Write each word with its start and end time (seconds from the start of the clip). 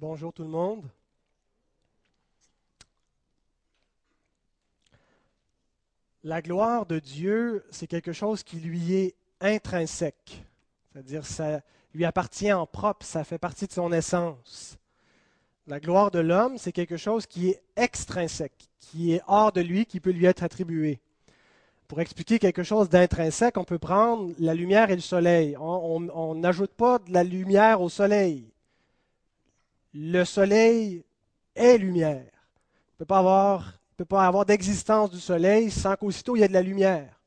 Bonjour 0.00 0.32
tout 0.32 0.44
le 0.44 0.48
monde. 0.48 0.84
La 6.22 6.40
gloire 6.40 6.86
de 6.86 7.00
Dieu, 7.00 7.64
c'est 7.72 7.88
quelque 7.88 8.12
chose 8.12 8.44
qui 8.44 8.60
lui 8.60 8.94
est 8.94 9.16
intrinsèque, 9.40 10.44
c'est-à-dire 10.92 11.26
ça 11.26 11.62
lui 11.94 12.04
appartient 12.04 12.52
en 12.52 12.64
propre, 12.64 13.04
ça 13.04 13.24
fait 13.24 13.38
partie 13.38 13.66
de 13.66 13.72
son 13.72 13.90
essence. 13.92 14.78
La 15.66 15.80
gloire 15.80 16.12
de 16.12 16.20
l'homme, 16.20 16.58
c'est 16.58 16.70
quelque 16.70 16.96
chose 16.96 17.26
qui 17.26 17.48
est 17.48 17.62
extrinsèque, 17.74 18.68
qui 18.78 19.14
est 19.14 19.22
hors 19.26 19.50
de 19.50 19.62
lui, 19.62 19.84
qui 19.84 19.98
peut 19.98 20.12
lui 20.12 20.26
être 20.26 20.44
attribué. 20.44 21.00
Pour 21.88 22.00
expliquer 22.00 22.38
quelque 22.38 22.62
chose 22.62 22.88
d'intrinsèque, 22.88 23.56
on 23.56 23.64
peut 23.64 23.80
prendre 23.80 24.32
la 24.38 24.54
lumière 24.54 24.90
et 24.90 24.94
le 24.94 25.00
soleil. 25.00 25.56
On 25.58 26.36
n'ajoute 26.36 26.74
pas 26.74 27.00
de 27.00 27.12
la 27.12 27.24
lumière 27.24 27.80
au 27.80 27.88
soleil. 27.88 28.52
Le 29.94 30.24
soleil 30.24 31.04
est 31.54 31.78
lumière. 31.78 32.22
Il 32.22 32.94
ne 32.94 32.98
peut 32.98 33.04
pas 33.06 33.18
avoir 33.18 33.78
peut 33.98 34.04
pas 34.04 34.26
avoir 34.26 34.46
d'existence 34.46 35.10
du 35.10 35.18
soleil 35.18 35.72
sans 35.72 35.96
qu'aussitôt 35.96 36.36
il 36.36 36.40
y 36.40 36.42
ait 36.44 36.48
de 36.48 36.52
la 36.52 36.62
lumière. 36.62 37.20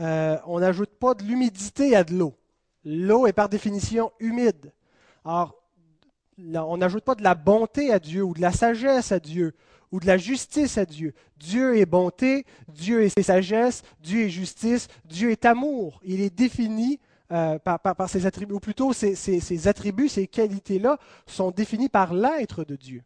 Euh, 0.00 0.38
on 0.46 0.60
n'ajoute 0.60 0.90
pas 0.90 1.14
de 1.14 1.24
l'humidité 1.24 1.96
à 1.96 2.04
de 2.04 2.14
l'eau. 2.14 2.34
L'eau 2.84 3.26
est 3.26 3.32
par 3.32 3.48
définition 3.48 4.12
humide. 4.20 4.72
Alors, 5.24 5.56
on 6.38 6.76
n'ajoute 6.76 7.02
pas 7.02 7.16
de 7.16 7.24
la 7.24 7.34
bonté 7.34 7.92
à 7.92 7.98
Dieu 7.98 8.22
ou 8.22 8.32
de 8.32 8.40
la 8.40 8.52
sagesse 8.52 9.10
à 9.10 9.18
Dieu 9.18 9.56
ou 9.90 9.98
de 9.98 10.06
la 10.06 10.18
justice 10.18 10.78
à 10.78 10.84
Dieu. 10.84 11.14
Dieu 11.36 11.76
est 11.78 11.86
bonté, 11.86 12.46
Dieu 12.68 13.02
est 13.02 13.20
sagesse, 13.20 13.82
Dieu 14.00 14.26
est 14.26 14.28
justice, 14.28 14.86
Dieu 15.04 15.32
est 15.32 15.44
amour. 15.44 16.00
Il 16.04 16.20
est 16.20 16.30
défini 16.30 17.00
euh, 17.30 17.58
par, 17.58 18.08
ses 18.08 18.26
attributs, 18.26 18.54
ou 18.54 18.60
plutôt 18.60 18.92
ses 18.92 19.68
attributs, 19.68 20.08
ces 20.08 20.26
qualités-là 20.26 20.98
sont 21.26 21.50
définis 21.50 21.88
par 21.88 22.14
l'être 22.14 22.64
de 22.64 22.76
Dieu. 22.76 23.02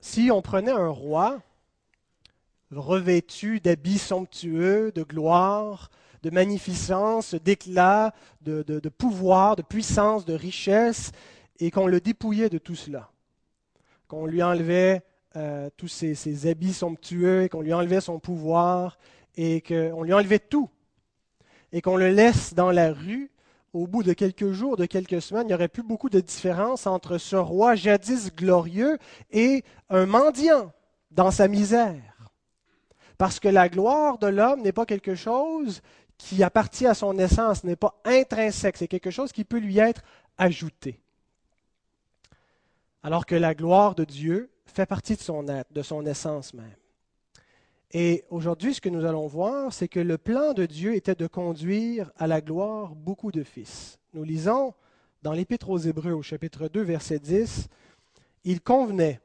Si 0.00 0.30
on 0.30 0.42
prenait 0.42 0.70
un 0.70 0.88
roi 0.88 1.40
revêtu 2.70 3.60
d'habits 3.60 3.98
somptueux, 3.98 4.92
de 4.92 5.02
gloire, 5.02 5.90
de 6.22 6.30
magnificence, 6.30 7.34
d'éclat, 7.34 8.14
de, 8.42 8.88
pouvoir, 8.88 9.56
de 9.56 9.62
puissance, 9.62 10.24
de 10.24 10.34
richesse, 10.34 11.12
et 11.60 11.70
qu'on 11.70 11.86
le 11.86 12.00
dépouillait 12.00 12.50
de 12.50 12.58
tout 12.58 12.74
cela, 12.74 13.10
qu'on 14.08 14.26
lui 14.26 14.42
enlevait 14.42 15.02
euh, 15.36 15.68
tous 15.76 15.88
ses, 15.88 16.46
habits 16.46 16.72
somptueux, 16.72 17.48
qu'on 17.48 17.60
lui 17.60 17.74
enlevait 17.74 18.00
son 18.00 18.18
pouvoir, 18.18 18.98
et 19.36 19.60
qu'on 19.60 20.02
lui 20.02 20.12
enlevait 20.12 20.38
tout, 20.38 20.70
et 21.74 21.82
qu'on 21.82 21.96
le 21.96 22.08
laisse 22.08 22.54
dans 22.54 22.70
la 22.70 22.92
rue, 22.92 23.32
au 23.72 23.88
bout 23.88 24.04
de 24.04 24.12
quelques 24.12 24.52
jours, 24.52 24.76
de 24.76 24.86
quelques 24.86 25.20
semaines, 25.20 25.46
il 25.46 25.48
n'y 25.48 25.54
aurait 25.54 25.66
plus 25.66 25.82
beaucoup 25.82 26.08
de 26.08 26.20
différence 26.20 26.86
entre 26.86 27.18
ce 27.18 27.34
roi 27.34 27.74
jadis 27.74 28.32
glorieux 28.32 28.96
et 29.32 29.64
un 29.90 30.06
mendiant 30.06 30.72
dans 31.10 31.32
sa 31.32 31.48
misère. 31.48 32.30
Parce 33.18 33.40
que 33.40 33.48
la 33.48 33.68
gloire 33.68 34.18
de 34.18 34.28
l'homme 34.28 34.62
n'est 34.62 34.70
pas 34.70 34.86
quelque 34.86 35.16
chose 35.16 35.82
qui 36.16 36.44
appartient 36.44 36.86
à 36.86 36.94
son 36.94 37.18
essence, 37.18 37.64
n'est 37.64 37.74
pas 37.74 38.00
intrinsèque, 38.04 38.76
c'est 38.76 38.86
quelque 38.86 39.10
chose 39.10 39.32
qui 39.32 39.42
peut 39.44 39.58
lui 39.58 39.78
être 39.80 40.02
ajouté. 40.38 41.00
Alors 43.02 43.26
que 43.26 43.34
la 43.34 43.56
gloire 43.56 43.96
de 43.96 44.04
Dieu 44.04 44.48
fait 44.64 44.86
partie 44.86 45.16
de 45.16 45.22
son 45.22 45.48
être, 45.48 45.72
de 45.72 45.82
son 45.82 46.06
essence 46.06 46.54
même. 46.54 46.70
Et 47.96 48.24
aujourd'hui, 48.28 48.74
ce 48.74 48.80
que 48.80 48.88
nous 48.88 49.04
allons 49.04 49.28
voir, 49.28 49.72
c'est 49.72 49.86
que 49.86 50.00
le 50.00 50.18
plan 50.18 50.52
de 50.52 50.66
Dieu 50.66 50.96
était 50.96 51.14
de 51.14 51.28
conduire 51.28 52.10
à 52.16 52.26
la 52.26 52.40
gloire 52.40 52.96
beaucoup 52.96 53.30
de 53.30 53.44
fils. 53.44 54.00
Nous 54.14 54.24
lisons 54.24 54.74
dans 55.22 55.32
l'Épître 55.32 55.70
aux 55.70 55.78
Hébreux 55.78 56.10
au 56.10 56.20
chapitre 56.20 56.66
2, 56.66 56.82
verset 56.82 57.20
10, 57.20 57.68
Il 58.42 58.60
convenait, 58.60 59.20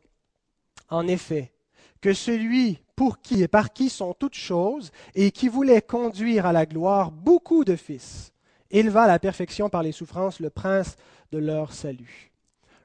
en 0.87 1.07
effet, 1.07 1.51
que 1.99 2.13
celui 2.13 2.79
pour 2.95 3.21
qui 3.21 3.41
et 3.41 3.47
par 3.47 3.73
qui 3.73 3.89
sont 3.89 4.13
toutes 4.13 4.35
choses, 4.35 4.91
et 5.15 5.31
qui 5.31 5.47
voulait 5.47 5.81
conduire 5.81 6.45
à 6.45 6.53
la 6.53 6.67
gloire 6.67 7.09
beaucoup 7.09 7.65
de 7.65 7.75
fils, 7.75 8.33
éleva 8.69 9.05
à 9.05 9.07
la 9.07 9.17
perfection 9.17 9.69
par 9.69 9.81
les 9.81 9.91
souffrances 9.91 10.39
le 10.39 10.51
prince 10.51 10.95
de 11.31 11.39
leur 11.39 11.73
salut. 11.73 12.31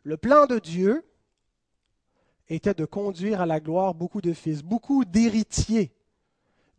Le 0.03 0.17
plan 0.17 0.47
de 0.47 0.59
Dieu, 0.59 1.05
était 2.49 2.75
de 2.75 2.84
conduire 2.84 3.41
à 3.41 3.47
la 3.47 3.60
gloire 3.60 3.94
beaucoup 3.94 4.21
de 4.21 4.32
fils, 4.32 4.62
beaucoup 4.62 5.05
d'héritiers. 5.05 5.93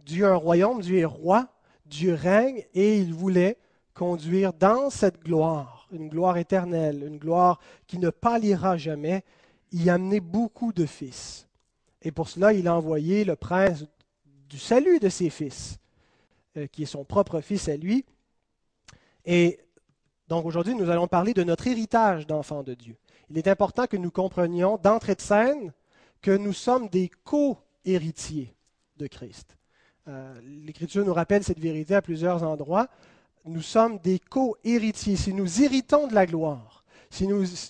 Dieu 0.05 0.25
a 0.25 0.31
un 0.31 0.35
royaume, 0.35 0.81
Dieu 0.81 0.99
est 0.99 1.05
roi, 1.05 1.47
Dieu 1.85 2.13
règne 2.13 2.63
et 2.73 2.99
il 2.99 3.13
voulait 3.13 3.57
conduire 3.93 4.53
dans 4.53 4.89
cette 4.89 5.23
gloire, 5.23 5.87
une 5.91 6.09
gloire 6.09 6.37
éternelle, 6.37 7.03
une 7.03 7.17
gloire 7.17 7.59
qui 7.87 7.97
ne 7.97 8.09
pâlira 8.09 8.77
jamais, 8.77 9.23
y 9.71 9.89
amener 9.89 10.19
beaucoup 10.19 10.73
de 10.73 10.85
fils. 10.85 11.47
Et 12.01 12.11
pour 12.11 12.29
cela, 12.29 12.53
il 12.53 12.67
a 12.67 12.75
envoyé 12.75 13.23
le 13.23 13.35
prince 13.35 13.85
du 14.49 14.59
salut 14.59 14.99
de 14.99 15.09
ses 15.09 15.29
fils, 15.29 15.79
euh, 16.57 16.67
qui 16.67 16.83
est 16.83 16.87
son 16.87 17.03
propre 17.03 17.41
fils 17.41 17.67
à 17.67 17.77
lui. 17.77 18.05
Et 19.25 19.59
donc 20.27 20.45
aujourd'hui, 20.45 20.75
nous 20.75 20.89
allons 20.89 21.07
parler 21.07 21.33
de 21.33 21.43
notre 21.43 21.65
héritage 21.67 22.27
d'enfants 22.27 22.63
de 22.63 22.75
Dieu 22.75 22.95
il 23.29 23.37
est 23.37 23.47
important 23.47 23.87
que 23.87 23.97
nous 23.97 24.11
comprenions 24.11 24.77
d'entrée 24.77 25.15
de 25.15 25.21
scène 25.21 25.71
que 26.21 26.31
nous 26.31 26.53
sommes 26.53 26.89
des 26.89 27.09
co-héritiers 27.23 28.55
de 28.97 29.07
Christ. 29.07 29.57
Euh, 30.07 30.39
L'Écriture 30.43 31.05
nous 31.05 31.13
rappelle 31.13 31.43
cette 31.43 31.59
vérité 31.59 31.95
à 31.95 32.01
plusieurs 32.01 32.43
endroits. 32.43 32.87
Nous 33.45 33.61
sommes 33.61 33.99
des 33.99 34.19
co-héritiers. 34.19 35.15
Si 35.15 35.33
nous 35.33 35.61
héritons 35.61 36.07
de 36.07 36.13
la 36.13 36.25
gloire, 36.25 36.83
si 37.09 37.27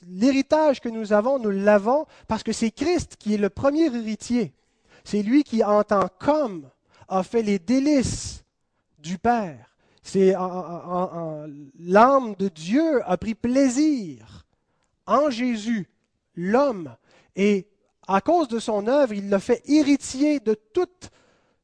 l'héritage 0.07 0.79
que 0.79 0.89
nous 0.89 1.13
avons, 1.13 1.39
nous 1.39 1.51
l'avons 1.51 2.05
parce 2.27 2.43
que 2.43 2.53
c'est 2.53 2.71
Christ 2.71 3.15
qui 3.17 3.33
est 3.33 3.37
le 3.37 3.49
premier 3.49 3.85
héritier. 3.85 4.53
C'est 5.03 5.21
lui 5.21 5.43
qui, 5.43 5.63
en 5.63 5.83
tant 5.83 6.09
qu'homme, 6.19 6.69
a 7.07 7.23
fait 7.23 7.43
les 7.43 7.59
délices 7.59 8.43
du 8.97 9.17
Père. 9.17 9.75
C'est 10.01 10.33
l'âme 10.33 12.35
de 12.39 12.47
Dieu 12.47 13.01
a 13.05 13.17
pris 13.17 13.35
plaisir 13.35 14.44
en 15.07 15.29
Jésus, 15.29 15.87
l'homme, 16.35 16.95
et 17.35 17.67
à 18.07 18.21
cause 18.21 18.47
de 18.47 18.59
son 18.59 18.87
œuvre, 18.87 19.13
il 19.13 19.29
l'a 19.29 19.39
fait 19.39 19.61
héritier 19.65 20.39
de 20.39 20.53
toute 20.53 21.11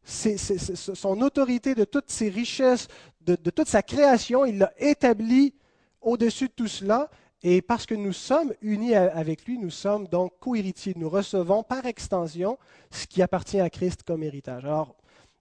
son 0.04 1.22
autorité, 1.22 1.76
de 1.76 1.84
toutes 1.84 2.10
ses 2.10 2.30
richesses, 2.30 2.88
de, 3.22 3.36
toute 3.36 3.68
sa 3.68 3.84
création. 3.84 4.46
Il 4.46 4.58
l'a 4.58 4.74
établi 4.78 5.54
au-dessus 6.02 6.48
de 6.48 6.54
tout 6.54 6.68
cela. 6.68 7.10
Et 7.44 7.62
parce 7.62 7.86
que 7.86 7.96
nous 7.96 8.14
sommes 8.14 8.54
unis 8.62 8.94
avec 8.96 9.46
lui, 9.46 9.58
nous 9.58 9.72
sommes 9.72 10.08
donc 10.08 10.34
co-héritiers. 10.40 10.94
Nous 10.96 11.10
recevons 11.10 11.64
par 11.64 11.86
extension 11.86 12.58
ce 12.92 13.08
qui 13.08 13.22
appartient 13.22 13.60
à 13.60 13.70
Christ 13.70 14.04
comme 14.04 14.24
héritage. 14.24 14.66
Alors, 14.66 14.96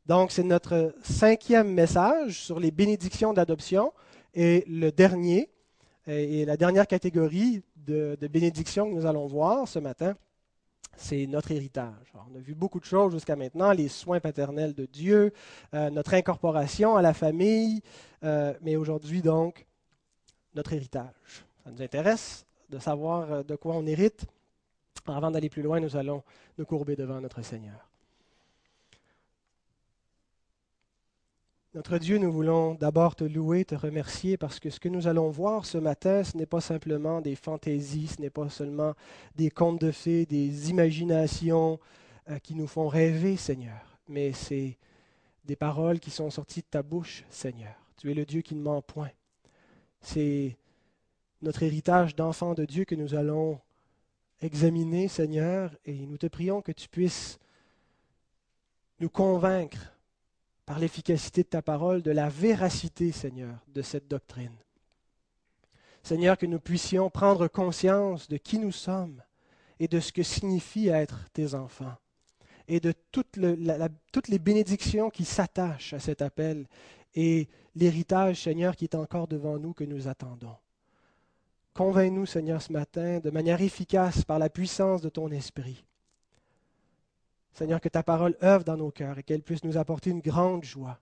donc, 0.07 0.33
c'est 0.33 0.43
notre 0.43 0.95
cinquième 1.03 1.73
message 1.73 2.43
sur 2.43 2.59
les 2.59 2.71
bénédictions 2.71 3.33
d'adoption. 3.33 3.93
Et 4.35 4.65
le 4.67 4.91
dernier, 4.91 5.51
et 6.07 6.45
la 6.45 6.57
dernière 6.57 6.87
catégorie 6.87 7.63
de, 7.87 8.17
bénédiction 8.29 8.89
que 8.89 8.95
nous 8.95 9.07
allons 9.07 9.27
voir 9.27 9.67
ce 9.69 9.79
matin, 9.79 10.17
c'est 10.97 11.27
notre 11.27 11.51
héritage. 11.53 12.13
on 12.15 12.37
a 12.37 12.41
vu 12.41 12.55
beaucoup 12.55 12.81
de 12.81 12.85
choses 12.85 13.13
jusqu'à 13.13 13.37
maintenant, 13.37 13.73
les 13.73 13.89
soins 13.89 14.21
paternels 14.21 14.75
de 14.75 14.87
Dieu, 14.87 15.33
euh, 15.75 15.91
notre 15.91 16.15
incorporation 16.15 16.97
à 16.97 17.03
la 17.03 17.15
famille, 17.15 17.81
euh, 18.25 18.53
mais 18.61 18.77
aujourd'hui 18.77 19.23
donc, 19.23 19.67
notre 20.55 20.73
héritage. 20.73 21.45
Ça 21.65 21.71
nous 21.71 21.81
intéresse 21.83 22.45
de 22.69 22.79
savoir 22.79 23.33
euh, 23.33 23.43
de 23.43 23.57
quoi 23.57 23.77
on 23.77 23.87
hérite. 23.87 24.27
Avant 25.07 25.31
d'aller 25.31 25.49
plus 25.49 25.63
loin, 25.63 25.81
nous 25.81 25.97
allons 25.97 26.23
nous 26.59 26.67
courber 26.67 26.97
devant 26.97 27.21
notre 27.21 27.43
Seigneur. 27.43 27.90
Notre 31.73 31.99
Dieu, 31.99 32.19
nous 32.19 32.33
voulons 32.33 32.75
d'abord 32.75 33.15
te 33.15 33.23
louer, 33.23 33.65
te 33.65 33.77
remercier 33.77 34.37
parce 34.37 34.59
que 34.59 34.71
ce 34.71 34.81
que 34.81 34.89
nous 34.89 35.07
allons 35.07 35.31
voir 35.31 35.65
ce 35.67 35.79
matin, 35.79 36.25
ce 36.25 36.37
n'est 36.37 36.45
pas 36.45 36.61
simplement 36.61 37.21
des 37.21 37.37
fantaisies, 37.37 38.09
ce 38.09 38.21
n'est 38.21 38.29
pas 38.29 38.49
seulement 38.49 38.95
des 39.37 39.51
contes 39.51 39.81
de 39.81 39.93
fées, 39.93 40.27
des 40.27 40.71
imaginations 40.71 41.79
euh, 42.29 42.41
qui 42.41 42.57
nous 42.57 42.67
font 42.67 42.89
rêver, 42.89 43.37
Seigneur, 43.37 44.01
mais 44.09 44.33
c'est 44.33 44.79
des 45.45 45.55
paroles 45.55 46.01
qui 46.01 46.11
sont 46.11 46.29
sorties 46.29 46.63
de 46.63 46.67
ta 46.69 46.83
bouche, 46.83 47.25
Seigneur. 47.31 47.77
Tu 47.99 48.11
es 48.11 48.15
le 48.15 48.25
Dieu 48.25 48.41
qui 48.41 48.57
ne 48.57 48.63
ment 48.63 48.83
point. 48.83 49.13
C'est 50.01 50.57
notre 51.41 51.63
héritage 51.63 52.17
d'enfant 52.17 52.55
de 52.55 52.65
Dieu 52.65 52.85
que 52.85 52.97
nous 52.97 53.15
allons 53.15 53.61
examiner, 54.41 55.07
Seigneur, 55.07 55.71
et 55.85 55.95
nous 55.95 56.19
te 56.19 56.27
prions 56.27 56.63
que 56.63 56.73
tu 56.73 56.89
puisses 56.89 57.39
nous 58.99 59.09
convaincre 59.09 59.93
par 60.71 60.79
l'efficacité 60.79 61.43
de 61.43 61.49
ta 61.49 61.63
parole, 61.63 62.01
de 62.01 62.13
la 62.13 62.29
véracité, 62.29 63.11
Seigneur, 63.11 63.59
de 63.75 63.83
cette 63.83 64.07
doctrine. 64.07 64.55
Seigneur, 66.05 66.39
que 66.39 66.47
nous 66.47 66.61
puissions 66.61 67.11
prendre 67.11 67.49
conscience 67.49 68.29
de 68.29 68.37
qui 68.37 68.57
nous 68.57 68.71
sommes 68.71 69.21
et 69.81 69.89
de 69.89 69.99
ce 69.99 70.13
que 70.13 70.23
signifie 70.23 70.87
être 70.87 71.29
tes 71.33 71.57
enfants 71.57 71.97
et 72.69 72.79
de 72.79 72.95
toutes, 73.11 73.37
les 73.37 74.39
bénédictions 74.39 75.11
qui 75.11 75.25
s'attachent 75.25 75.93
à 75.93 75.99
cet 75.99 76.23
appel 76.23 76.69
et 77.17 77.49
l'héritage, 77.75 78.45
Seigneur, 78.45 78.77
qui 78.77 78.85
est 78.85 78.95
encore 78.95 79.27
devant 79.27 79.59
nous 79.59 79.73
que 79.73 79.83
nous 79.83 80.07
attendons. 80.07 80.55
convainc-nous, 81.75 82.27
Seigneur, 82.27 82.63
ce 82.63 82.73
matin, 82.73 83.19
de 83.19 83.31
manière 83.31 83.61
efficace 83.61 84.25
par 84.25 84.39
la 84.39 84.49
puissance 84.49 85.03
de 85.03 85.09
ton 85.09 85.33
esprit. 85.33 85.85
Seigneur, 87.53 87.81
que 87.81 87.89
ta 87.89 88.03
parole 88.03 88.37
œuvre 88.43 88.65
dans 88.65 88.77
nos 88.77 88.91
cœurs 88.91 89.19
et 89.19 89.23
qu'elle 89.23 89.43
puisse 89.43 89.65
nous 89.65 89.77
apporter 89.77 90.11
une 90.11 90.21
grande 90.21 90.65
joie. 90.65 90.99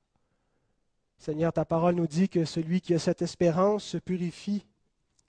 Seigneur, 1.19 1.53
ta 1.53 1.65
parole 1.65 1.95
nous 1.95 2.06
dit 2.06 2.29
que 2.29 2.45
celui 2.45 2.81
qui 2.81 2.95
a 2.95 2.99
cette 2.99 3.23
espérance 3.23 3.85
se 3.85 3.99
purifie 3.99 4.65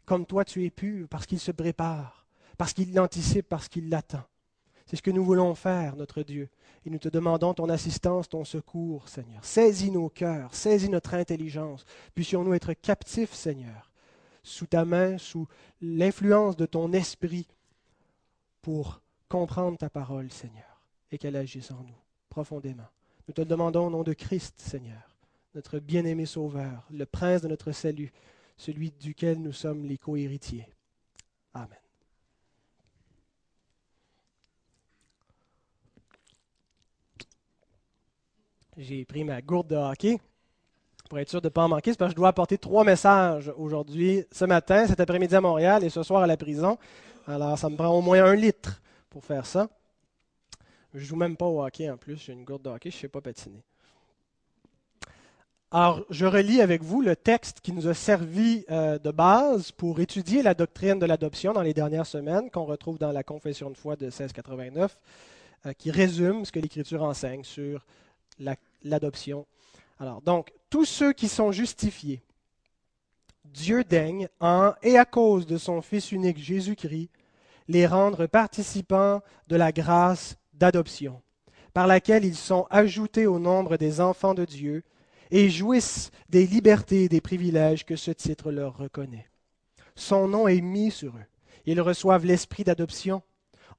comme 0.10 0.26
toi 0.26 0.44
tu 0.44 0.66
es 0.66 0.72
pur, 0.72 1.08
parce 1.08 1.28
qu'il 1.28 1.40
se 1.40 1.52
prépare, 1.52 2.26
parce 2.58 2.74
qu'il 2.74 2.96
l'anticipe, 2.96 3.48
parce 3.48 3.68
qu'il 3.68 3.90
l'attend. 3.90 4.24
C'est 4.88 4.96
ce 4.96 5.04
que 5.04 5.12
nous 5.12 5.24
voulons 5.24 5.54
faire, 5.54 5.96
notre 5.96 6.24
Dieu. 6.24 6.50
Et 6.84 6.90
nous 6.90 6.98
te 6.98 7.10
demandons 7.10 7.54
ton 7.54 7.70
assistance, 7.70 8.28
ton 8.28 8.44
secours, 8.44 9.08
Seigneur. 9.08 9.46
Saisis 9.46 9.92
nos 9.92 10.10
cœurs, 10.10 10.56
saisis 10.56 10.90
notre 10.90 11.14
intelligence. 11.14 11.86
Puissions-nous 12.16 12.56
être 12.56 12.74
captifs, 12.74 13.36
Seigneur, 13.36 13.92
sous 14.42 14.66
ta 14.66 14.84
main, 14.84 15.20
sous 15.20 15.48
l'influence 15.80 16.56
de 16.56 16.66
ton 16.66 16.92
esprit, 16.92 17.48
pour 18.64 19.02
comprendre 19.28 19.78
ta 19.78 19.92
parole, 19.92 20.32
Seigneur, 20.32 20.69
et 21.12 21.18
qu'elle 21.18 21.36
agisse 21.36 21.72
en 21.72 21.84
nous 21.84 21.98
profondément. 22.30 22.88
Nous 23.28 23.34
te 23.34 23.42
le 23.42 23.48
demandons 23.48 23.88
au 23.88 23.90
nom 23.90 24.04
de 24.04 24.14
Christ, 24.14 24.60
Seigneur, 24.60 25.18
notre 25.56 25.80
bien-aimé 25.80 26.26
Sauveur, 26.26 26.88
le 26.92 27.06
prince 27.06 27.42
de 27.42 27.48
notre 27.48 27.72
salut, 27.72 28.12
celui 28.58 28.92
duquel 28.92 29.42
nous 29.42 29.54
sommes 29.54 29.86
les 29.86 29.98
co-héritiers. 29.98 30.68
Amen. 31.54 31.78
j'ai 38.80 39.04
pris 39.04 39.24
ma 39.24 39.42
gourde 39.42 39.68
de 39.68 39.76
hockey 39.76 40.20
pour 41.10 41.20
être 41.20 41.30
sûr 41.30 41.42
de 41.42 41.48
ne 41.48 41.50
pas 41.50 41.64
en 41.64 41.68
manquer. 41.68 41.94
Parce 41.96 42.10
que 42.10 42.14
je 42.14 42.16
dois 42.16 42.30
apporter 42.30 42.58
trois 42.58 42.84
messages 42.84 43.52
aujourd'hui, 43.58 44.24
ce 44.32 44.46
matin, 44.46 44.88
cet 44.88 45.00
après-midi 45.00 45.36
à 45.36 45.42
Montréal 45.42 45.84
et 45.84 45.90
ce 45.90 46.04
soir 46.04 46.24
à 46.24 46.28
la 46.28 46.38
prison. 46.38 46.78
Alors, 47.28 47.58
ça 47.58 47.70
me 47.70 47.76
prend 47.76 47.90
au 47.90 48.02
moins 48.02 48.24
un 48.24 48.36
litre 48.36 48.82
pour 49.10 49.24
faire 49.24 49.46
ça. 49.46 49.68
Je 50.94 51.00
joue 51.00 51.16
même 51.16 51.38
pas 51.38 51.46
au 51.46 51.64
hockey 51.64 51.90
en 51.90 51.98
plus. 51.98 52.18
J'ai 52.18 52.34
une 52.34 52.44
gourde 52.44 52.64
de 52.64 52.70
hockey, 52.70 52.90
je 52.90 52.98
ne 52.98 53.02
sais 53.02 53.08
pas 53.08 53.22
patiner. 53.22 53.64
Alors, 55.72 56.04
je 56.10 56.26
relis 56.26 56.62
avec 56.62 56.82
vous 56.82 57.02
le 57.02 57.16
texte 57.16 57.60
qui 57.62 57.72
nous 57.72 57.88
a 57.88 57.94
servi 57.94 58.66
euh, 58.72 58.98
de 58.98 59.12
base 59.12 59.72
pour 59.72 60.00
étudier 60.00 60.42
la 60.42 60.56
doctrine 60.56 60.98
de 60.98 61.06
l'adoption 61.06 61.54
dans 61.54 61.62
les 61.62 61.76
dernières 61.76 62.08
semaines, 62.08 62.50
qu'on 62.50 62.66
retrouve 62.66 62.98
dans 62.98 63.12
la 63.12 63.22
Confession 63.22 63.70
de 63.70 63.78
foi 63.78 63.96
de 63.96 64.06
1689, 64.06 65.00
euh, 65.68 65.74
qui 65.74 65.92
résume 65.92 66.44
ce 66.44 66.52
que 66.52 66.60
l'Écriture 66.60 67.04
enseigne 67.04 67.44
sur 67.44 67.86
l'adoption. 68.84 69.46
Alors, 70.00 70.24
donc, 70.24 70.52
tous 70.72 70.86
ceux 70.86 71.14
qui 71.14 71.28
sont 71.28 71.52
justifiés, 71.52 72.24
Dieu 73.46 73.84
daigne, 73.84 74.28
en 74.40 74.74
et 74.82 74.98
à 74.98 75.06
cause 75.06 75.46
de 75.46 75.60
son 75.60 75.84
Fils 75.84 76.12
unique 76.12 76.40
Jésus-Christ, 76.40 77.12
les 77.68 77.86
rendre 77.86 78.26
participants 78.26 79.22
de 79.48 79.56
la 79.56 79.72
grâce 79.72 80.36
d'adoption, 80.60 81.22
par 81.74 81.88
laquelle 81.88 82.26
ils 82.26 82.36
sont 82.36 82.68
ajoutés 82.70 83.26
au 83.26 83.40
nombre 83.40 83.78
des 83.78 84.02
enfants 84.02 84.34
de 84.34 84.46
Dieu 84.46 84.84
et 85.32 85.50
jouissent 85.50 86.12
des 86.30 86.46
libertés 86.46 87.06
et 87.06 87.10
des 87.10 87.22
privilèges 87.22 87.86
que 87.86 87.96
ce 87.96 88.12
titre 88.12 88.52
leur 88.52 88.78
reconnaît. 88.78 89.30
Son 89.96 90.28
nom 90.28 90.48
est 90.48 90.62
mis 90.62 90.92
sur 90.92 91.16
eux. 91.16 91.26
Ils 91.66 91.82
reçoivent 91.82 92.26
l'esprit 92.26 92.64
d'adoption 92.64 93.22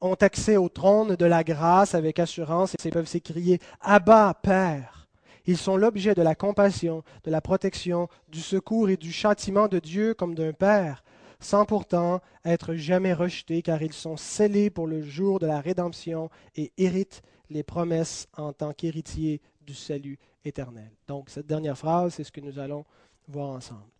ont 0.01 0.15
accès 0.15 0.57
au 0.57 0.69
trône 0.69 1.17
de 1.17 1.25
la 1.27 1.45
grâce 1.45 1.95
avec 1.95 2.19
assurance 2.19 2.75
et 2.85 2.91
peuvent 2.91 3.09
s'écrier 3.09 3.61
Abba, 3.81 4.35
Père. 4.43 5.09
Ils 5.47 5.59
sont 5.59 5.77
l'objet 5.77 6.15
de 6.15 6.23
la 6.23 6.35
compassion, 6.35 7.03
de 7.25 7.31
la 7.31 7.41
protection, 7.41 8.09
du 8.29 8.41
secours 8.41 8.89
et 8.89 8.97
du 8.97 9.13
châtiment 9.13 9.69
de 9.69 9.79
Dieu 9.79 10.15
comme 10.15 10.35
d'un 10.35 10.53
Père, 10.53 11.03
sans 11.41 11.65
pourtant 11.65 12.21
être 12.45 12.75
jamais 12.75 13.15
rejetés, 13.15 13.63
car 13.63 13.83
ils 13.83 13.93
sont 13.93 14.17
scellés 14.17 14.71
pour 14.71 14.87
le 14.87 15.03
jour 15.03 15.39
de 15.39 15.47
la 15.47 15.61
rédemption 15.61 16.31
et 16.55 16.73
héritent 16.77 17.23
les 17.49 17.63
promesses 17.63 18.29
en 18.37 18.53
tant 18.53 18.73
qu'héritiers 18.73 19.41
du 19.63 19.75
salut 19.75 20.19
éternel. 20.45 20.91
Donc 21.09 21.31
cette 21.31 21.47
dernière 21.47 21.77
phrase, 21.77 22.15
c'est 22.15 22.25
ce 22.25 22.33
que 22.33 22.41
nous 22.41 22.59
allons 22.59 22.85
voir 23.27 23.51
ensemble. 23.51 23.91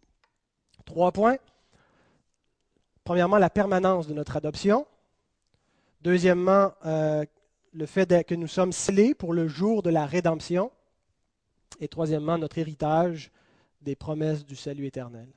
Trois 0.85 1.13
points. 1.13 1.39
Premièrement, 3.05 3.39
la 3.39 3.51
permanence 3.51 4.07
de 4.07 4.15
notre 4.15 4.37
adoption. 4.37 4.87
Deuxièmement, 6.03 6.73
euh, 6.85 7.25
le 7.73 7.87
fait 7.87 8.25
que 8.25 8.35
nous 8.35 8.47
sommes 8.47 8.73
scellés 8.73 9.15
pour 9.15 9.33
le 9.33 9.49
jour 9.49 9.83
de 9.83 9.91
la 9.91 10.07
rédemption. 10.07 10.71
Et 11.81 11.89
troisièmement, 11.89 12.39
notre 12.39 12.59
héritage 12.59 13.31
des 13.81 13.97
promesses 13.97 14.45
du 14.45 14.57
salut 14.57 14.87
éternel. 14.87 15.29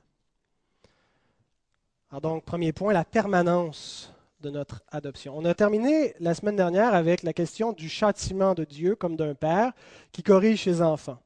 Alors 2.14 2.20
donc, 2.20 2.44
premier 2.44 2.72
point, 2.72 2.92
la 2.92 3.04
permanence 3.04 4.14
de 4.40 4.48
notre 4.48 4.84
adoption. 4.92 5.36
On 5.36 5.44
a 5.44 5.52
terminé 5.52 6.14
la 6.20 6.34
semaine 6.34 6.54
dernière 6.54 6.94
avec 6.94 7.24
la 7.24 7.32
question 7.32 7.72
du 7.72 7.88
châtiment 7.88 8.54
de 8.54 8.62
Dieu 8.62 8.94
comme 8.94 9.16
d'un 9.16 9.34
père 9.34 9.72
qui 10.12 10.22
corrige 10.22 10.62
ses 10.62 10.80
enfants. 10.80 11.18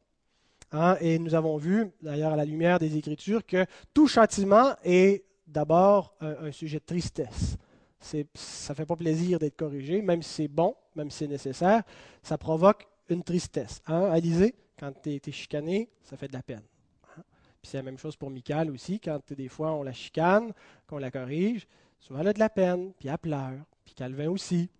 Hein, 0.72 0.96
et 1.02 1.18
nous 1.18 1.34
avons 1.34 1.58
vu, 1.58 1.90
d'ailleurs 2.00 2.32
à 2.32 2.36
la 2.36 2.46
lumière 2.46 2.78
des 2.78 2.96
Écritures, 2.96 3.44
que 3.44 3.66
tout 3.92 4.06
châtiment 4.06 4.76
est 4.82 5.24
d'abord 5.46 6.14
un 6.20 6.52
sujet 6.52 6.78
de 6.78 6.84
tristesse 6.84 7.58
ça 8.00 8.18
ne 8.72 8.74
fait 8.74 8.86
pas 8.86 8.96
plaisir 8.96 9.38
d'être 9.38 9.56
corrigé, 9.56 10.02
même 10.02 10.22
si 10.22 10.30
c'est 10.30 10.48
bon, 10.48 10.74
même 10.94 11.10
si 11.10 11.18
c'est 11.18 11.26
nécessaire, 11.26 11.82
ça 12.22 12.38
provoque 12.38 12.86
une 13.08 13.22
tristesse. 13.22 13.82
Hein, 13.86 14.10
quand 14.78 14.92
tu 15.02 15.10
es, 15.10 15.32
chicané, 15.32 15.88
ça 16.02 16.16
fait 16.16 16.28
de 16.28 16.32
la 16.32 16.42
peine. 16.42 16.62
C'est 17.68 17.76
la 17.76 17.82
même 17.82 17.98
chose 17.98 18.16
pour 18.16 18.30
Michael 18.30 18.70
aussi, 18.70 18.98
quand 18.98 19.20
des 19.30 19.48
fois 19.48 19.72
on 19.72 19.82
la 19.82 19.92
chicane, 19.92 20.52
qu'on 20.86 20.96
la 20.96 21.10
corrige, 21.10 21.68
souvent 22.00 22.20
elle 22.20 22.28
a 22.28 22.32
de 22.32 22.38
la 22.38 22.48
peine, 22.48 22.94
puis 22.98 23.10
elle 23.10 23.18
pleure, 23.18 23.58
puis 23.84 23.92
Calvin 23.94 24.30
aussi. 24.30 24.70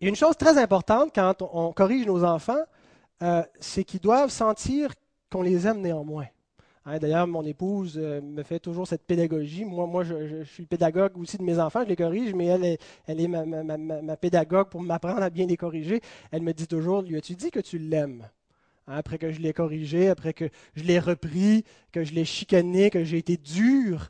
Et 0.00 0.06
une 0.06 0.14
chose 0.14 0.36
très 0.36 0.58
importante 0.58 1.10
quand 1.12 1.42
on, 1.42 1.72
corrige 1.72 2.06
nos 2.06 2.22
enfants, 2.22 2.62
euh, 3.22 3.42
c'est 3.58 3.82
qu'ils 3.82 3.98
doivent 3.98 4.30
sentir 4.30 4.92
qu'on 5.28 5.42
les 5.42 5.66
aime 5.66 5.80
néanmoins. 5.80 6.28
Hein, 6.86 6.98
d'ailleurs, 6.98 7.26
mon 7.26 7.44
épouse 7.44 7.98
euh, 8.00 8.20
me 8.20 8.44
fait 8.44 8.60
toujours 8.60 8.86
cette 8.86 9.02
pédagogie. 9.02 9.64
Moi, 9.64 10.04
je, 10.04 10.44
suis 10.44 10.66
pédagogue 10.66 11.18
aussi 11.18 11.36
de 11.36 11.42
mes 11.42 11.58
enfants, 11.58 11.82
je 11.82 11.88
les 11.88 11.96
corrige, 11.96 12.32
mais 12.32 12.46
elle 12.46 12.64
est, 12.64 12.80
elle 13.08 13.20
est 13.20 13.26
ma, 13.26 14.16
pédagogue 14.16 14.68
pour 14.68 14.82
m'apprendre 14.82 15.22
à 15.22 15.30
bien 15.30 15.46
les 15.46 15.56
corriger. 15.56 16.00
Elle 16.30 16.42
me 16.42 16.52
dit 16.52 16.68
toujours, 16.68 17.02
lui 17.02 17.16
as-tu 17.16 17.34
dit 17.34 17.50
que 17.50 17.60
tu 17.60 17.80
l'aimes? 17.80 18.28
Hein, 18.90 18.96
Après 18.96 19.18
que 19.18 19.30
je 19.30 19.40
l'ai 19.40 19.52
corrigé, 19.52 20.08
après 20.08 20.32
que 20.32 20.48
je 20.74 20.82
l'ai 20.82 20.98
repris, 20.98 21.64
que 21.92 22.04
je 22.04 22.12
l'ai 22.12 22.24
chicané, 22.24 22.90
que 22.90 23.04
j'ai 23.04 23.18
été 23.18 23.36
dur, 23.36 24.08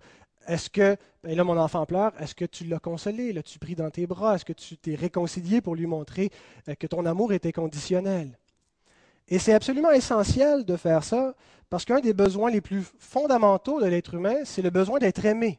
est-ce 0.49 0.71
que, 0.71 0.97
et 1.27 1.35
là 1.35 1.45
mon 1.45 1.59
enfant 1.59 1.87
pleure, 1.87 2.13
est-ce 2.21 2.35
que 2.35 2.45
tu 2.45 2.65
l'as 2.65 2.81
consolé, 2.81 3.33
l'as-tu 3.33 3.59
pris 3.59 3.75
dans 3.75 3.91
tes 3.91 4.07
bras, 4.07 4.35
est-ce 4.35 4.45
que 4.45 4.53
tu 4.53 4.77
t'es 4.77 4.95
réconcilié 4.95 5.61
pour 5.61 5.77
lui 5.77 5.87
montrer 5.87 6.31
euh, 6.69 6.75
que 6.75 6.87
ton 6.87 7.07
amour 7.07 7.33
était 7.33 7.53
conditionnel 7.53 8.39
et 9.31 9.39
c'est 9.39 9.55
absolument 9.55 9.93
essentiel 9.93 10.65
de 10.65 10.77
faire 10.77 11.05
ça 11.05 11.35
parce 11.71 11.85
qu'un 11.85 12.01
des 12.01 12.13
besoins 12.13 12.51
les 12.51 12.61
plus 12.61 12.83
fondamentaux 12.99 13.81
de 13.81 13.87
l'être 13.87 14.15
humain, 14.15 14.39
c'est 14.45 14.61
le 14.61 14.71
besoin 14.71 14.99
d'être 14.99 15.25
aimé. 15.25 15.57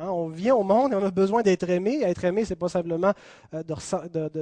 Hein, 0.00 0.10
on 0.10 0.28
vient 0.28 0.54
au 0.54 0.62
monde 0.62 0.92
et 0.92 0.96
on 0.96 1.04
a 1.04 1.10
besoin 1.10 1.42
d'être 1.42 1.68
aimé. 1.68 2.00
Être 2.02 2.24
aimé, 2.24 2.44
c'est 2.44 2.56
pas 2.56 2.68
simplement 2.68 3.12
euh, 3.54 3.62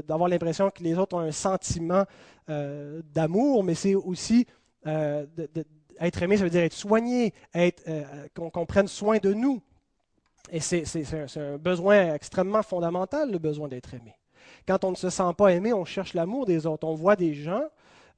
d'avoir 0.07 0.29
l'impression 0.29 0.71
que 0.71 0.83
les 0.83 0.97
autres 0.99 1.17
ont 1.17 1.21
un 1.21 1.33
sentiment 1.33 2.05
euh, 2.51 3.01
d'amour, 3.15 3.65
mais 3.65 3.75
c'est 3.75 3.95
aussi 3.95 4.47
euh, 4.87 5.25
être 5.99 6.23
aimé, 6.23 6.37
ça 6.37 6.45
veut 6.45 6.51
dire 6.51 6.63
être 6.63 6.75
soigné, 6.75 7.33
qu'on 8.35 8.67
prenne 8.67 8.89
soin 8.89 9.19
de 9.19 9.33
nous. 9.33 9.63
Et 10.53 10.61
c'est 10.61 10.85
un 11.37 11.57
besoin 11.57 12.15
extrêmement 12.15 12.63
fondamental, 12.63 13.33
le 13.33 13.39
besoin 13.39 13.69
d'être 13.69 13.95
aimé. 13.95 14.15
Quand 14.69 14.85
on 14.85 14.91
ne 14.91 14.97
se 14.97 15.11
sent 15.11 15.33
pas 15.37 15.49
aimé, 15.49 15.73
on 15.73 15.85
cherche 15.85 16.15
l'amour 16.15 16.45
des 16.45 16.67
autres. 16.67 16.87
On 16.87 16.95
voit 16.95 17.17
des 17.17 17.35
gens 17.35 17.65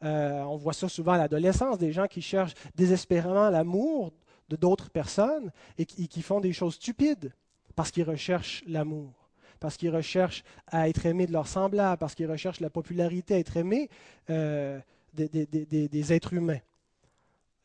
euh, 0.05 0.43
on 0.43 0.57
voit 0.57 0.73
ça 0.73 0.89
souvent 0.89 1.13
à 1.13 1.19
l'adolescence, 1.19 1.79
des 1.79 1.93
gens 1.93 2.07
qui 2.07 2.23
cherchent 2.23 2.55
désespérément 2.75 3.51
l'amour 3.51 4.13
d'autres 4.57 4.91
personnes 4.91 5.51
et 5.77 5.87
qui, 5.87 6.23
font 6.23 6.41
des 6.41 6.53
choses 6.53 6.75
stupides 6.75 7.33
parce 7.77 7.91
qu'ils 7.91 8.05
recherchent 8.05 8.63
l'amour, 8.67 9.29
parce 9.61 9.77
qu'ils 9.77 9.95
recherchent 9.95 10.43
à 10.67 10.89
être 10.89 11.07
aimés 11.07 11.27
de 11.27 11.33
leurs 11.33 11.47
semblables, 11.47 11.99
parce 11.99 12.15
qu'ils 12.15 12.31
recherchent 12.31 12.61
la 12.61 12.71
popularité, 12.71 13.35
à 13.35 13.39
être 13.39 13.57
aimés 13.57 13.89
euh, 14.31 14.79
des, 15.15 16.13
êtres 16.13 16.33
humains. 16.33 16.61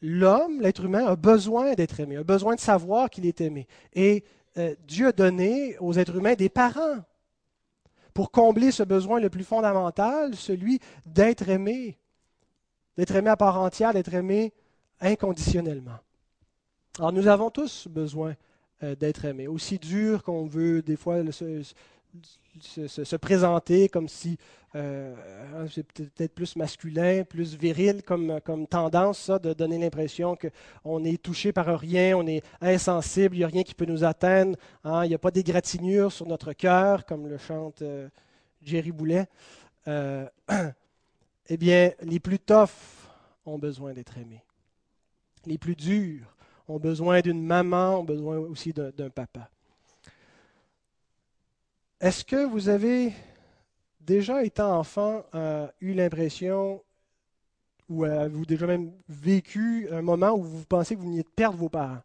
L'homme, 0.01 0.61
l'être 0.61 0.85
humain, 0.85 1.05
a 1.05 1.15
besoin 1.15 1.73
d'être 1.73 1.99
aimé, 1.99 2.17
a 2.17 2.23
besoin 2.23 2.55
de 2.55 2.59
savoir 2.59 3.09
qu'il 3.09 3.25
est 3.25 3.41
aimé. 3.41 3.67
Et 3.93 4.23
euh, 4.57 4.75
Dieu 4.85 5.07
a 5.07 5.11
donné 5.11 5.77
aux 5.79 5.93
êtres 5.93 6.17
humains 6.17 6.35
des 6.35 6.49
parents 6.49 6.99
pour 8.13 8.29
combler 8.29 8.71
ce 8.71 8.83
besoin 8.83 9.19
le 9.19 9.29
plus 9.29 9.43
fondamental, 9.43 10.35
celui 10.35 10.79
d'être 11.05 11.49
aimé 11.49 11.97
d'être 12.97 13.15
aimé 13.15 13.29
à 13.29 13.37
part 13.37 13.59
entière, 13.59 13.93
d'être 13.93 14.13
aimé 14.13 14.53
inconditionnellement. 14.99 15.99
Alors 16.99 17.11
nous 17.11 17.27
avons 17.27 17.49
tous 17.49 17.87
besoin 17.87 18.35
euh, 18.83 18.95
d'être 18.95 19.25
aimés, 19.25 19.47
aussi 19.47 19.79
dur 19.79 20.21
qu'on 20.21 20.45
veut 20.45 20.83
des 20.83 20.95
fois 20.95 21.23
se, 21.31 23.15
présenter 23.15 23.89
comme 23.89 24.07
si 24.07 24.37
euh, 24.75 25.15
c'est 25.71 25.91
peut-être 25.91 26.35
plus 26.35 26.55
masculin, 26.55 27.23
plus 27.23 27.55
viril 27.55 28.03
comme, 28.03 28.39
comme 28.41 28.67
tendance, 28.67 29.17
ça, 29.21 29.39
de 29.39 29.53
donner 29.53 29.79
l'impression 29.79 30.37
qu'on 30.83 31.03
est 31.03 31.19
touché 31.19 31.51
par 31.51 31.65
rien, 31.79 32.15
on 32.15 32.27
est 32.27 32.43
insensible, 32.61 33.35
il 33.35 33.39
n'y 33.39 33.43
a 33.43 33.47
rien 33.47 33.63
qui 33.63 33.73
peut 33.73 33.85
nous 33.85 34.03
atteindre, 34.03 34.55
hein, 34.83 35.03
il 35.03 35.09
n'y 35.09 35.15
a 35.15 35.19
pas 35.19 35.31
d'égratignure 35.31 36.11
sur 36.11 36.27
notre 36.27 36.53
cœur, 36.53 37.07
comme 37.07 37.27
le 37.27 37.39
chante 37.39 37.81
euh, 37.81 38.07
Jerry 38.61 38.91
Boulet. 38.91 39.25
Euh, 39.87 40.27
eh 41.49 41.57
bien, 41.57 41.91
les 42.01 42.19
plus 42.19 42.37
toughs 42.37 42.69
ont 43.47 43.57
besoin 43.57 43.93
d'être 43.93 44.15
aimés. 44.19 44.43
Les 45.47 45.57
plus 45.57 45.75
durs 45.75 46.33
ont 46.67 46.79
besoin 46.79 47.21
d'une 47.21 47.43
maman, 47.43 47.99
ont 47.99 48.03
besoin 48.03 48.37
aussi 48.37 48.73
d'un 48.73 49.09
papa. 49.09 49.49
Est-ce 51.99 52.25
que 52.25 52.45
vous 52.45 52.69
avez 52.69 53.13
déjà, 54.01 54.43
étant 54.43 54.77
enfant, 54.77 55.23
euh, 55.35 55.67
eu 55.79 55.93
l'impression, 55.93 56.81
ou 57.89 58.03
avez-vous 58.03 58.45
déjà 58.45 58.67
même 58.67 58.91
vécu 59.07 59.87
un 59.91 60.01
moment 60.01 60.31
où 60.31 60.43
vous 60.43 60.65
pensez 60.65 60.95
que 60.95 60.99
vous 60.99 61.07
veniez 61.07 61.23
de 61.23 61.29
perdre 61.29 61.57
vos 61.57 61.69
parents? 61.69 62.01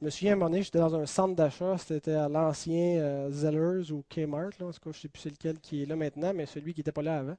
Je 0.00 0.06
me 0.06 0.10
souviens, 0.10 0.32
un 0.32 0.36
moment 0.36 0.60
j'étais 0.60 0.78
dans 0.78 0.94
un 0.96 1.06
centre 1.06 1.36
d'achat, 1.36 1.78
c'était 1.78 2.14
à 2.14 2.28
l'ancien 2.28 2.98
euh, 2.98 3.30
Zellers 3.30 3.92
ou 3.92 4.02
Kmart, 4.08 4.50
là, 4.58 4.66
en 4.66 4.72
tout 4.72 4.80
cas, 4.80 4.90
je 4.90 4.98
ne 4.98 5.02
sais 5.02 5.08
plus 5.08 5.20
c'est 5.20 5.30
lequel 5.30 5.60
qui 5.60 5.82
est 5.82 5.86
là 5.86 5.94
maintenant, 5.94 6.32
mais 6.34 6.46
celui 6.46 6.74
qui 6.74 6.80
n'était 6.80 6.90
pas 6.90 7.02
là 7.02 7.18
avant, 7.18 7.36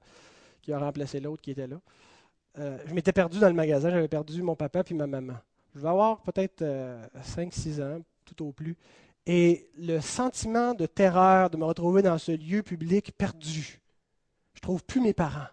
qui 0.61 0.71
a 0.71 0.79
remplacé 0.79 1.19
l'autre 1.19 1.41
qui 1.41 1.51
était 1.51 1.67
là. 1.67 1.81
Euh, 2.59 2.77
je 2.85 2.93
m'étais 2.93 3.13
perdu 3.13 3.39
dans 3.39 3.47
le 3.47 3.53
magasin, 3.53 3.89
j'avais 3.89 4.07
perdu 4.07 4.41
mon 4.41 4.55
papa 4.55 4.83
puis 4.83 4.95
ma 4.95 5.07
maman. 5.07 5.35
Je 5.75 5.79
vais 5.79 5.89
avoir 5.89 6.21
peut-être 6.21 6.63
5-6 7.23 7.81
ans, 7.81 7.99
tout 8.25 8.45
au 8.45 8.51
plus 8.51 8.77
et 9.25 9.69
le 9.77 10.01
sentiment 10.01 10.73
de 10.73 10.85
terreur 10.85 11.49
de 11.49 11.57
me 11.57 11.65
retrouver 11.65 12.01
dans 12.01 12.17
ce 12.17 12.31
lieu 12.31 12.61
public 12.61 13.13
perdu. 13.17 13.81
Je 14.53 14.59
ne 14.59 14.61
trouve 14.61 14.83
plus 14.83 15.01
mes 15.01 15.13
parents. 15.13 15.47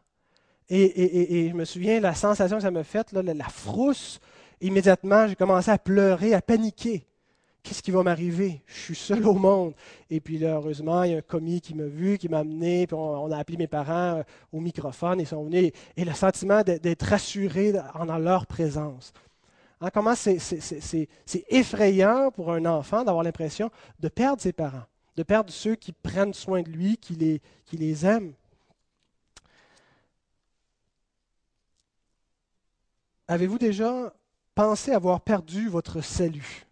Et, 0.69 1.49
je 1.49 1.54
me 1.54 1.64
souviens 1.64 1.99
la 1.99 2.14
sensation 2.14 2.57
que 2.57 2.62
ça 2.62 2.71
m'a 2.71 2.85
faite, 2.85 3.12
la, 3.12 3.23
la, 3.23 3.49
frousse. 3.49 4.21
Immédiatement, 4.61 5.26
j'ai 5.26 5.35
commencé 5.35 5.69
à 5.69 5.78
pleurer, 5.78 6.33
à 6.33 6.40
paniquer. 6.40 7.09
Qu'est-ce 7.62 7.83
qui 7.83 7.90
va 7.90 8.02
m'arriver? 8.02 8.62
Je 8.67 8.81
suis 8.81 8.95
seul 8.95 9.26
au 9.26 9.35
monde. 9.35 9.75
Et 10.09 10.21
puis 10.21 10.38
là, 10.38 10.55
heureusement, 10.55 11.02
il 11.02 11.12
y 11.12 11.14
a 11.14 11.19
un 11.19 11.23
commis 11.23 11.61
qui 11.61 11.75
m'a 11.75 11.85
vu, 11.85 12.17
qui 12.17 12.29
m'a 12.29 12.38
amené, 12.38 12.87
puis 12.87 12.97
on, 12.97 13.31
a 13.31 13.37
appelé 13.37 13.59
mes 13.59 13.67
parents 13.67 14.19
euh, 14.19 14.23
au 14.52 14.61
microphone, 14.61 15.21
ils 15.21 15.26
sont 15.26 15.45
venus. 15.45 15.73
Et 15.97 16.05
le 16.05 16.14
sentiment 16.14 16.62
d'être 16.62 17.02
rassuré 17.02 17.75
en 17.95 18.19
leur 18.19 18.47
présence. 18.47 19.12
Hein, 19.83 19.90
comment 19.93 20.14
c'est 20.14 21.09
effrayant 21.49 22.31
pour 22.31 22.52
un 22.52 22.67
enfant 22.67 23.02
d'avoir 23.05 23.25
l'impression 23.25 23.71
de 23.99 24.09
perdre 24.09 24.43
ses 24.43 24.52
parents, 24.52 24.85
de 25.17 25.23
perdre 25.23 25.50
ceux 25.50 25.75
qui 25.75 25.93
prennent 25.93 26.35
soin 26.35 26.62
de 26.62 26.69
lui, 26.69 26.99
qui 26.99 27.14
les, 27.14 27.40
qui 27.64 27.76
les 27.76 28.05
aiment. 28.05 28.33
Avez-vous 33.26 33.59
déjà 33.59 34.12
pensé 34.55 34.93
avoir 34.93 35.21
perdu 35.21 35.69
votre 35.69 36.02
salut? 36.02 36.67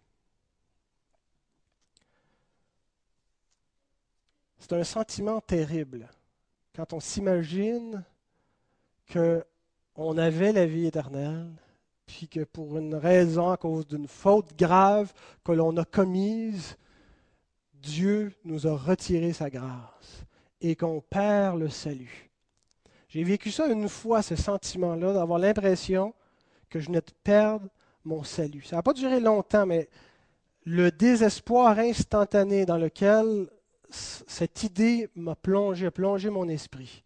C'est 4.59 4.73
un 4.73 4.83
sentiment 4.83 5.41
terrible 5.41 6.07
quand 6.75 6.93
on 6.93 6.99
s'imagine 6.99 8.03
qu'on 9.11 10.17
avait 10.17 10.51
la 10.51 10.65
vie 10.65 10.85
éternelle, 10.85 11.51
puis 12.05 12.27
que 12.27 12.43
pour 12.43 12.77
une 12.77 12.95
raison, 12.95 13.49
à 13.49 13.57
cause 13.57 13.87
d'une 13.87 14.07
faute 14.07 14.57
grave 14.57 15.11
que 15.43 15.51
l'on 15.51 15.75
a 15.77 15.85
commise, 15.85 16.77
Dieu 17.73 18.33
nous 18.43 18.67
a 18.67 18.75
retiré 18.75 19.33
sa 19.33 19.49
grâce 19.49 20.25
et 20.61 20.75
qu'on 20.75 21.01
perd 21.01 21.59
le 21.59 21.69
salut. 21.69 22.29
J'ai 23.07 23.23
vécu 23.23 23.51
ça 23.51 23.67
une 23.67 23.89
fois, 23.89 24.21
ce 24.21 24.35
sentiment-là, 24.35 25.13
d'avoir 25.13 25.39
l'impression 25.39 26.13
que 26.69 26.79
je 26.79 26.87
venais 26.87 27.01
de 27.01 27.13
perdre 27.23 27.67
mon 28.03 28.23
salut. 28.23 28.63
Ça 28.63 28.75
n'a 28.75 28.83
pas 28.83 28.93
duré 28.93 29.19
longtemps, 29.19 29.65
mais 29.65 29.89
le 30.65 30.91
désespoir 30.91 31.79
instantané 31.79 32.65
dans 32.65 32.77
lequel 32.77 33.49
cette 33.89 34.63
idée 34.63 35.09
m'a 35.15 35.35
plongé, 35.35 35.87
a 35.87 35.91
plongé 35.91 36.29
mon 36.29 36.47
esprit. 36.47 37.03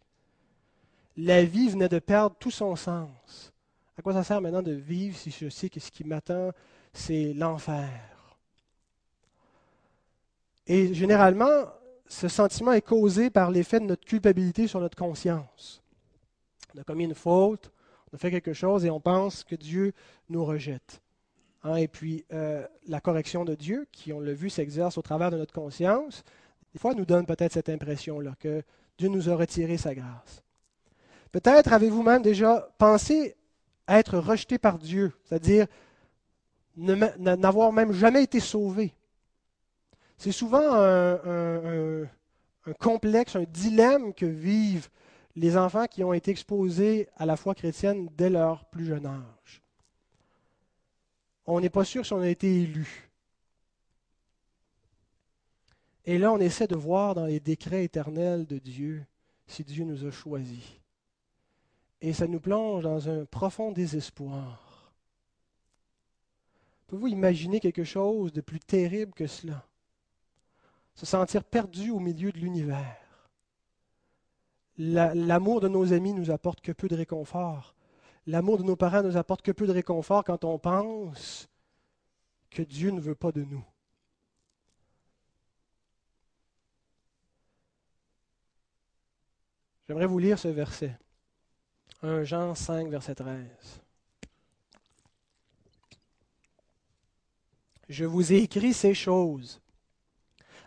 La 1.16 1.44
vie 1.44 1.68
venait 1.68 1.88
de 1.88 1.98
perdre 1.98 2.36
tout 2.38 2.50
son 2.50 2.76
sens. 2.76 3.52
À 3.96 4.02
quoi 4.02 4.12
ça 4.12 4.24
sert 4.24 4.40
maintenant 4.40 4.62
de 4.62 4.72
vivre 4.72 5.16
si 5.16 5.30
je 5.30 5.48
sais 5.48 5.68
que 5.68 5.80
ce 5.80 5.90
qui 5.90 6.04
m'attend, 6.04 6.50
c'est 6.92 7.32
l'enfer? 7.32 7.88
Et 10.66 10.94
généralement, 10.94 11.66
ce 12.06 12.28
sentiment 12.28 12.72
est 12.72 12.82
causé 12.82 13.30
par 13.30 13.50
l'effet 13.50 13.80
de 13.80 13.84
notre 13.84 14.04
culpabilité 14.04 14.66
sur 14.66 14.80
notre 14.80 14.96
conscience. 14.96 15.82
On 16.74 16.80
a 16.80 16.84
commis 16.84 17.04
une 17.04 17.14
faute, 17.14 17.70
on 18.10 18.16
a 18.16 18.18
fait 18.18 18.30
quelque 18.30 18.52
chose 18.52 18.84
et 18.84 18.90
on 18.90 19.00
pense 19.00 19.44
que 19.44 19.54
Dieu 19.54 19.92
nous 20.28 20.44
rejette. 20.44 21.00
Hein, 21.62 21.76
et 21.76 21.88
puis, 21.88 22.24
euh, 22.32 22.66
la 22.88 23.00
correction 23.00 23.44
de 23.44 23.54
Dieu, 23.54 23.86
qui, 23.90 24.12
on 24.12 24.20
l'a 24.20 24.34
vu, 24.34 24.50
s'exerce 24.50 24.98
au 24.98 25.02
travers 25.02 25.30
de 25.30 25.36
notre 25.38 25.54
conscience, 25.54 26.24
des 26.74 26.80
fois 26.80 26.94
nous 26.94 27.04
donne 27.04 27.24
peut-être 27.24 27.52
cette 27.52 27.68
impression-là, 27.68 28.34
que 28.38 28.62
Dieu 28.98 29.08
nous 29.08 29.30
a 29.30 29.36
retiré 29.36 29.76
sa 29.76 29.94
grâce. 29.94 30.42
Peut-être 31.30 31.72
avez-vous 31.72 32.02
même 32.02 32.22
déjà 32.22 32.68
pensé 32.78 33.36
être 33.88 34.18
rejeté 34.18 34.58
par 34.58 34.78
Dieu, 34.78 35.12
c'est-à-dire 35.24 35.66
n'avoir 36.76 37.72
même 37.72 37.92
jamais 37.92 38.24
été 38.24 38.40
sauvé. 38.40 38.92
C'est 40.18 40.32
souvent 40.32 40.74
un, 40.74 42.08
complexe, 42.80 43.36
un 43.36 43.44
dilemme 43.44 44.12
que 44.12 44.26
vivent 44.26 44.88
les 45.36 45.56
enfants 45.56 45.86
qui 45.86 46.02
ont 46.02 46.12
été 46.12 46.32
exposés 46.32 47.08
à 47.16 47.26
la 47.26 47.36
foi 47.36 47.54
chrétienne 47.54 48.08
dès 48.16 48.30
leur 48.30 48.64
plus 48.66 48.86
jeune 48.86 49.06
âge. 49.06 49.62
On 51.46 51.60
n'est 51.60 51.70
pas 51.70 51.84
sûr 51.84 52.04
si 52.04 52.12
on 52.12 52.20
a 52.20 52.28
été 52.28 52.62
élu. 52.62 53.10
Et 56.04 56.18
là, 56.18 56.32
on 56.32 56.38
essaie 56.38 56.66
de 56.66 56.76
voir 56.76 57.14
dans 57.14 57.26
les 57.26 57.40
décrets 57.40 57.84
éternels 57.84 58.46
de 58.46 58.58
Dieu 58.58 59.04
si 59.46 59.64
Dieu 59.64 59.84
nous 59.84 60.04
a 60.04 60.10
choisis 60.10 60.80
et 62.04 62.12
ça 62.12 62.26
nous 62.26 62.38
plonge 62.38 62.82
dans 62.82 63.08
un 63.08 63.24
profond 63.24 63.72
désespoir. 63.72 64.92
Pouvez-vous 66.86 67.08
imaginer 67.08 67.60
quelque 67.60 67.82
chose 67.82 68.30
de 68.30 68.42
plus 68.42 68.60
terrible 68.60 69.14
que 69.14 69.26
cela? 69.26 69.66
Se 70.94 71.06
sentir 71.06 71.44
perdu 71.44 71.90
au 71.90 72.00
milieu 72.00 72.30
de 72.30 72.38
l'univers. 72.38 73.30
L'amour 74.76 75.62
de 75.62 75.68
nos 75.68 75.94
amis 75.94 76.12
nous 76.12 76.30
apporte 76.30 76.60
que 76.60 76.72
peu 76.72 76.88
de 76.88 76.94
réconfort. 76.94 77.74
L'amour 78.26 78.58
de 78.58 78.64
nos 78.64 78.76
parents 78.76 79.02
nous 79.02 79.16
apporte 79.16 79.40
que 79.40 79.52
peu 79.52 79.66
de 79.66 79.72
réconfort 79.72 80.24
quand 80.24 80.44
on 80.44 80.58
pense 80.58 81.48
que 82.50 82.62
Dieu 82.62 82.90
ne 82.90 83.00
veut 83.00 83.14
pas 83.14 83.32
de 83.32 83.44
nous. 83.44 83.64
J'aimerais 89.86 90.06
vous 90.06 90.18
lire 90.18 90.38
ce 90.38 90.48
verset. 90.48 90.96
1 92.02 92.24
Jean 92.24 92.54
5, 92.54 92.88
verset 92.88 93.14
13. 93.14 93.46
Je 97.88 98.04
vous 98.04 98.32
ai 98.32 98.36
écrit 98.36 98.72
ces 98.72 98.94
choses 98.94 99.60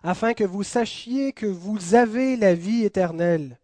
afin 0.04 0.34
que 0.34 0.44
vous 0.44 0.64
sachiez 0.64 1.34
que 1.34 1.48
vous 1.48 1.96
avez 1.96 2.38
la 2.38 2.54
vie 2.54 2.84
éternelle, 2.84 3.58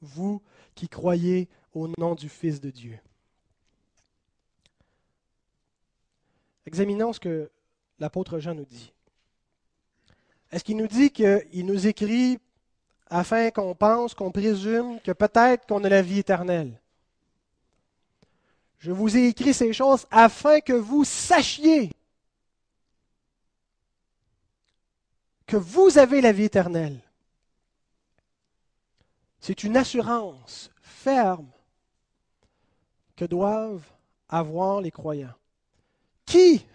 vous 0.00 0.40
qui 0.74 0.88
croyez 0.88 1.48
au 1.74 1.88
nom 1.98 2.14
du 2.14 2.28
Fils 2.28 2.60
de 2.60 2.70
Dieu. 2.70 2.98
Examinons 6.64 7.12
ce 7.12 7.20
que 7.20 7.50
l'apôtre 7.98 8.38
Jean 8.38 8.54
nous 8.54 8.64
dit. 8.64 8.92
Est-ce 10.52 10.62
qu'il 10.62 10.76
nous 10.76 10.86
dit 10.86 11.10
qu'il 11.10 11.66
nous 11.66 11.86
écrit 11.88 12.38
afin 13.12 13.50
qu'on 13.50 13.74
pense, 13.74 14.14
qu'on 14.14 14.30
présume 14.30 15.00
que 15.00 15.12
peut-être 15.12 15.66
qu'on 15.66 15.84
a 15.84 15.88
la 15.88 16.02
vie 16.02 16.18
éternelle 16.18 16.72
je 18.82 18.90
vous 18.90 19.16
ai 19.16 19.28
écrit 19.28 19.54
ces 19.54 19.72
choses 19.72 20.08
afin 20.10 20.60
que 20.60 20.72
vous 20.72 21.04
sachiez 21.04 21.92
que 25.46 25.56
vous 25.56 25.98
avez 25.98 26.20
la 26.20 26.32
vie 26.32 26.44
éternelle. 26.44 26.98
C'est 29.38 29.62
une 29.62 29.76
assurance 29.76 30.72
ferme 30.80 31.48
que 33.14 33.24
doivent 33.24 33.86
avoir 34.28 34.80
les 34.80 34.90
croyants. 34.90 35.34
Qui 36.26 36.66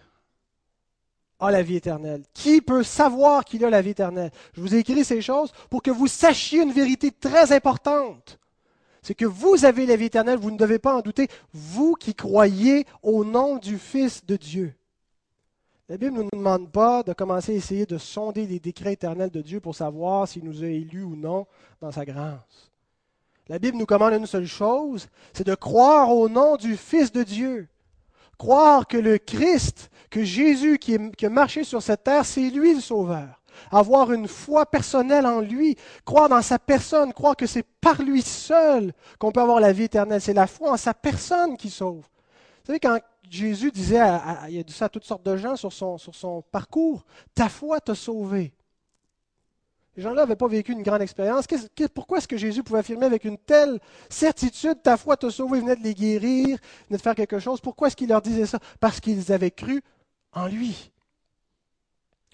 a 1.40 1.52
la 1.52 1.62
vie 1.62 1.76
éternelle 1.76 2.24
Qui 2.34 2.62
peut 2.62 2.84
savoir 2.84 3.46
qu'il 3.46 3.64
a 3.66 3.70
la 3.70 3.82
vie 3.82 3.92
éternelle? 3.92 4.32
Je 4.54 4.62
vous 4.62 4.76
ai 4.76 4.80
écrit 4.80 5.04
ces 5.04 5.22
choses 5.22 5.52
pour 5.70 5.82
que 5.82 5.92
vous 5.92 6.08
sachiez 6.08 6.62
une 6.62 6.72
vérité 6.72 7.12
très 7.12 7.52
importante 7.52 8.40
c'est 9.08 9.16
que 9.16 9.24
vous 9.24 9.64
avez 9.64 9.86
la 9.86 9.96
vie 9.96 10.06
éternelle, 10.06 10.38
vous 10.38 10.52
ne 10.52 10.58
devez 10.58 10.80
pas 10.80 10.94
en 10.94 11.00
douter, 11.00 11.30
vous 11.54 11.94
qui 11.94 12.14
croyez 12.14 12.86
au 13.02 13.24
nom 13.24 13.56
du 13.56 13.78
Fils 13.78 14.26
de 14.26 14.36
Dieu. 14.36 14.74
La 15.88 15.96
Bible 15.96 16.18
ne 16.18 16.24
nous 16.24 16.30
demande 16.34 16.70
pas 16.70 17.04
de 17.04 17.14
commencer 17.14 17.54
à 17.54 17.56
essayer 17.56 17.86
de 17.86 17.98
sonder 17.98 18.46
les 18.46 18.60
décrets 18.60 18.92
éternels 18.92 19.32
de 19.32 19.42
Dieu 19.42 19.62
pour 19.62 19.76
savoir 19.76 20.28
s'il 20.28 20.44
nous 20.44 20.62
a 20.62 20.68
élus 20.68 21.04
ou 21.04 21.16
non 21.16 21.48
dans 21.80 21.94
sa 21.94 22.04
grâce. 22.04 22.70
La 23.48 23.60
Bible 23.60 23.78
nous 23.78 23.86
commande 23.86 24.12
une 24.12 24.26
seule 24.26 24.46
chose, 24.46 25.08
c'est 25.32 25.48
de 25.48 25.56
croire 25.56 26.10
au 26.10 26.28
nom 26.28 26.58
du 26.58 26.76
Fils 26.76 27.14
de 27.14 27.24
Dieu. 27.24 27.70
Croire 28.38 28.88
que 28.88 28.98
le 28.98 29.18
Christ, 29.18 29.90
que 30.10 30.24
Jésus 30.24 30.78
qui, 30.78 30.96
a 30.96 31.30
marché 31.30 31.64
sur 31.64 31.82
cette 31.82 32.04
terre, 32.04 32.26
c'est 32.26 32.50
lui 32.50 32.76
le 32.76 32.82
Sauveur. 32.82 33.42
Avoir 33.72 34.12
une 34.12 34.28
foi 34.28 34.68
personnelle 34.68 35.26
en 35.26 35.40
lui, 35.40 35.76
croire 36.06 36.30
dans 36.30 36.44
sa 36.44 36.60
personne, 36.60 37.12
croire 37.12 37.36
que 37.36 37.48
c'est 37.48 37.66
par 37.82 38.02
lui 38.04 38.22
seul 38.22 38.94
qu'on 39.18 39.32
peut 39.32 39.42
avoir 39.42 39.60
la 39.60 39.74
vie 39.74 39.84
éternelle. 39.84 40.22
C'est 40.22 40.34
la 40.34 40.46
foi 40.46 40.72
en 40.72 40.78
sa 40.78 40.94
personne 40.94 41.58
qui 41.58 41.72
sauve. 41.72 42.04
Vous 42.04 42.68
savez, 42.68 42.80
quand 42.80 43.00
Jésus 43.30 43.72
disait, 43.72 44.00
à, 44.00 44.46
il 44.50 44.60
a 44.60 44.64
dit 44.64 44.74
ça 44.74 44.86
à 44.86 44.90
toutes 44.90 45.06
sortes 45.06 45.26
de 45.26 45.36
gens 45.36 45.56
sur 45.56 45.74
son, 45.74 45.98
sur 45.98 46.14
son 46.14 46.44
parcours, 46.52 47.04
ta 47.34 47.50
foi 47.50 47.80
t'a 47.80 47.96
sauvé. 47.96 48.54
Les 49.98 50.04
gens-là 50.04 50.22
n'avaient 50.22 50.36
pas 50.36 50.48
vécu 50.48 50.74
une 50.74 50.84
grande 50.84 51.02
expérience. 51.02 51.46
pourquoi 51.92 52.20
est-ce 52.20 52.28
que 52.28 52.38
Jésus 52.38 52.62
pouvait 52.62 52.80
affirmer 52.80 53.08
avec 53.08 53.26
une 53.26 53.40
telle 53.40 53.80
certitude, 54.10 54.84
ta 54.84 54.96
foi 54.96 55.18
t'a 55.18 55.32
sauvé, 55.32 55.58
il 55.58 55.64
venait 55.64 55.76
de 55.76 55.84
les 55.84 55.96
guérir, 55.96 56.50
il 56.50 56.88
venait 56.90 56.98
de 56.98 57.02
faire 57.02 57.16
quelque 57.16 57.40
chose? 57.40 57.60
Pourquoi 57.60 57.88
est-ce 57.88 57.96
qu'il 57.96 58.10
leur 58.10 58.22
disait 58.22 58.46
ça? 58.46 58.60
Parce 58.80 59.00
qu'ils 59.00 59.32
avaient 59.32 59.50
cru 59.50 59.82
en 60.34 60.46
lui. 60.46 60.92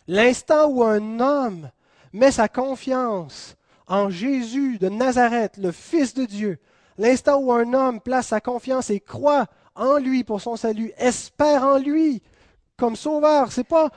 L'instant 0.08 0.68
où 0.68 0.84
un 0.84 1.22
homme 1.22 1.72
met 2.12 2.32
sa 2.32 2.50
confiance 2.50 3.56
en 3.88 4.10
Jésus 4.10 4.78
de 4.78 4.90
Nazareth, 4.90 5.56
le 5.56 5.72
Fils 5.72 6.14
de 6.14 6.26
Dieu, 6.26 6.60
l'instant 6.98 7.38
où 7.38 7.54
un 7.54 7.74
homme 7.74 8.02
place 8.02 8.28
sa 8.28 8.42
confiance 8.42 8.90
et 8.90 9.00
croit 9.00 9.46
en 9.76 10.00
lui 10.00 10.26
pour 10.26 10.42
son 10.42 10.58
salut, 10.58 10.92
espère 10.98 11.64
en 11.64 11.78
lui 11.78 12.22
comme 12.76 12.98
sauveur. 12.98 13.54
Ce 13.54 13.62
n'est 13.62 13.66
pas 13.66 13.90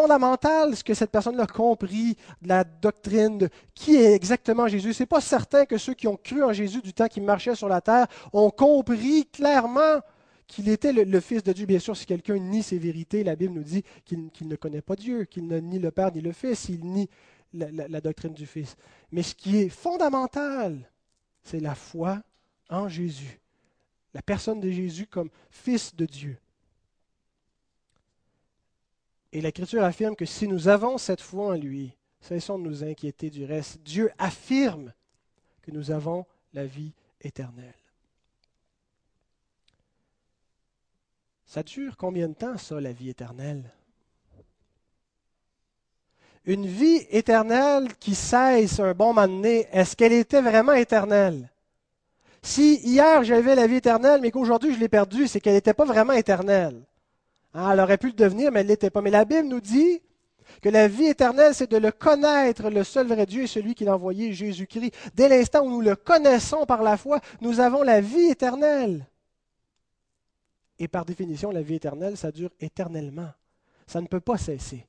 fondamental 0.00 0.76
ce 0.76 0.84
que 0.84 0.94
cette 0.94 1.10
personne 1.10 1.38
a 1.40 1.46
compris 1.46 2.16
de 2.42 2.48
la 2.48 2.64
doctrine 2.64 3.38
de 3.38 3.48
qui 3.74 3.96
est 3.96 4.14
exactement 4.14 4.68
Jésus. 4.68 4.92
Ce 4.92 5.02
n'est 5.02 5.06
pas 5.06 5.20
certain 5.20 5.64
que 5.64 5.78
ceux 5.78 5.94
qui 5.94 6.06
ont 6.06 6.16
cru 6.16 6.42
en 6.42 6.52
Jésus 6.52 6.80
du 6.80 6.92
temps 6.92 7.08
qu'il 7.08 7.22
marchait 7.22 7.54
sur 7.54 7.68
la 7.68 7.80
terre 7.80 8.06
ont 8.32 8.50
compris 8.50 9.26
clairement 9.26 10.00
qu'il 10.46 10.68
était 10.68 10.92
le, 10.92 11.20
Fils 11.20 11.42
de 11.42 11.52
Dieu. 11.52 11.66
Bien 11.66 11.78
sûr, 11.78 11.96
si 11.96 12.06
quelqu'un 12.06 12.38
nie 12.38 12.62
ces 12.62 12.78
vérités, 12.78 13.24
la 13.24 13.36
Bible 13.36 13.54
nous 13.54 13.64
dit 13.64 13.82
qu'il 14.04 14.48
ne 14.48 14.56
connaît 14.56 14.82
pas 14.82 14.96
Dieu, 14.96 15.24
qu'il 15.24 15.46
ne 15.46 15.58
nie 15.58 15.78
le 15.78 15.90
Père 15.90 16.12
ni 16.12 16.20
le 16.20 16.32
Fils, 16.32 16.68
il 16.68 16.84
nie 16.84 17.08
la 17.52 18.00
doctrine 18.00 18.32
du 18.32 18.46
Fils. 18.46 18.76
Mais 19.10 19.22
ce 19.22 19.34
qui 19.34 19.58
est 19.58 19.68
fondamental, 19.68 20.90
c'est 21.42 21.60
la 21.60 21.74
foi 21.74 22.22
en 22.70 22.88
Jésus 22.88 23.40
la 24.14 24.22
personne 24.22 24.60
de 24.60 24.70
Jésus 24.70 25.06
comme 25.06 25.30
Fils 25.50 25.94
de 25.94 26.06
Dieu. 26.06 26.38
Et 29.32 29.40
l'Écriture 29.40 29.84
affirme 29.84 30.16
que 30.16 30.24
si 30.24 30.48
nous 30.48 30.68
avons 30.68 30.98
cette 30.98 31.20
foi 31.20 31.48
en 31.48 31.52
lui, 31.52 31.94
cessons 32.20 32.58
de 32.58 32.64
nous 32.64 32.84
inquiéter 32.84 33.30
du 33.30 33.44
reste. 33.44 33.80
Dieu 33.82 34.10
affirme 34.18 34.92
que 35.62 35.70
nous 35.70 35.90
avons 35.90 36.26
la 36.54 36.64
vie 36.64 36.92
éternelle. 37.20 37.74
Ça 41.46 41.62
dure 41.62 41.96
combien 41.96 42.28
de 42.28 42.34
temps, 42.34 42.58
ça, 42.58 42.80
la 42.80 42.92
vie 42.92 43.08
éternelle? 43.08 43.70
Une 46.44 46.66
vie 46.66 47.06
éternelle 47.10 47.94
qui 47.98 48.14
cesse 48.14 48.80
un 48.80 48.94
bon 48.94 49.12
moment 49.12 49.44
est-ce 49.44 49.94
qu'elle 49.94 50.12
était 50.12 50.40
vraiment 50.40 50.72
éternelle? 50.72 51.50
Si 52.42 52.76
hier 52.76 53.22
j'avais 53.24 53.54
la 53.54 53.66
vie 53.66 53.76
éternelle, 53.76 54.20
mais 54.22 54.30
qu'aujourd'hui 54.30 54.72
je 54.72 54.78
l'ai 54.78 54.88
perdue, 54.88 55.26
c'est 55.26 55.40
qu'elle 55.40 55.54
n'était 55.54 55.74
pas 55.74 55.84
vraiment 55.84 56.14
éternelle. 56.14 56.82
Hein, 57.58 57.72
elle 57.72 57.80
aurait 57.80 57.98
pu 57.98 58.06
le 58.06 58.12
devenir, 58.12 58.52
mais 58.52 58.60
elle 58.60 58.66
ne 58.66 58.70
l'était 58.70 58.88
pas. 58.88 59.02
Mais 59.02 59.10
la 59.10 59.24
Bible 59.24 59.48
nous 59.48 59.60
dit 59.60 60.00
que 60.62 60.68
la 60.68 60.86
vie 60.86 61.06
éternelle, 61.06 61.56
c'est 61.56 61.68
de 61.68 61.76
le 61.76 61.90
connaître, 61.90 62.70
le 62.70 62.84
seul 62.84 63.08
vrai 63.08 63.26
Dieu 63.26 63.42
et 63.42 63.46
celui 63.48 63.74
qui 63.74 63.84
l'a 63.84 63.96
envoyé, 63.96 64.32
Jésus-Christ. 64.32 64.94
Dès 65.14 65.28
l'instant 65.28 65.64
où 65.64 65.70
nous 65.70 65.80
le 65.80 65.96
connaissons 65.96 66.66
par 66.66 66.84
la 66.84 66.96
foi, 66.96 67.20
nous 67.40 67.58
avons 67.58 67.82
la 67.82 68.00
vie 68.00 68.30
éternelle. 68.30 69.04
Et 70.78 70.86
par 70.86 71.04
définition, 71.04 71.50
la 71.50 71.62
vie 71.62 71.74
éternelle, 71.74 72.16
ça 72.16 72.30
dure 72.30 72.50
éternellement. 72.60 73.32
Ça 73.88 74.00
ne 74.00 74.06
peut 74.06 74.20
pas 74.20 74.38
cesser. 74.38 74.86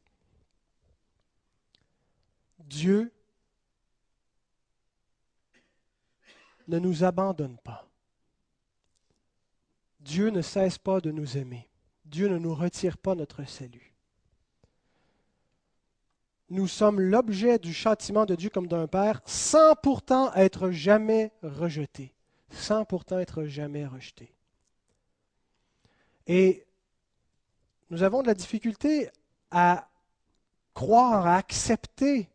Dieu 2.59 3.11
ne 6.67 6.77
nous 6.77 7.03
abandonne 7.03 7.57
pas. 7.63 7.87
Dieu 9.99 10.29
ne 10.29 10.43
cesse 10.43 10.77
pas 10.77 11.01
de 11.01 11.09
nous 11.09 11.35
aimer. 11.35 11.68
Dieu 12.09 12.27
ne 12.27 12.39
nous 12.39 12.55
retire 12.55 12.97
pas 12.97 13.13
notre 13.13 13.43
salut. 13.47 13.93
Nous 16.49 16.67
sommes 16.67 16.99
l'objet 16.99 17.59
du 17.59 17.71
châtiment 17.71 18.25
de 18.25 18.33
Dieu 18.33 18.49
comme 18.49 18.65
d'un 18.65 18.87
Père, 18.87 19.21
sans 19.25 19.75
pourtant 19.75 20.33
être 20.33 20.71
jamais 20.71 21.31
rejetés, 21.43 22.15
sans 22.49 22.83
pourtant 22.83 23.19
être 23.19 23.43
jamais 23.43 23.85
rejetés. 23.85 24.33
Et 26.25 26.65
nous 27.91 28.01
avons 28.01 28.23
de 28.23 28.27
la 28.27 28.33
difficulté 28.33 29.11
à 29.51 29.87
croire, 30.73 31.27
à 31.27 31.35
accepter 31.35 32.27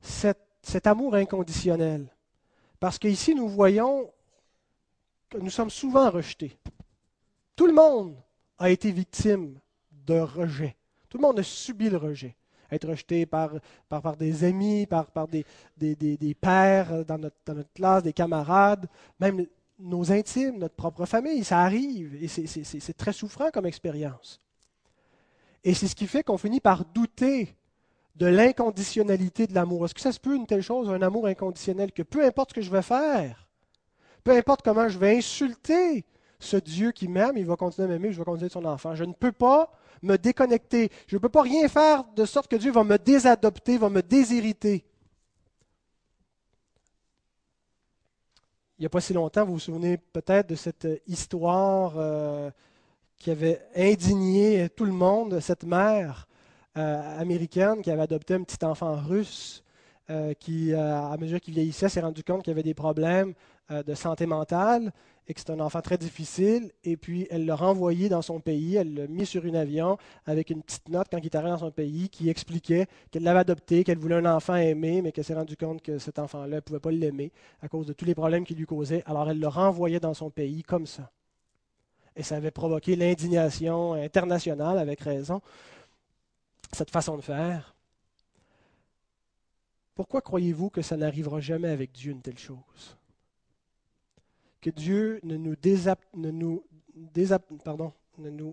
cet 0.00 0.86
amour 0.86 1.16
inconditionnel. 1.16 2.06
Parce 2.78 2.98
qu'ici, 2.98 3.34
nous 3.34 3.48
voyons 3.48 4.12
que 5.28 5.38
nous 5.38 5.50
sommes 5.50 5.70
souvent 5.70 6.10
rejetés. 6.10 6.56
Tout 7.56 7.66
le 7.66 7.72
monde 7.72 8.16
a 8.60 8.70
été 8.70 8.92
victime 8.92 9.58
de 10.06 10.20
rejet. 10.20 10.76
Tout 11.08 11.18
le 11.18 11.22
monde 11.22 11.40
a 11.40 11.42
subi 11.42 11.90
le 11.90 11.96
rejet. 11.96 12.36
Être 12.70 12.88
rejeté 12.88 13.26
par, 13.26 13.50
des 14.16 14.44
amis, 14.44 14.86
par, 14.86 15.26
des, 15.26 15.44
des, 15.76 16.36
pères 16.40 17.04
dans 17.04 17.18
notre, 17.18 17.36
dans 17.44 17.54
notre, 17.54 17.72
classe, 17.72 18.04
des 18.04 18.12
camarades, 18.12 18.86
même 19.18 19.44
nos 19.80 20.12
intimes, 20.12 20.58
notre 20.58 20.76
propre 20.76 21.04
famille. 21.04 21.42
Ça 21.42 21.60
arrive 21.60 22.22
et 22.22 22.28
c'est 22.28 22.96
très 22.96 23.12
souffrant 23.12 23.50
comme 23.50 23.66
expérience. 23.66 24.40
Et 25.64 25.74
c'est 25.74 25.88
ce 25.88 25.96
qui 25.96 26.06
fait 26.06 26.22
qu'on 26.22 26.38
finit 26.38 26.60
par 26.60 26.84
douter 26.84 27.56
de 28.14 28.26
l'inconditionnalité 28.26 29.46
de 29.46 29.54
l'amour. 29.54 29.84
Est-ce 29.84 29.94
que 29.94 30.00
ça 30.00 30.12
se 30.12 30.20
peut 30.20 30.36
une 30.36 30.46
telle 30.46 30.62
chose, 30.62 30.88
un 30.90 31.02
amour 31.02 31.26
inconditionnel, 31.26 31.90
que 31.90 32.02
peu 32.02 32.24
importe 32.24 32.50
ce 32.50 32.54
que 32.54 32.60
je 32.60 32.70
vais 32.70 32.82
faire, 32.82 33.48
peu 34.22 34.32
importe 34.32 34.62
comment 34.62 34.88
je 34.88 34.98
vais 34.98 35.16
insulter 35.16 36.04
ce 36.40 36.56
Dieu 36.56 36.90
qui 36.90 37.06
m'aime, 37.06 37.36
il 37.36 37.46
va 37.46 37.56
continuer 37.56 37.86
à 37.86 37.90
m'aimer, 37.90 38.12
je 38.12 38.18
vais 38.18 38.24
continuer 38.24 38.46
être 38.46 38.52
son 38.52 38.64
enfant. 38.64 38.94
Je 38.94 39.04
ne 39.04 39.12
peux 39.12 39.32
pas 39.32 39.70
me 40.02 40.16
déconnecter. 40.16 40.90
Je 41.06 41.16
ne 41.16 41.20
peux 41.20 41.28
pas 41.28 41.42
rien 41.42 41.68
faire 41.68 42.04
de 42.16 42.24
sorte 42.24 42.50
que 42.50 42.56
Dieu 42.56 42.72
va 42.72 42.82
me 42.82 42.96
désadopter, 42.96 43.78
va 43.78 43.90
me 43.90 44.02
déshériter. 44.02 44.84
Il 48.78 48.82
n'y 48.82 48.86
a 48.86 48.88
pas 48.88 49.02
si 49.02 49.12
longtemps, 49.12 49.44
vous 49.44 49.52
vous 49.52 49.58
souvenez 49.58 49.98
peut-être 49.98 50.48
de 50.48 50.54
cette 50.54 50.88
histoire 51.06 51.92
euh, 51.96 52.50
qui 53.18 53.30
avait 53.30 53.60
indigné 53.76 54.70
tout 54.70 54.86
le 54.86 54.92
monde, 54.92 55.38
cette 55.40 55.64
mère 55.64 56.26
euh, 56.78 57.20
américaine 57.20 57.82
qui 57.82 57.90
avait 57.90 58.02
adopté 58.02 58.32
un 58.32 58.42
petit 58.42 58.64
enfant 58.64 58.96
russe 58.96 59.62
euh, 60.10 60.34
qui, 60.34 60.72
euh, 60.72 61.02
à 61.02 61.16
mesure 61.16 61.40
qu'il 61.40 61.54
vieillissait, 61.54 61.88
s'est 61.88 62.00
rendu 62.00 62.24
compte 62.24 62.42
qu'il 62.42 62.50
avait 62.50 62.62
des 62.62 62.74
problèmes 62.74 63.34
de 63.86 63.94
santé 63.94 64.26
mentale 64.26 64.92
et 65.28 65.32
que 65.32 65.38
c'était 65.38 65.52
un 65.52 65.60
enfant 65.60 65.80
très 65.80 65.96
difficile. 65.96 66.72
Et 66.82 66.96
puis, 66.96 67.28
elle 67.30 67.46
l'a 67.46 67.54
renvoyé 67.54 68.08
dans 68.08 68.20
son 68.20 68.40
pays, 68.40 68.74
elle 68.74 68.94
l'a 68.94 69.06
mis 69.06 69.24
sur 69.24 69.44
un 69.44 69.54
avion 69.54 69.96
avec 70.26 70.50
une 70.50 70.60
petite 70.60 70.88
note 70.88 71.06
quand 71.08 71.18
il 71.18 71.26
est 71.26 71.36
arrivé 71.36 71.52
dans 71.52 71.58
son 71.58 71.70
pays 71.70 72.08
qui 72.08 72.28
expliquait 72.28 72.88
qu'elle 73.12 73.22
l'avait 73.22 73.38
adopté, 73.38 73.84
qu'elle 73.84 73.98
voulait 73.98 74.16
un 74.16 74.26
enfant 74.26 74.56
aimé, 74.56 75.02
mais 75.02 75.12
qu'elle 75.12 75.22
s'est 75.22 75.34
rendu 75.34 75.56
compte 75.56 75.82
que 75.82 75.98
cet 75.98 76.18
enfant-là 76.18 76.56
ne 76.56 76.60
pouvait 76.60 76.80
pas 76.80 76.90
l'aimer 76.90 77.30
à 77.62 77.68
cause 77.68 77.86
de 77.86 77.92
tous 77.92 78.04
les 78.04 78.16
problèmes 78.16 78.44
qu'il 78.44 78.56
lui 78.56 78.66
causait. 78.66 79.04
Alors, 79.06 79.30
elle 79.30 79.38
le 79.38 79.46
renvoyait 79.46 80.00
dans 80.00 80.14
son 80.14 80.30
pays 80.30 80.64
comme 80.64 80.86
ça. 80.86 81.08
Et 82.16 82.24
ça 82.24 82.34
avait 82.34 82.50
provoqué 82.50 82.96
l'indignation 82.96 83.92
internationale, 83.92 84.78
avec 84.78 85.00
raison 85.00 85.40
cette 86.72 86.90
façon 86.90 87.16
de 87.16 87.22
faire. 87.22 87.76
Pourquoi 90.00 90.22
croyez-vous 90.22 90.70
que 90.70 90.80
ça 90.80 90.96
n'arrivera 90.96 91.40
jamais 91.40 91.68
avec 91.68 91.92
Dieu 91.92 92.12
une 92.12 92.22
telle 92.22 92.38
chose? 92.38 92.96
Que 94.62 94.70
Dieu 94.70 95.20
ne 95.24 95.36
nous, 95.36 95.54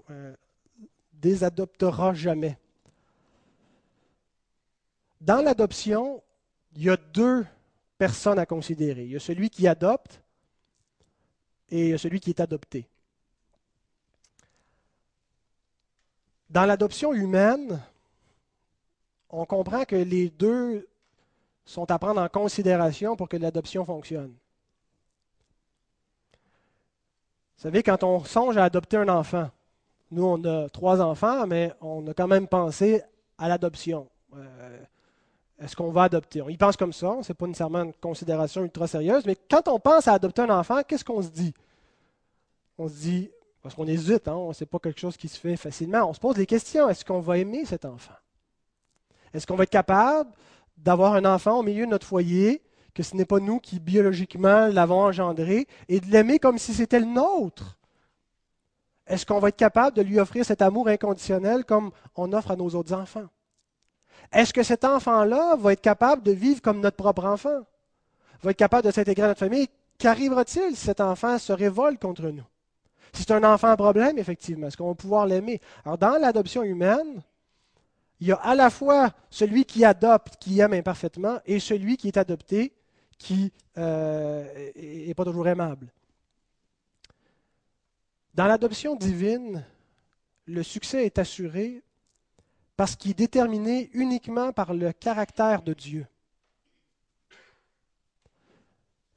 euh, 0.10 0.36
désadoptera 1.13 2.13
jamais. 2.13 2.57
Dans 5.21 5.41
l'adoption, 5.41 6.21
il 6.75 6.83
y 6.83 6.89
a 6.89 6.97
deux 6.97 7.45
personnes 7.97 8.39
à 8.39 8.45
considérer. 8.45 9.05
Il 9.05 9.12
y 9.12 9.15
a 9.15 9.21
celui 9.21 9.49
qui 9.49 9.69
adopte 9.69 10.21
et 11.69 11.86
il 11.86 11.89
y 11.91 11.93
a 11.93 11.97
celui 11.97 12.19
qui 12.19 12.31
est 12.31 12.41
adopté. 12.41 12.89
Dans 16.49 16.65
l'adoption 16.65 17.13
humaine, 17.13 17.81
on 19.29 19.45
comprend 19.45 19.86
que 19.86 19.95
les 19.95 20.29
deux 20.29 20.86
sont 21.67 21.91
à 21.91 21.99
prendre 21.99 22.19
en 22.21 22.30
considération 22.30 23.15
pour 23.15 23.30
que 23.30 23.38
l'adoption 23.38 23.86
fonctionne. 23.86 24.34
Vous 27.56 27.63
savez, 27.63 27.84
quand 27.84 28.03
on 28.03 28.23
songe 28.23 28.58
à 28.58 28.63
adopter 28.63 28.97
un 28.97 29.10
enfant, 29.10 29.49
Nous, 30.12 30.23
on 30.23 30.43
a 30.45 30.69
trois 30.69 31.01
enfants, 31.01 31.45
mais 31.47 31.73
on 31.82 32.08
a 32.08 32.13
quand 32.13 32.27
même 32.27 32.47
pensé 32.47 33.01
à 33.38 33.49
l'adoption. 33.49 34.08
Euh, 34.36 34.80
est-ce 35.60 35.75
qu'on 35.75 35.91
va 35.91 36.03
adopter? 36.03 36.41
On 36.41 36.49
y 36.49 36.58
pense 36.58 36.77
comme 36.77 36.93
ça, 36.93 37.17
ce 37.23 37.32
n'est 37.32 37.36
pas 37.36 37.47
nécessairement 37.47 37.84
une 37.84 37.93
considération 37.93 38.63
ultra 38.63 38.88
sérieuse, 38.88 39.25
mais 39.25 39.36
quand 39.36 39.67
on 39.67 39.80
pense 39.80 40.08
à 40.08 40.13
adopter 40.13 40.43
un 40.43 40.49
enfant, 40.49 40.82
qu'est-ce 40.84 41.03
qu'on 41.03 41.21
se 41.21 41.30
dit? 41.30 41.53
On 42.77 42.88
se 42.88 42.93
dit, 42.93 43.32
parce 43.62 43.75
qu'on 43.75 43.88
hésite, 43.88 44.27
hein, 44.27 44.49
ce 44.53 44.63
n'est 44.63 44.67
pas 44.67 44.80
quelque 44.80 44.99
chose 44.99 45.17
qui 45.17 45.27
se 45.27 45.38
fait 45.38 45.58
facilement, 45.58 46.10
on 46.10 46.13
se 46.13 46.19
pose 46.19 46.36
des 46.36 46.45
questions. 46.45 46.88
Est-ce 46.88 47.03
qu'on 47.03 47.19
va 47.19 47.38
aimer 47.38 47.65
cet 47.65 47.84
enfant? 47.84 48.13
Est-ce 49.34 49.45
qu'on 49.45 49.56
va 49.56 49.63
être 49.63 49.69
capable 49.69 50.32
d'avoir 50.78 51.13
un 51.13 51.26
enfant 51.26 51.60
au 51.60 51.63
milieu 51.63 51.86
de 51.86 51.92
notre 51.92 52.08
foyer, 52.08 52.62
que 52.94 53.04
ce 53.04 53.16
n'est 53.16 53.26
pas 53.26 53.40
nous 53.40 53.60
qui 53.60 53.80
biologiquement 53.80 54.68
l'avons 54.68 55.02
engendré, 55.02 55.68
et 55.88 56.00
de 56.00 56.08
l'aimer 56.08 56.40
comme 56.40 56.58
si 56.58 56.74
c'était 56.74 57.00
le 57.00 57.06
nôtre 57.06 57.78
est-ce 59.08 59.26
qu'on 59.26 59.40
va 59.40 59.50
être 59.50 59.58
capable 59.58 59.96
de 59.96 60.02
lui 60.02 60.20
offrir 60.20 60.46
cet 60.46 60.62
amour 60.62 60.90
inconditionnel 60.90 61.63
comme 61.66 61.92
on 62.16 62.34
offre 62.34 62.52
à 62.52 62.56
nos 62.56 62.70
autres 62.70 62.94
enfants? 62.94 63.28
Est-ce 64.34 64.54
que 64.54 64.63
cet 64.63 64.84
enfant-là 64.84 65.56
va 65.56 65.74
être 65.74 65.82
capable 65.82 66.24
de 66.24 66.34
vivre 66.34 66.62
comme 66.62 66.82
notre 66.82 66.98
propre 66.98 67.26
enfant? 67.26 67.62
Va 68.44 68.52
être 68.52 68.58
capable 68.58 68.86
de 68.86 68.92
s'intégrer 68.92 69.24
à 69.24 69.28
notre 69.30 69.40
famille? 69.40 69.70
Qu'arrivera-t-il 69.98 70.76
si 70.76 70.82
cet 70.86 71.00
enfant 71.00 71.38
se 71.38 71.54
révolte 71.54 72.02
contre 72.02 72.24
nous? 72.24 72.44
Si 73.13 73.24
c'est 73.24 73.32
un 73.32 73.44
enfant 73.46 73.70
à 73.70 73.78
problème, 73.78 74.18
effectivement, 74.18 74.68
est-ce 74.68 74.76
qu'on 74.76 74.90
va 74.90 74.96
pouvoir 74.96 75.26
l'aimer? 75.26 75.62
Alors, 75.86 75.98
dans 75.98 76.20
l'adoption 76.20 76.62
humaine, 76.62 77.24
il 78.19 78.27
y 78.27 78.32
a 78.32 78.36
à 78.36 78.56
la 78.56 78.69
fois 78.69 79.12
celui 79.30 79.65
qui 79.65 79.86
adopte, 79.86 80.38
qui 80.38 80.60
aime 80.60 80.73
imparfaitement, 80.73 81.39
et 81.45 81.60
celui 81.60 81.97
qui 81.97 82.08
est 82.08 82.17
adopté, 82.17 82.73
qui 83.17 83.51
n'est 83.75 83.84
euh, 83.84 85.13
pas 85.15 85.25
toujours 85.25 85.47
aimable. 85.47 85.88
Dans 88.34 88.45
l'adoption 88.45 88.95
divine, 88.95 89.65
le 90.45 90.63
succès 90.63 91.06
est 91.06 91.19
assuré 91.19 91.84
parce 92.75 92.95
qu'il 92.95 93.12
est 93.12 93.15
déterminé 93.15 93.89
uniquement 93.93 94.51
par 94.53 94.73
le 94.73 94.91
caractère 94.93 95.63
de 95.63 95.73
Dieu. 95.73 96.06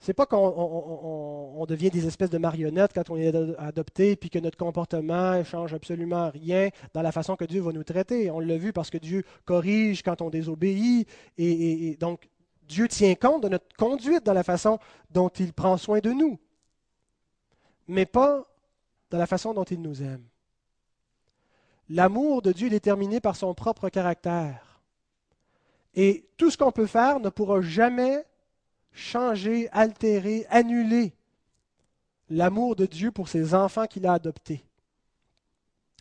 C'est 0.03 0.15
pas 0.15 0.25
qu'on 0.25 1.67
devient 1.69 1.91
des 1.91 2.07
espèces 2.07 2.31
de 2.31 2.39
marionnettes 2.39 2.93
quand 2.95 3.11
on 3.11 3.17
est 3.17 3.35
adopté, 3.59 4.17
puis 4.17 4.31
que 4.31 4.39
notre 4.39 4.57
comportement 4.57 5.37
ne 5.37 5.43
change 5.43 5.75
absolument 5.75 6.31
rien 6.31 6.71
dans 6.95 7.03
la 7.03 7.13
façon 7.13 7.37
que 7.37 7.45
Dieu 7.45 7.61
va 7.61 7.73
nous 7.73 7.85
traiter. 7.85 8.31
On 8.31 8.41
l'a 8.41 8.57
vu 8.57 8.73
parce 8.73 8.89
que 8.89 8.97
Dieu 8.97 9.25
corrige 9.45 10.03
quand 10.03 10.23
on 10.23 10.31
désobéit, 10.31 11.07
et 11.37 11.99
donc 12.01 12.31
Dieu 12.63 12.89
tient 12.89 13.15
compte 13.15 13.43
de 13.43 13.51
notre 13.51 13.77
conduite 13.77 14.25
dans 14.25 14.33
la 14.33 14.43
façon 14.43 14.79
dont 15.11 15.29
il 15.29 15.53
prend 15.53 15.77
soin 15.77 15.99
de 15.99 16.13
nous. 16.13 16.39
Mais 17.87 18.07
pas 18.07 18.47
dans 19.11 19.19
la 19.19 19.27
façon 19.27 19.53
dont 19.53 19.65
il 19.65 19.83
nous 19.83 20.03
aime. 20.03 20.25
L'amour 21.91 22.41
de 22.41 22.53
Dieu 22.53 22.69
est 22.69 22.71
déterminé 22.71 23.21
par 23.21 23.37
son 23.37 23.53
propre 23.53 23.91
caractère. 23.91 24.81
Et 25.95 26.31
tout 26.39 26.51
ce 26.51 26.57
qu'on 26.57 26.73
peut 26.73 26.87
faire 26.87 27.21
ne 27.21 27.29
pourra 27.29 27.61
jamais 27.61 28.25
changer, 28.93 29.69
altérer, 29.71 30.47
annuler 30.51 31.13
l'amour 32.29 32.77
de 32.77 32.87
Dieu 32.87 33.11
pour 33.11 33.29
ses 33.29 33.55
enfants 33.55 33.87
qu'il 33.87 34.07
a 34.07 34.13
adoptés. 34.13 34.65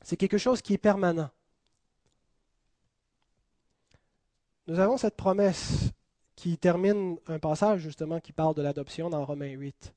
C'est 0.04 0.18
quelque 0.18 0.38
chose 0.38 0.62
qui 0.62 0.74
est 0.74 0.78
permanent. 0.78 1.30
Nous 4.68 4.80
avons 4.80 4.98
cette 4.98 5.16
promesse 5.16 5.92
qui 6.36 6.58
termine 6.58 7.18
un 7.28 7.40
passage 7.40 7.82
justement 7.82 8.20
qui 8.20 8.32
parle 8.32 8.56
de 8.56 8.62
l'adoption 8.62 9.10
dans 9.10 9.26
Romains 9.26 9.52
8. 9.52 9.94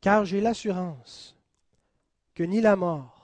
Car 0.00 0.24
j'ai 0.24 0.40
l'assurance 0.40 1.36
que 2.34 2.42
ni 2.42 2.60
la 2.60 2.76
mort, 2.76 3.19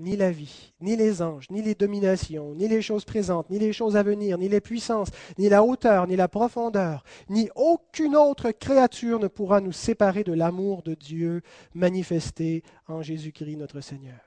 ni 0.00 0.16
la 0.16 0.30
vie, 0.30 0.72
ni 0.80 0.96
les 0.96 1.22
anges, 1.22 1.48
ni 1.50 1.62
les 1.62 1.74
dominations, 1.74 2.54
ni 2.54 2.68
les 2.68 2.82
choses 2.82 3.04
présentes, 3.04 3.50
ni 3.50 3.58
les 3.58 3.72
choses 3.72 3.96
à 3.96 4.02
venir, 4.02 4.38
ni 4.38 4.48
les 4.48 4.60
puissances, 4.60 5.10
ni 5.38 5.48
la 5.48 5.62
hauteur, 5.62 6.06
ni 6.06 6.16
la 6.16 6.28
profondeur, 6.28 7.04
ni 7.28 7.50
aucune 7.54 8.16
autre 8.16 8.50
créature 8.50 9.18
ne 9.18 9.28
pourra 9.28 9.60
nous 9.60 9.72
séparer 9.72 10.24
de 10.24 10.32
l'amour 10.32 10.82
de 10.82 10.94
Dieu 10.94 11.42
manifesté 11.74 12.62
en 12.88 13.02
Jésus-Christ 13.02 13.56
notre 13.56 13.80
Seigneur. 13.80 14.20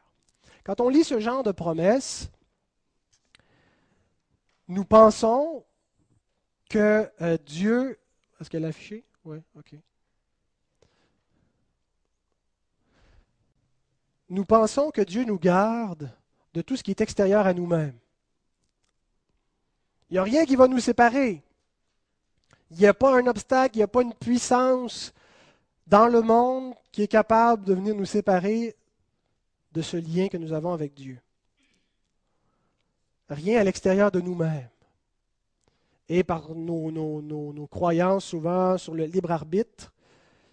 Quand 0.64 0.80
on 0.80 0.90
lit 0.90 1.04
ce 1.04 1.20
genre 1.20 1.44
de 1.44 1.52
promesses, 1.52 2.32
nous 4.68 4.86
pensons 4.86 5.66
que 6.70 7.10
euh, 7.22 7.38
Dieu... 7.46 8.00
Est-ce 8.40 8.50
qu'elle 8.50 8.66
a 8.66 8.70
affiché? 8.70 9.06
Oui, 9.26 9.38
OK. 9.56 9.76
Nous 14.34 14.46
pensons 14.46 14.90
que 14.90 15.02
Dieu 15.02 15.24
nous 15.26 15.38
garde 15.38 16.10
de 16.56 16.62
tout 16.62 16.76
ce 16.76 16.84
qui 16.84 16.92
est 16.92 17.02
extérieur 17.02 17.46
à 17.46 17.54
nous-mêmes. 17.54 17.98
Il 20.10 20.14
n'y 20.14 20.18
a 20.18 20.24
rien 20.24 20.46
qui 20.46 20.56
va 20.56 20.68
nous 20.68 20.80
séparer. 20.80 21.44
Il 22.72 22.78
n'y 22.78 22.88
a 22.88 22.96
pas 22.96 23.16
un 23.16 23.28
obstacle, 23.28 23.76
il 23.76 23.80
n'y 23.80 23.84
a 23.84 23.88
pas 23.88 24.02
une 24.02 24.14
puissance 24.14 25.14
dans 25.86 26.08
le 26.08 26.22
monde 26.22 26.74
qui 26.92 27.04
est 27.04 27.08
capable 27.08 27.66
de 27.66 27.76
venir 27.76 27.96
nous 27.96 28.06
séparer 28.06 28.76
de 29.72 29.82
ce 29.84 29.98
lien 29.98 30.28
que 30.30 30.38
nous 30.38 30.52
avons 30.52 30.74
avec 30.74 30.96
Dieu. 30.96 31.20
Rien 33.30 33.60
à 33.60 33.64
l'extérieur 33.64 34.12
de 34.12 34.20
nous-mêmes. 34.20 34.70
Et 36.10 36.24
par 36.24 36.54
nos, 36.56 36.92
nos, 36.92 37.68
croyances 37.68 38.26
souvent 38.26 38.78
sur 38.78 38.96
le 38.96 39.06
libre 39.06 39.32
arbitre, 39.32 39.94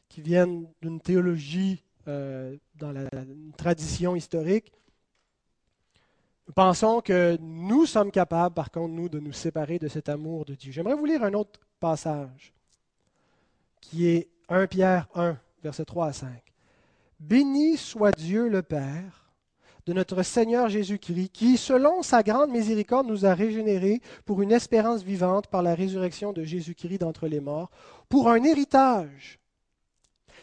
qui 0.08 0.20
viennent 0.20 0.66
d'une 0.82 1.00
théologie 1.00 1.82
euh, 2.08 2.56
dans 2.76 2.92
la 2.92 3.08
tradition 3.56 4.14
historique. 4.16 4.72
Nous 6.46 6.54
pensons 6.54 7.00
que 7.00 7.36
nous 7.40 7.86
sommes 7.86 8.10
capables, 8.10 8.54
par 8.54 8.70
contre, 8.70 8.92
nous, 8.92 9.08
de 9.08 9.20
nous 9.20 9.32
séparer 9.32 9.78
de 9.78 9.88
cet 9.88 10.08
amour 10.08 10.44
de 10.44 10.54
Dieu. 10.54 10.72
J'aimerais 10.72 10.94
vous 10.94 11.04
lire 11.04 11.22
un 11.22 11.34
autre 11.34 11.60
passage, 11.78 12.52
qui 13.80 14.06
est 14.06 14.28
1 14.48 14.66
Pierre 14.66 15.08
1, 15.14 15.36
versets 15.62 15.84
3 15.84 16.06
à 16.06 16.12
5. 16.12 16.28
Béni 17.18 17.76
soit 17.76 18.12
Dieu 18.12 18.48
le 18.48 18.62
Père 18.62 19.32
de 19.86 19.92
notre 19.92 20.22
Seigneur 20.22 20.68
Jésus-Christ, 20.68 21.30
qui, 21.32 21.56
selon 21.56 22.02
sa 22.02 22.22
grande 22.22 22.50
miséricorde, 22.50 23.08
nous 23.08 23.26
a 23.26 23.34
régénérés 23.34 24.00
pour 24.24 24.40
une 24.40 24.52
espérance 24.52 25.02
vivante 25.02 25.48
par 25.48 25.62
la 25.62 25.74
résurrection 25.74 26.32
de 26.32 26.44
Jésus-Christ 26.44 26.98
d'entre 26.98 27.26
les 27.26 27.40
morts, 27.40 27.70
pour 28.08 28.28
un 28.28 28.42
héritage 28.44 29.39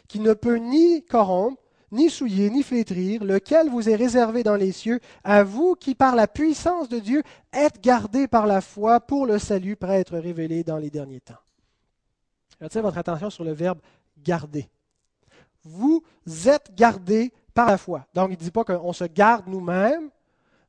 qui 0.07 0.19
ne 0.19 0.33
peut 0.33 0.55
ni 0.55 1.03
corrompre, 1.03 1.61
ni 1.91 2.09
souiller, 2.09 2.49
ni 2.49 2.63
flétrir, 2.63 3.23
lequel 3.23 3.69
vous 3.69 3.89
est 3.89 3.95
réservé 3.95 4.43
dans 4.43 4.55
les 4.55 4.71
cieux, 4.71 4.99
à 5.23 5.43
vous 5.43 5.75
qui, 5.75 5.95
par 5.95 6.15
la 6.15 6.27
puissance 6.27 6.89
de 6.89 6.99
Dieu, 6.99 7.23
êtes 7.53 7.81
gardés 7.81 8.27
par 8.27 8.45
la 8.45 8.61
foi 8.61 8.99
pour 8.99 9.25
le 9.25 9.39
salut 9.39 9.75
prêt 9.75 9.95
à 9.95 9.99
être 9.99 10.17
révélé 10.17 10.63
dans 10.63 10.77
les 10.77 10.89
derniers 10.89 11.21
temps. 11.21 11.39
J'attire 12.59 12.81
votre 12.81 12.97
attention 12.97 13.29
sur 13.29 13.43
le 13.43 13.53
verbe 13.53 13.79
garder. 14.23 14.67
Vous 15.63 16.03
êtes 16.45 16.73
gardés 16.75 17.31
par 17.53 17.67
la 17.67 17.77
foi. 17.77 18.05
Donc, 18.13 18.29
il 18.29 18.37
ne 18.37 18.37
dit 18.37 18.51
pas 18.51 18.63
qu'on 18.63 18.93
se 18.93 19.05
garde 19.05 19.47
nous-mêmes, 19.47 20.09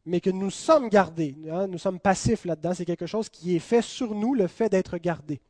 mais 0.05 0.21
que 0.21 0.31
nous 0.31 0.51
sommes 0.51 0.89
gardés. 0.89 1.37
Hein. 1.51 1.67
Nous 1.67 1.79
sommes 1.79 2.01
passifs 2.01 2.45
là-dedans. 2.45 2.73
C'est 2.75 2.85
quelque 2.85 3.07
chose 3.07 3.29
qui 3.29 3.57
est 3.57 3.61
fait 3.61 3.83
sur 3.83 4.15
nous, 4.15 4.35
le 4.35 4.47
fait 4.47 4.69
d'être 4.69 4.99
gardés. 4.99 5.41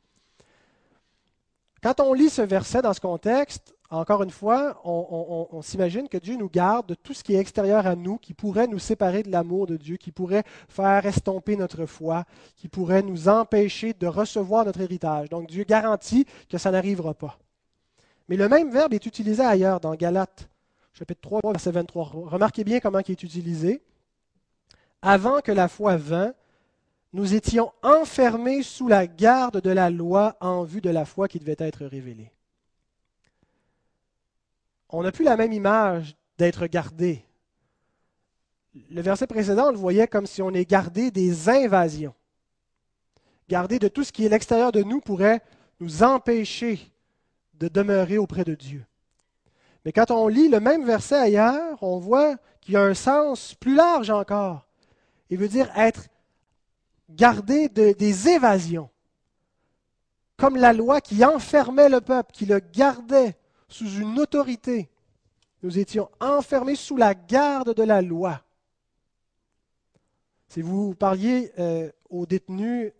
Quand 1.82 2.00
on 2.00 2.12
lit 2.12 2.28
ce 2.28 2.42
verset 2.42 2.82
dans 2.82 2.92
ce 2.92 3.00
contexte, 3.00 3.74
encore 3.90 4.22
une 4.22 4.30
fois, 4.30 4.80
on, 4.84 5.62
s'imagine 5.62 6.08
que 6.08 6.18
Dieu 6.18 6.36
nous 6.36 6.50
garde 6.50 6.86
de 6.88 6.94
tout 6.94 7.14
ce 7.14 7.24
qui 7.24 7.34
est 7.34 7.38
extérieur 7.38 7.86
à 7.86 7.96
nous, 7.96 8.18
qui 8.18 8.34
pourrait 8.34 8.66
nous 8.66 8.78
séparer 8.78 9.22
de 9.22 9.30
l'amour 9.30 9.66
de 9.66 9.78
Dieu, 9.78 9.96
qui 9.96 10.12
pourrait 10.12 10.44
faire 10.68 11.06
estomper 11.06 11.56
notre 11.56 11.86
foi, 11.86 12.24
qui 12.54 12.68
pourrait 12.68 13.02
nous 13.02 13.28
empêcher 13.28 13.94
de 13.94 14.06
recevoir 14.06 14.66
notre 14.66 14.82
héritage. 14.82 15.30
Donc 15.30 15.48
Dieu 15.48 15.64
garantit 15.64 16.26
que 16.50 16.58
ça 16.58 16.70
n'arrivera 16.70 17.14
pas. 17.14 17.38
Mais 18.28 18.36
le 18.36 18.48
même 18.50 18.70
verbe 18.70 18.92
est 18.92 19.06
utilisé 19.06 19.42
ailleurs, 19.42 19.80
dans 19.80 19.94
Galates, 19.94 20.50
chapitre 20.92 21.22
3, 21.22 21.40
verset 21.52 21.70
23. 21.70 22.10
Remarquez 22.26 22.64
bien 22.64 22.80
comment 22.80 22.98
il 22.98 23.12
est 23.12 23.22
utilisé. 23.22 23.82
Avant 25.00 25.40
que 25.40 25.52
la 25.52 25.68
foi 25.68 25.96
vînt, 25.96 26.34
nous 27.14 27.32
étions 27.32 27.72
enfermés 27.82 28.62
sous 28.62 28.86
la 28.86 29.06
garde 29.06 29.62
de 29.62 29.70
la 29.70 29.88
loi 29.88 30.36
en 30.40 30.64
vue 30.64 30.82
de 30.82 30.90
la 30.90 31.06
foi 31.06 31.26
qui 31.26 31.38
devait 31.38 31.56
être 31.58 31.86
révélée 31.86 32.32
on 34.90 35.02
n'a 35.02 35.12
plus 35.12 35.24
la 35.24 35.36
même 35.36 35.52
image 35.52 36.16
d'être 36.38 36.66
gardé. 36.66 37.24
Le 38.90 39.02
verset 39.02 39.26
précédent, 39.26 39.68
on 39.68 39.72
le 39.72 39.78
voyait 39.78 40.06
comme 40.06 40.26
si 40.26 40.40
on 40.42 40.50
est 40.50 40.68
gardé 40.68 41.10
des 41.10 41.48
invasions. 41.48 42.14
Gardé 43.48 43.78
de 43.78 43.88
tout 43.88 44.04
ce 44.04 44.12
qui 44.12 44.24
est 44.24 44.28
l'extérieur 44.28 44.72
de 44.72 44.82
nous 44.82 45.00
pourrait 45.00 45.42
nous 45.80 46.02
empêcher 46.02 46.92
de 47.54 47.68
demeurer 47.68 48.18
auprès 48.18 48.44
de 48.44 48.54
Dieu. 48.54 48.84
Mais 49.84 49.92
quand 49.92 50.10
on 50.10 50.28
lit 50.28 50.48
le 50.48 50.60
même 50.60 50.84
verset 50.84 51.16
ailleurs, 51.16 51.82
on 51.82 51.98
voit 51.98 52.36
qu'il 52.60 52.74
y 52.74 52.76
a 52.76 52.82
un 52.82 52.94
sens 52.94 53.54
plus 53.54 53.74
large 53.74 54.10
encore. 54.10 54.66
Il 55.30 55.38
veut 55.38 55.48
dire 55.48 55.70
être 55.76 56.08
gardé 57.10 57.68
de, 57.68 57.92
des 57.92 58.28
évasions. 58.28 58.90
Comme 60.36 60.56
la 60.56 60.72
loi 60.72 61.00
qui 61.00 61.24
enfermait 61.24 61.88
le 61.88 62.00
peuple, 62.00 62.32
qui 62.32 62.46
le 62.46 62.60
gardait 62.60 63.36
sous 63.68 63.98
une 63.98 64.18
autorité 64.18 64.90
nous 65.62 65.78
étions 65.78 66.08
enfermés 66.20 66.76
sous 66.76 66.96
la 66.96 67.14
garde 67.14 67.74
de 67.74 67.82
la 67.82 68.00
loi. 68.00 68.42
Si 70.48 70.62
vous 70.62 70.94
parliez 70.94 71.52
euh, 71.58 71.90
aux 72.08 72.26
détenus 72.26 72.92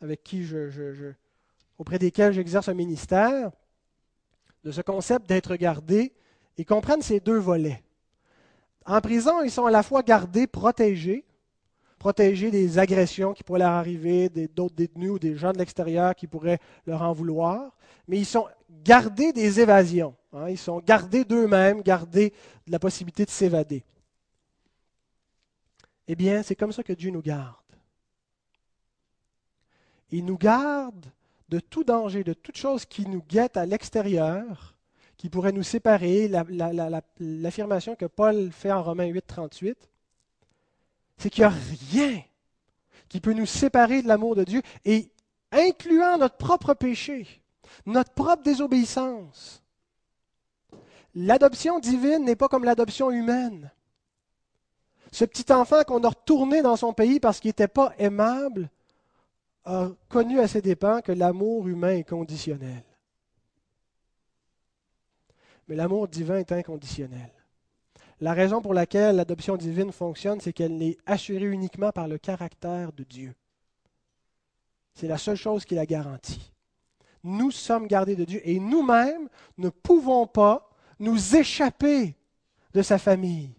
avec 0.00 0.24
qui 0.24 0.44
je, 0.44 1.12
auprès 1.78 1.98
desquels 1.98 2.32
j'exerce 2.32 2.68
un 2.68 2.74
ministère, 2.74 3.52
de 4.64 4.72
ce 4.72 4.80
concept 4.80 5.28
d'être 5.28 5.54
gardé, 5.54 6.12
ils 6.56 6.66
comprennent 6.66 7.02
ces 7.02 7.20
deux 7.20 7.38
volets. 7.38 7.84
En 8.84 9.00
prison, 9.00 9.42
ils 9.44 9.50
sont 9.50 9.66
à 9.66 9.70
la 9.70 9.84
fois 9.84 10.02
gardés, 10.02 10.48
protégés, 10.48 11.24
protégés 12.06 12.52
des 12.52 12.78
agressions 12.78 13.34
qui 13.34 13.42
pourraient 13.42 13.58
leur 13.58 13.72
arriver, 13.72 14.28
d'autres 14.28 14.76
détenus 14.76 15.10
ou 15.10 15.18
des 15.18 15.34
gens 15.34 15.52
de 15.52 15.58
l'extérieur 15.58 16.14
qui 16.14 16.28
pourraient 16.28 16.60
leur 16.86 17.02
en 17.02 17.12
vouloir, 17.12 17.76
mais 18.06 18.16
ils 18.16 18.24
sont 18.24 18.46
gardés 18.84 19.32
des 19.32 19.58
évasions. 19.58 20.14
Hein. 20.32 20.48
ils 20.48 20.56
sont 20.56 20.78
gardés 20.78 21.24
d'eux-mêmes, 21.24 21.82
gardés 21.82 22.32
de 22.64 22.70
la 22.70 22.78
possibilité 22.78 23.24
de 23.24 23.30
s'évader. 23.30 23.82
Eh 26.06 26.14
bien, 26.14 26.44
c'est 26.44 26.54
comme 26.54 26.70
ça 26.70 26.84
que 26.84 26.92
Dieu 26.92 27.10
nous 27.10 27.22
garde. 27.22 27.56
Il 30.12 30.26
nous 30.26 30.38
garde 30.38 31.06
de 31.48 31.58
tout 31.58 31.82
danger, 31.82 32.22
de 32.22 32.34
toute 32.34 32.56
chose 32.56 32.84
qui 32.84 33.04
nous 33.08 33.24
guette 33.28 33.56
à 33.56 33.66
l'extérieur, 33.66 34.76
qui 35.16 35.28
pourrait 35.28 35.50
nous 35.50 35.64
séparer. 35.64 36.30
L'affirmation 37.18 37.96
que 37.96 38.06
Paul 38.06 38.52
fait 38.52 38.70
en 38.70 38.84
Romains 38.84 39.06
8, 39.06 39.26
38, 39.26 39.90
c'est 41.18 41.30
qu'il 41.30 41.42
n'y 41.42 41.52
a 41.52 41.54
rien 41.92 42.22
qui 43.08 43.20
peut 43.20 43.32
nous 43.32 43.46
séparer 43.46 44.02
de 44.02 44.08
l'amour 44.08 44.34
de 44.34 44.44
Dieu, 44.44 44.62
et 44.84 45.10
incluant 45.52 46.18
notre 46.18 46.36
propre 46.36 46.74
péché, 46.74 47.42
notre 47.86 48.12
propre 48.12 48.42
désobéissance. 48.42 49.62
L'adoption 51.14 51.78
divine 51.78 52.24
n'est 52.24 52.36
pas 52.36 52.48
comme 52.48 52.64
l'adoption 52.64 53.10
humaine. 53.10 53.70
Ce 55.12 55.24
petit 55.24 55.50
enfant 55.52 55.82
qu'on 55.84 56.02
a 56.04 56.08
retourné 56.08 56.62
dans 56.62 56.76
son 56.76 56.92
pays 56.92 57.20
parce 57.20 57.40
qu'il 57.40 57.48
n'était 57.48 57.68
pas 57.68 57.94
aimable 57.98 58.68
a 59.64 59.88
connu 60.08 60.38
à 60.40 60.46
ses 60.46 60.62
dépens 60.62 61.00
que 61.00 61.12
l'amour 61.12 61.66
humain 61.66 61.96
est 61.96 62.08
conditionnel. 62.08 62.84
Mais 65.68 65.74
l'amour 65.74 66.06
divin 66.06 66.38
est 66.38 66.52
inconditionnel. 66.52 67.32
La 68.20 68.32
raison 68.32 68.62
pour 68.62 68.72
laquelle 68.72 69.16
l'adoption 69.16 69.56
divine 69.56 69.92
fonctionne, 69.92 70.40
c'est 70.40 70.52
qu'elle 70.52 70.76
n'est 70.76 70.96
assurée 71.04 71.44
uniquement 71.44 71.92
par 71.92 72.08
le 72.08 72.18
caractère 72.18 72.92
de 72.92 73.04
Dieu. 73.04 73.34
C'est 74.94 75.08
la 75.08 75.18
seule 75.18 75.36
chose 75.36 75.66
qui 75.66 75.74
la 75.74 75.84
garantit. 75.84 76.52
Nous 77.22 77.50
sommes 77.50 77.86
gardés 77.86 78.16
de 78.16 78.24
Dieu 78.24 78.40
et 78.44 78.58
nous-mêmes 78.58 79.28
ne 79.58 79.68
pouvons 79.68 80.26
pas 80.26 80.70
nous 80.98 81.36
échapper 81.36 82.16
de 82.72 82.82
sa 82.82 82.98
famille, 82.98 83.54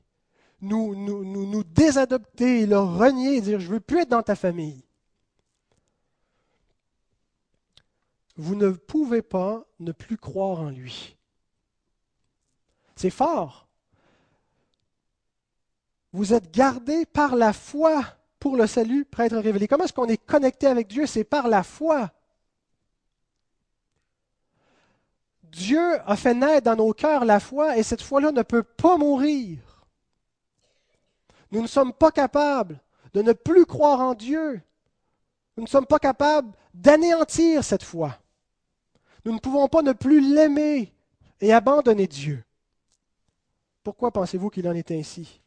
nous, 0.62 0.96
nous, 0.96 1.24
nous, 1.24 1.46
nous 1.46 1.64
désadopter, 1.64 2.66
le 2.66 2.80
renier 2.80 3.38
et 3.38 3.42
dire 3.42 3.60
je 3.60 3.68
ne 3.68 3.74
veux 3.74 3.80
plus 3.80 4.02
être 4.02 4.10
dans 4.10 4.24
ta 4.24 4.36
famille. 4.36 4.84
Vous 8.36 8.56
ne 8.56 8.72
pouvez 8.72 9.22
pas 9.22 9.66
ne 9.80 9.92
plus 9.92 10.18
croire 10.18 10.62
en 10.62 10.70
lui. 10.70 11.18
C'est 12.96 13.10
fort. 13.10 13.67
Vous 16.14 16.34
êtes 16.34 16.52
gardé 16.52 17.06
par 17.06 17.36
la 17.36 17.54
foi 17.54 18.04
pour 18.40 18.56
le 18.56 18.68
salut, 18.68 19.06
prêtre 19.06 19.38
révélé. 19.38 19.68
Comment 19.68 19.84
est-ce 19.84 19.94
qu'on 19.94 20.08
est 20.08 20.24
connecté 20.24 20.68
avec 20.68 20.88
Dieu? 20.88 21.06
C'est 21.06 21.24
par 21.24 21.48
la 21.48 21.64
foi. 21.64 22.12
Dieu 25.44 26.00
a 26.06 26.16
fait 26.16 26.34
naître 26.34 26.66
dans 26.66 26.76
nos 26.76 26.94
cœurs 26.94 27.26
la 27.26 27.40
foi 27.40 27.78
et 27.78 27.84
cette 27.84 28.02
foi-là 28.02 28.32
ne 28.32 28.44
peut 28.44 28.64
pas 28.64 28.98
mourir. 28.98 29.60
Nous 31.52 31.62
ne 31.62 31.68
sommes 31.68 31.94
pas 31.94 32.12
capables 32.12 32.80
de 33.14 33.22
ne 33.22 33.34
plus 33.34 33.66
croire 33.66 34.00
en 34.02 34.14
Dieu. 34.14 34.62
Nous 35.56 35.64
ne 35.64 35.68
sommes 35.68 35.86
pas 35.86 36.00
capables 36.00 36.52
d'anéantir 36.74 37.64
cette 37.64 37.84
foi. 37.84 38.18
Nous 39.26 39.34
ne 39.34 39.40
pouvons 39.40 39.68
pas 39.68 39.82
ne 39.82 39.94
plus 39.94 40.22
l'aimer 40.22 40.94
et 41.42 41.54
abandonner 41.54 42.08
Dieu. 42.08 42.44
Pourquoi 43.84 44.12
pensez-vous 44.12 44.50
qu'il 44.50 44.68
en 44.68 44.74
est 44.74 44.92
ainsi? 44.92 45.42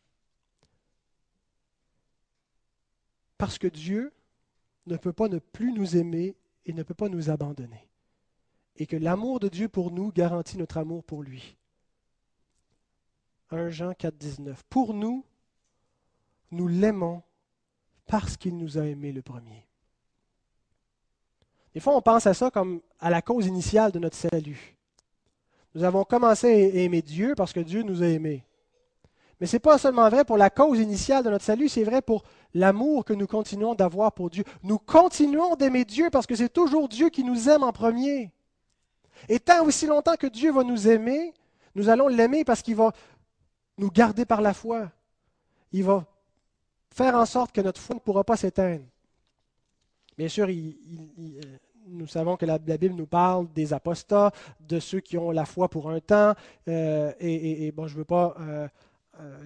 Parce 3.40 3.56
que 3.56 3.68
Dieu 3.68 4.12
ne 4.84 4.98
peut 4.98 5.14
pas 5.14 5.28
ne 5.28 5.38
plus 5.38 5.72
nous 5.72 5.96
aimer 5.96 6.36
et 6.66 6.74
ne 6.74 6.82
peut 6.82 6.92
pas 6.92 7.08
nous 7.08 7.30
abandonner. 7.30 7.88
Et 8.76 8.86
que 8.86 8.96
l'amour 8.96 9.40
de 9.40 9.48
Dieu 9.48 9.66
pour 9.70 9.90
nous 9.90 10.12
garantit 10.12 10.58
notre 10.58 10.76
amour 10.76 11.02
pour 11.02 11.22
lui. 11.22 11.56
1 13.50 13.70
Jean 13.70 13.94
4, 13.94 14.14
19. 14.14 14.62
Pour 14.64 14.92
nous, 14.92 15.24
nous 16.50 16.68
l'aimons 16.68 17.22
parce 18.06 18.36
qu'il 18.36 18.58
nous 18.58 18.76
a 18.76 18.84
aimés 18.84 19.12
le 19.12 19.22
premier. 19.22 19.66
Des 21.72 21.80
fois, 21.80 21.96
on 21.96 22.02
pense 22.02 22.26
à 22.26 22.34
ça 22.34 22.50
comme 22.50 22.82
à 22.98 23.08
la 23.08 23.22
cause 23.22 23.46
initiale 23.46 23.90
de 23.90 24.00
notre 24.00 24.16
salut. 24.16 24.76
Nous 25.74 25.82
avons 25.82 26.04
commencé 26.04 26.46
à 26.46 26.82
aimer 26.82 27.00
Dieu 27.00 27.34
parce 27.34 27.54
que 27.54 27.60
Dieu 27.60 27.84
nous 27.84 28.02
a 28.02 28.06
aimés. 28.06 28.44
Mais 29.40 29.46
ce 29.46 29.56
n'est 29.56 29.60
pas 29.60 29.78
seulement 29.78 30.08
vrai 30.08 30.24
pour 30.24 30.36
la 30.36 30.50
cause 30.50 30.78
initiale 30.78 31.24
de 31.24 31.30
notre 31.30 31.44
salut, 31.44 31.68
c'est 31.68 31.84
vrai 31.84 32.02
pour 32.02 32.22
l'amour 32.52 33.04
que 33.04 33.14
nous 33.14 33.26
continuons 33.26 33.74
d'avoir 33.74 34.12
pour 34.12 34.28
Dieu. 34.28 34.44
Nous 34.62 34.78
continuons 34.78 35.56
d'aimer 35.56 35.84
Dieu 35.84 36.10
parce 36.10 36.26
que 36.26 36.34
c'est 36.34 36.52
toujours 36.52 36.88
Dieu 36.88 37.08
qui 37.08 37.24
nous 37.24 37.48
aime 37.48 37.62
en 37.62 37.72
premier. 37.72 38.30
Et 39.28 39.40
tant 39.40 39.64
aussi 39.64 39.86
longtemps 39.86 40.16
que 40.16 40.26
Dieu 40.26 40.52
va 40.52 40.62
nous 40.62 40.88
aimer, 40.88 41.32
nous 41.74 41.88
allons 41.88 42.08
l'aimer 42.08 42.44
parce 42.44 42.62
qu'il 42.62 42.76
va 42.76 42.92
nous 43.78 43.90
garder 43.90 44.26
par 44.26 44.42
la 44.42 44.52
foi. 44.52 44.90
Il 45.72 45.84
va 45.84 46.04
faire 46.94 47.14
en 47.14 47.26
sorte 47.26 47.52
que 47.52 47.60
notre 47.60 47.80
foi 47.80 47.94
ne 47.94 48.00
pourra 48.00 48.24
pas 48.24 48.36
s'éteindre. 48.36 48.84
Bien 50.18 50.28
sûr, 50.28 50.48
euh, 50.48 51.40
nous 51.86 52.06
savons 52.06 52.36
que 52.36 52.44
la, 52.44 52.58
Bible 52.58 52.94
nous 52.94 53.06
parle 53.06 53.50
des 53.54 53.72
apostats, 53.72 54.32
de 54.60 54.78
ceux 54.80 55.00
qui 55.00 55.16
ont 55.16 55.30
la 55.30 55.46
foi 55.46 55.68
pour 55.68 55.88
un 55.88 56.00
temps. 56.00 56.34
Euh, 56.68 57.12
et, 57.20 57.72
bon, 57.72 57.86
je 57.86 57.94
ne 57.94 57.98
veux 57.98 58.04
pas, 58.04 58.34
euh, 58.40 58.68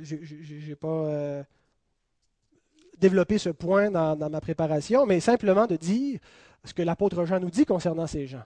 j'ai 0.02 0.76
pas 0.76 1.44
développé 2.98 3.38
ce 3.38 3.50
point 3.50 3.90
dans, 3.90 4.16
dans 4.16 4.30
ma 4.30 4.40
préparation, 4.40 5.06
mais 5.06 5.20
simplement 5.20 5.66
de 5.66 5.76
dire 5.76 6.20
ce 6.64 6.72
que 6.72 6.82
l'apôtre 6.82 7.24
Jean 7.24 7.40
nous 7.40 7.50
dit 7.50 7.64
concernant 7.64 8.06
ces 8.06 8.26
gens. 8.26 8.44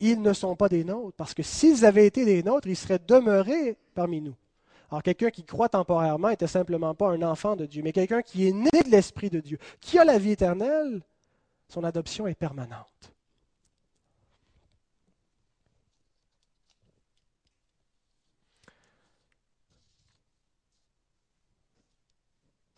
Ils 0.00 0.20
ne 0.20 0.32
sont 0.32 0.56
pas 0.56 0.68
des 0.68 0.84
nôtres, 0.84 1.16
parce 1.16 1.34
que 1.34 1.42
s'ils 1.42 1.84
avaient 1.84 2.06
été 2.06 2.24
des 2.24 2.42
nôtres, 2.42 2.68
ils 2.68 2.76
seraient 2.76 2.98
demeurés 2.98 3.76
parmi 3.94 4.20
nous. 4.20 4.34
Alors 4.90 5.02
quelqu'un 5.02 5.30
qui 5.30 5.44
croit 5.44 5.68
temporairement 5.68 6.28
n'était 6.28 6.46
simplement 6.46 6.94
pas 6.94 7.08
un 7.10 7.22
enfant 7.22 7.56
de 7.56 7.66
Dieu, 7.66 7.82
mais 7.82 7.92
quelqu'un 7.92 8.22
qui 8.22 8.46
est 8.46 8.52
né 8.52 8.70
de 8.84 8.90
l'Esprit 8.90 9.30
de 9.30 9.40
Dieu, 9.40 9.58
qui 9.80 9.98
a 9.98 10.04
la 10.04 10.18
vie 10.18 10.32
éternelle, 10.32 11.02
son 11.68 11.84
adoption 11.84 12.26
est 12.26 12.34
permanente. 12.34 13.13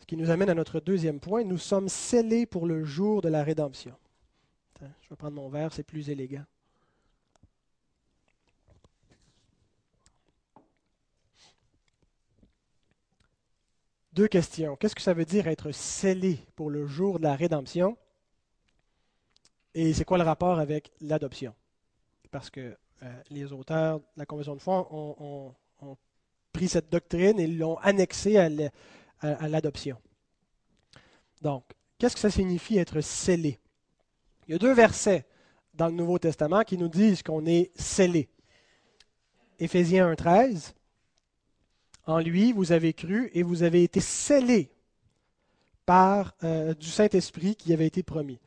Qui 0.07 0.15
nous 0.15 0.29
amène 0.29 0.49
à 0.49 0.53
notre 0.53 0.79
deuxième 0.79 1.19
point, 1.19 1.43
nous 1.43 1.57
sommes 1.57 1.89
scellés 1.89 2.45
pour 2.45 2.65
le 2.65 2.85
jour 2.85 3.21
de 3.21 3.27
la 3.27 3.43
rédemption. 3.43 3.93
Je 4.79 5.09
vais 5.09 5.15
prendre 5.17 5.35
mon 5.35 5.49
verre, 5.49 5.73
c'est 5.73 5.83
plus 5.83 6.09
élégant. 6.09 6.45
Deux 14.13 14.27
questions. 14.27 14.75
Qu'est-ce 14.77 14.95
que 14.95 15.01
ça 15.01 15.13
veut 15.13 15.25
dire 15.25 15.47
être 15.47 15.71
scellé 15.71 16.39
pour 16.55 16.71
le 16.71 16.87
jour 16.87 17.19
de 17.19 17.23
la 17.23 17.35
rédemption? 17.35 17.97
Et 19.75 19.93
c'est 19.93 20.05
quoi 20.05 20.17
le 20.17 20.23
rapport 20.23 20.57
avec 20.57 20.91
l'adoption? 21.01 21.53
Parce 22.31 22.49
que 22.49 22.75
euh, 23.03 23.21
les 23.29 23.53
auteurs 23.53 23.99
de 23.99 24.05
la 24.15 24.25
Convention 24.25 24.55
de 24.55 24.61
foi 24.61 24.87
ont, 24.91 25.53
pris 26.51 26.67
cette 26.67 26.91
doctrine 26.91 27.39
et 27.39 27.45
l'ont 27.45 27.77
annexée 27.77 28.37
à 28.37 28.49
l'adoption. 29.21 29.97
Donc, 31.41 31.63
qu'est-ce 31.97 32.15
que 32.15 32.21
ça 32.21 32.29
signifie 32.29 32.77
être 32.77 33.01
scellé? 33.01 33.59
Il 34.47 34.53
y 34.53 34.55
a 34.55 34.57
deux 34.57 34.73
versets 34.73 35.25
dans 35.73 35.87
le 35.87 35.93
Nouveau 35.93 36.19
Testament 36.19 36.63
qui 36.63 36.77
nous 36.77 36.87
disent 36.87 37.23
qu'on 37.23 37.45
est 37.45 37.71
scellé. 37.75 38.29
Éphésiens 39.59 40.11
1.13, 40.13 40.73
en 42.05 42.19
lui, 42.19 42.53
vous 42.53 42.71
avez 42.71 42.93
cru 42.93 43.29
et 43.33 43.43
vous 43.43 43.63
avez 43.63 43.83
été 43.83 43.99
scellés 43.99 44.71
par 45.85 46.33
euh, 46.43 46.73
du 46.73 46.87
Saint-Esprit 46.87 47.55
qui 47.55 47.73
avait 47.73 47.87
été 47.87 48.03
promis. 48.03 48.39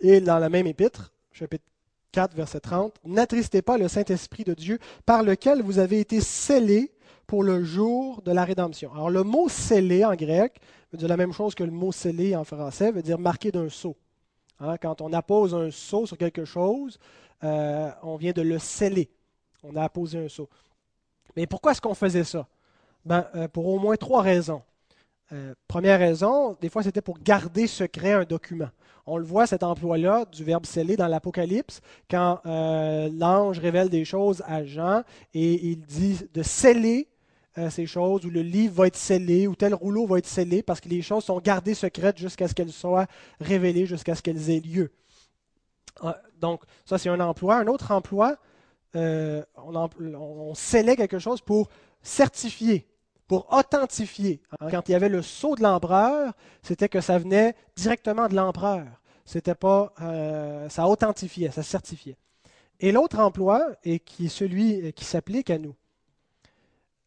Et 0.00 0.20
dans 0.20 0.38
la 0.38 0.48
même 0.48 0.66
épître, 0.66 1.12
chapitre 1.32 1.64
4, 2.12 2.34
verset 2.34 2.60
30, 2.60 2.98
N'attristez 3.04 3.62
pas 3.62 3.76
le 3.76 3.88
Saint-Esprit 3.88 4.44
de 4.44 4.54
Dieu 4.54 4.78
par 5.04 5.22
lequel 5.22 5.62
vous 5.62 5.78
avez 5.78 6.00
été 6.00 6.20
scellés 6.20 6.90
pour 7.30 7.44
le 7.44 7.62
jour 7.62 8.22
de 8.22 8.32
la 8.32 8.44
rédemption. 8.44 8.92
Alors 8.92 9.08
le 9.08 9.22
mot 9.22 9.48
scellé 9.48 10.04
en 10.04 10.16
grec 10.16 10.60
veut 10.90 10.98
dire 10.98 11.06
la 11.06 11.16
même 11.16 11.32
chose 11.32 11.54
que 11.54 11.62
le 11.62 11.70
mot 11.70 11.92
scellé 11.92 12.34
en 12.34 12.42
français, 12.42 12.90
veut 12.90 13.02
dire 13.02 13.20
marqué 13.20 13.52
d'un 13.52 13.68
sceau. 13.68 13.96
Hein, 14.58 14.76
quand 14.78 15.00
on 15.00 15.12
appose 15.12 15.54
un 15.54 15.70
sceau 15.70 16.06
sur 16.06 16.18
quelque 16.18 16.44
chose, 16.44 16.98
euh, 17.44 17.88
on 18.02 18.16
vient 18.16 18.32
de 18.32 18.42
le 18.42 18.58
sceller. 18.58 19.08
On 19.62 19.76
a 19.76 19.84
apposé 19.84 20.18
un 20.18 20.26
sceau. 20.26 20.48
Mais 21.36 21.46
pourquoi 21.46 21.70
est-ce 21.70 21.80
qu'on 21.80 21.94
faisait 21.94 22.24
ça? 22.24 22.48
Ben, 23.04 23.24
Pour 23.52 23.68
au 23.68 23.78
moins 23.78 23.94
trois 23.94 24.22
raisons. 24.22 24.62
première 25.68 26.00
raison, 26.00 26.56
des 26.60 26.68
fois 26.68 26.82
c'était 26.82 27.00
pour 27.00 27.20
garder 27.20 27.68
secret 27.68 28.12
un 28.12 28.24
document. 28.24 28.70
On 29.06 29.18
le 29.18 29.24
voit, 29.24 29.46
cet 29.46 29.62
emploi-là 29.62 30.24
du 30.24 30.42
verbe 30.42 30.66
sceller 30.66 30.96
dans 30.96 31.06
l'Apocalypse, 31.06 31.80
quand 32.10 32.40
l'ange 32.44 33.60
révèle 33.60 33.88
des 33.88 34.04
choses 34.04 34.42
à 34.48 34.64
Jean 34.64 35.04
et 35.32 35.64
il 35.70 35.80
dit 35.82 36.18
de 36.34 36.42
sceller 36.42 37.06
euh, 37.58 37.68
ces 37.68 37.86
choses, 37.86 38.24
où 38.24 38.30
le 38.30 38.42
livre 38.42 38.74
va 38.74 38.86
être 38.86 38.96
scellé, 38.96 39.48
ou 39.48 39.56
tel 39.56 39.74
rouleau 39.74 40.06
va 40.06 40.18
être 40.18 40.26
scellé, 40.26 40.62
parce 40.62 40.80
que 40.80 40.88
les 40.88 41.02
choses 41.02 41.24
sont 41.24 41.40
gardées 41.40 41.74
secrètes 41.74 42.16
jusqu'à 42.16 42.46
ce 42.46 42.54
qu'elles 42.54 42.72
soient 42.72 43.06
révélées, 43.40 43.86
jusqu'à 43.86 44.14
ce 44.14 44.22
qu'elles 44.22 44.50
aient 44.50 44.60
lieu. 44.60 44.92
Ah, 46.00 46.20
donc, 46.38 46.62
ça, 46.84 46.96
c'est 46.96 47.08
un 47.08 47.18
emploi. 47.18 47.56
Un 47.56 47.66
autre 47.66 47.90
emploi, 47.90 48.36
euh, 48.94 49.42
on, 49.56 50.54
scellait 50.54 50.94
quelque 50.94 51.18
chose 51.18 51.40
pour 51.40 51.68
certifier, 52.02 52.86
pour 53.26 53.52
authentifier. 53.52 54.40
Hein, 54.60 54.68
quand 54.70 54.88
il 54.88 54.92
y 54.92 54.94
avait 54.94 55.08
le 55.08 55.22
sceau 55.22 55.56
de 55.56 55.62
l'empereur, 55.62 56.32
c'était 56.62 56.88
que 56.88 57.00
ça 57.00 57.18
venait 57.18 57.56
directement 57.74 58.28
de 58.28 58.36
l'empereur. 58.36 58.86
C'était 59.24 59.56
pas, 59.56 59.92
euh, 60.00 60.68
ça 60.68 60.86
authentifiait, 60.86 61.50
ça 61.50 61.64
certifiait. 61.64 62.16
Et 62.78 62.92
l'autre 62.92 63.18
emploi, 63.18 63.72
et 63.84 63.98
qui 63.98 64.26
est 64.26 64.28
celui 64.28 64.92
qui 64.92 65.04
s'applique 65.04 65.50
à 65.50 65.58
nous, 65.58 65.74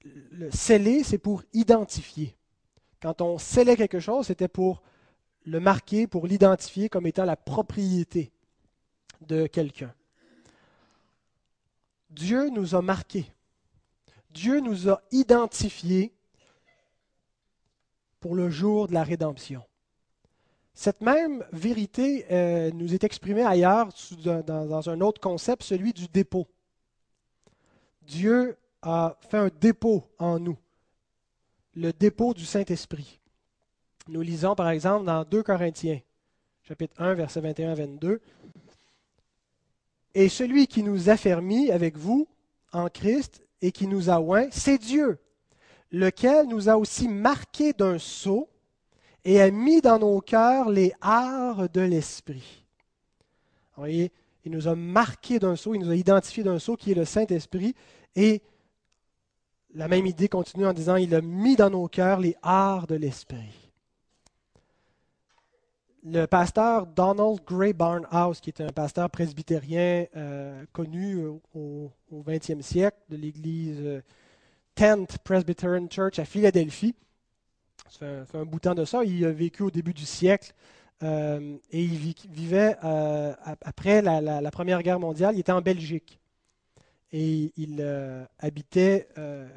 le 0.04 0.52
sceller, 0.52 1.04
c'est 1.04 1.18
pour 1.18 1.44
identifier. 1.54 2.36
Quand 3.02 3.22
on 3.22 3.38
scellait 3.38 3.78
quelque 3.78 4.00
chose, 4.00 4.28
c'était 4.28 4.48
pour 4.48 4.82
le 5.46 5.60
marquer, 5.60 6.08
pour 6.08 6.28
l'identifier 6.28 6.89
comme 6.89 7.06
étant 7.06 7.26
la 7.26 7.36
propriété 7.36 8.32
de 9.22 9.48
quelqu'un. 9.48 9.94
Dieu 12.10 12.50
nous 12.50 12.76
a 12.76 12.82
marqués. 12.82 13.26
Dieu 14.32 14.60
nous 14.60 14.89
a 14.89 15.02
identifiés 15.12 16.13
pour 18.20 18.36
le 18.36 18.50
jour 18.50 18.88
de 18.88 18.94
la 18.94 19.04
rédemption. 19.04 19.63
Cette 20.74 21.02
même 21.02 21.46
vérité 21.52 22.26
euh, 22.32 22.72
nous 22.72 22.94
est 22.94 23.04
exprimée 23.04 23.44
ailleurs 23.44 23.89
dans 24.24 24.89
un 24.89 25.02
autre 25.02 25.22
concept, 25.22 25.63
celui 25.63 25.94
du 25.94 26.08
dépôt. 26.08 26.48
Dieu 28.02 28.58
a 28.84 29.17
fait 29.30 29.38
un 29.38 29.50
dépôt 29.60 30.04
en 30.19 30.39
nous, 30.39 30.58
le 31.76 31.91
dépôt 31.91 32.34
du 32.34 32.46
Saint-Esprit. 32.46 33.19
Nous 34.08 34.22
lisons 34.22 34.56
par 34.56 34.69
exemple 34.69 35.06
dans 35.06 35.24
2 35.24 35.41
Corinthiens, 35.43 36.00
chapitre 36.63 37.02
1, 37.02 37.13
verset 37.13 37.41
21-22. 37.41 38.19
Et 40.13 40.30
celui 40.30 40.67
qui 40.67 40.84
nous 40.84 41.10
a 41.10 41.17
fermis 41.17 41.72
avec 41.72 41.98
vous 41.98 42.28
en 42.74 42.89
Christ 42.89 43.41
et 43.62 43.72
qui 43.72 43.88
nous 43.88 44.10
a 44.10 44.19
oint, 44.19 44.48
c'est 44.52 44.78
Dieu, 44.78 45.17
lequel 45.91 46.48
nous 46.48 46.69
a 46.69 46.76
aussi 46.76 47.08
marqués 47.08 47.72
d'un 47.72 47.98
sceau 47.98 48.50
et 49.24 49.41
a 49.41 49.50
mis 49.50 49.82
dans 49.82 49.98
nos 49.98 50.19
cœurs 50.19 50.69
les 50.69 50.93
arts 51.00 51.69
de 51.69 51.82
l'Esprit. 51.82 52.65
Vous 53.76 53.82
voyez, 53.82 54.12
il 54.43 54.52
nous 54.52 54.67
a 54.67 54.76
marqués 54.76 55.39
d'un 55.39 55.56
sceau, 55.56 55.74
il 55.74 55.80
nous 55.80 55.89
a 55.89 55.96
identifiés 55.96 56.43
d'un 56.43 56.60
sceau 56.60 56.76
qui 56.76 56.91
est 56.91 56.96
le 56.96 57.06
Saint-Esprit, 57.06 57.74
et 58.15 58.41
la 59.76 59.88
même 59.88 60.06
idée 60.06 60.28
continue 60.28 60.66
en 60.66 60.74
disant, 60.74 60.96
il 60.96 61.14
a 61.16 61.22
mis 61.22 61.56
dans 61.56 61.70
nos 61.70 61.88
cœurs 61.88 62.20
les 62.20 62.36
arts 62.42 62.88
de 62.88 62.96
l'esprit. 62.96 63.72
Le 66.06 66.26
pasteur 66.26 66.86
Donald 66.86 67.40
Gray 67.46 67.74
Barnhouse, 67.74 68.42
qui 68.42 68.50
est 68.50 68.62
un 68.62 68.70
pasteur 68.70 69.10
presbytérien 69.10 70.06
euh, 70.16 70.66
connu 70.74 71.18
au, 71.54 71.92
XXe 72.14 72.60
siècle 72.62 72.98
de 73.10 73.16
l'église 73.16 73.80
euh, 73.80 74.02
Tent 74.76 75.18
Presbyterian 75.24 75.88
Church 75.90 76.20
à 76.20 76.26
Philadelphie, 76.26 76.94
ça 77.90 78.26
fait 78.26 78.38
un, 78.38 78.46
bout 78.46 78.58
de 78.58 78.62
temps 78.62 78.76
de 78.76 78.86
ça, 78.86 79.04
il 79.04 79.24
a 79.26 79.32
vécu 79.32 79.64
au 79.64 79.72
début 79.72 79.94
du 79.94 80.06
siècle 80.06 80.54
euh, 81.04 81.58
et 81.72 81.84
il 81.84 82.14
vivait 82.30 82.76
après 83.62 84.02
la 84.02 84.52
Première 84.52 84.84
Guerre 84.84 85.00
mondiale, 85.00 85.36
il 85.36 85.40
était 85.40 85.52
en 85.52 85.62
Belgique 85.62 86.20
et 87.13 87.54
il 87.58 87.78
euh, 87.80 88.26
habitait 88.39 89.08
euh, 89.19 89.47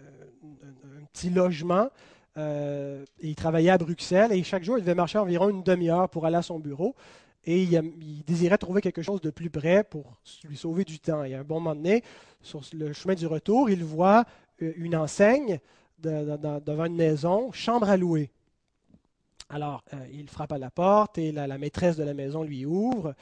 un, 0.44 1.04
petit 1.12 1.30
logement 1.30 1.88
euh, 2.36 3.02
et 3.20 3.28
il 3.28 3.34
travaillait 3.34 3.70
à 3.70 3.78
Bruxelles 3.78 4.30
et 4.32 4.42
chaque 4.44 4.62
jour 4.62 4.76
il 4.76 4.82
devait 4.82 4.94
marcher 4.94 5.18
environ 5.18 5.48
une 5.48 5.62
demi-heure 5.62 6.10
pour 6.10 6.26
aller 6.26 6.36
à 6.36 6.42
son 6.42 6.58
bureau 6.58 6.94
et 7.44 7.62
il, 7.62 8.22
désirait 8.26 8.58
trouver 8.58 8.82
quelque 8.82 9.02
chose 9.02 9.22
de 9.22 9.30
plus 9.30 9.48
près 9.50 9.84
pour 9.84 10.18
lui 10.44 10.56
sauver 10.56 10.84
du 10.84 10.98
temps. 10.98 11.22
Et 11.22 11.34
à 11.34 11.40
un 11.40 11.44
bon 11.44 11.60
moment 11.60 11.76
donné, 11.76 12.02
sur 12.42 12.60
le 12.72 12.92
chemin 12.92 13.14
du 13.14 13.28
retour, 13.28 13.70
il 13.70 13.84
voit 13.84 14.24
une 14.58 14.96
enseigne 14.96 15.60
devant 16.00 16.86
une 16.86 16.96
maison, 16.96 17.52
chambre 17.52 17.88
à 17.88 17.96
louer. 17.96 18.30
Alors, 19.48 19.84
il 20.12 20.28
frappe 20.28 20.50
à 20.50 20.58
la 20.58 20.72
porte 20.72 21.18
et 21.18 21.30
la, 21.30 21.46
maîtresse 21.56 21.96
de 21.96 22.02
la 22.02 22.14
maison 22.14 22.42
lui 22.42 22.66
ouvre. 22.66 23.14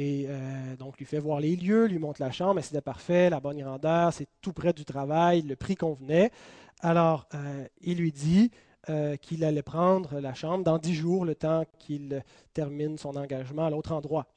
Et 0.00 0.26
euh, 0.28 0.76
donc, 0.76 0.96
lui 0.98 1.04
fait 1.04 1.18
voir 1.18 1.40
les 1.40 1.56
lieux, 1.56 1.86
lui 1.86 1.98
montre 1.98 2.22
la 2.22 2.30
chambre, 2.30 2.60
c'était 2.60 2.80
parfait, 2.80 3.30
la 3.30 3.40
bonne 3.40 3.60
grandeur, 3.60 4.12
c'est 4.12 4.28
tout 4.40 4.52
près 4.52 4.72
du 4.72 4.84
travail, 4.84 5.42
le 5.42 5.56
prix 5.56 5.74
convenait. 5.74 6.30
Alors, 6.78 7.26
euh, 7.34 7.66
il 7.80 7.98
lui 7.98 8.12
dit 8.12 8.52
euh, 8.90 9.16
qu'il 9.16 9.42
allait 9.42 9.64
prendre 9.64 10.20
la 10.20 10.34
chambre 10.34 10.62
dans 10.62 10.78
dix 10.78 10.94
jours, 10.94 11.24
le 11.24 11.34
temps 11.34 11.64
qu'il 11.80 12.22
termine 12.54 12.96
son 12.96 13.16
engagement 13.16 13.66
à 13.66 13.70
l'autre 13.70 13.90
endroit. 13.90 14.28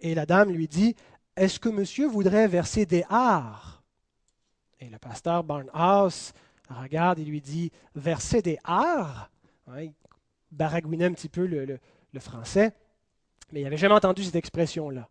et 0.00 0.14
la 0.14 0.24
dame 0.24 0.50
lui 0.50 0.68
dit 0.68 0.96
Est-ce 1.36 1.60
que 1.60 1.68
monsieur 1.68 2.06
voudrait 2.06 2.48
verser 2.48 2.86
des 2.86 3.04
arts 3.10 3.82
Et 4.80 4.88
le 4.88 4.96
pasteur 4.96 5.44
Barnhouse 5.44 6.32
regarde 6.70 7.18
et 7.18 7.26
lui 7.26 7.42
dit 7.42 7.70
Verser 7.94 8.40
des 8.40 8.58
arts 8.64 9.28
Il 9.78 9.92
baragouinait 10.50 11.04
un 11.04 11.12
petit 11.12 11.28
peu 11.28 11.44
le 11.44 11.78
français. 12.20 12.72
Mais 13.52 13.60
il 13.60 13.64
n'avait 13.64 13.76
jamais 13.76 13.94
entendu 13.94 14.24
cette 14.24 14.34
expression-là. 14.34 15.08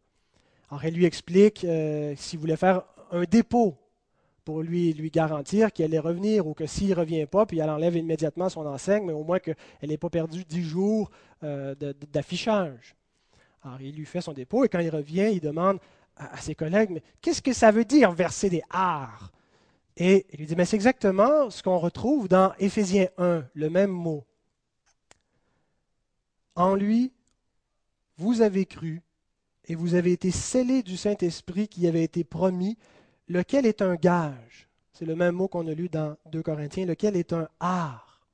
Alors, 0.69 0.83
elle 0.83 0.93
lui 0.93 1.05
explique 1.05 1.63
euh, 1.63 2.13
s'il 2.17 2.39
voulait 2.39 2.57
faire 2.57 2.83
un 3.11 3.23
dépôt 3.23 3.77
pour 4.43 4.63
lui, 4.63 4.93
lui 4.93 5.11
garantir 5.11 5.71
qu'il 5.71 5.85
allait 5.85 5.99
revenir 5.99 6.47
ou 6.47 6.53
que 6.53 6.65
s'il 6.65 6.89
ne 6.89 6.95
revient 6.95 7.25
pas, 7.27 7.45
puis 7.45 7.59
elle 7.59 7.69
enlève 7.69 7.95
immédiatement 7.95 8.49
son 8.49 8.65
enseigne, 8.65 9.05
mais 9.05 9.13
au 9.13 9.23
moins 9.23 9.39
qu'elle 9.39 9.55
n'ait 9.83 9.97
pas 9.97 10.09
perdu 10.09 10.43
dix 10.45 10.63
jours 10.63 11.11
euh, 11.43 11.75
d'affichage. 12.11 12.95
Alors, 13.63 13.79
il 13.81 13.95
lui 13.95 14.05
fait 14.05 14.21
son 14.21 14.33
dépôt 14.33 14.65
et 14.65 14.69
quand 14.69 14.79
il 14.79 14.89
revient, 14.89 15.29
il 15.31 15.39
demande 15.39 15.77
à, 16.15 16.37
ses 16.37 16.55
collègues 16.55 16.89
Mais 16.89 17.03
qu'est-ce 17.21 17.41
que 17.41 17.53
ça 17.53 17.71
veut 17.71 17.85
dire 17.85 18.11
verser 18.11 18.49
des 18.49 18.63
arts 18.69 19.31
Et 19.97 20.25
il 20.31 20.39
lui 20.39 20.47
dit 20.47 20.55
Mais 20.55 20.65
c'est 20.65 20.75
exactement 20.75 21.49
ce 21.49 21.61
qu'on 21.61 21.77
retrouve 21.77 22.27
dans 22.27 22.53
Éphésiens 22.59 23.09
1, 23.17 23.43
le 23.53 23.69
même 23.69 23.91
mot. 23.91 24.25
En 26.55 26.75
lui, 26.75 27.11
vous 28.21 28.41
avez 28.41 28.65
cru 28.65 29.01
et 29.65 29.75
vous 29.75 29.95
avez 29.95 30.11
été 30.11 30.29
scellés 30.31 30.83
du 30.83 30.95
Saint-Esprit 30.95 31.67
qui 31.67 31.87
avait 31.87 32.03
été 32.03 32.23
promis, 32.23 32.77
lequel 33.27 33.65
est 33.65 33.81
un 33.81 33.95
gage? 33.95 34.69
C'est 34.93 35.05
le 35.05 35.15
même 35.15 35.35
mot 35.35 35.47
qu'on 35.47 35.67
a 35.67 35.73
lu 35.73 35.89
dans 35.89 36.15
2 36.31 36.43
Corinthiens, 36.43 36.85
lequel 36.85 37.15
est 37.15 37.33
un 37.33 37.49
art 37.59 38.27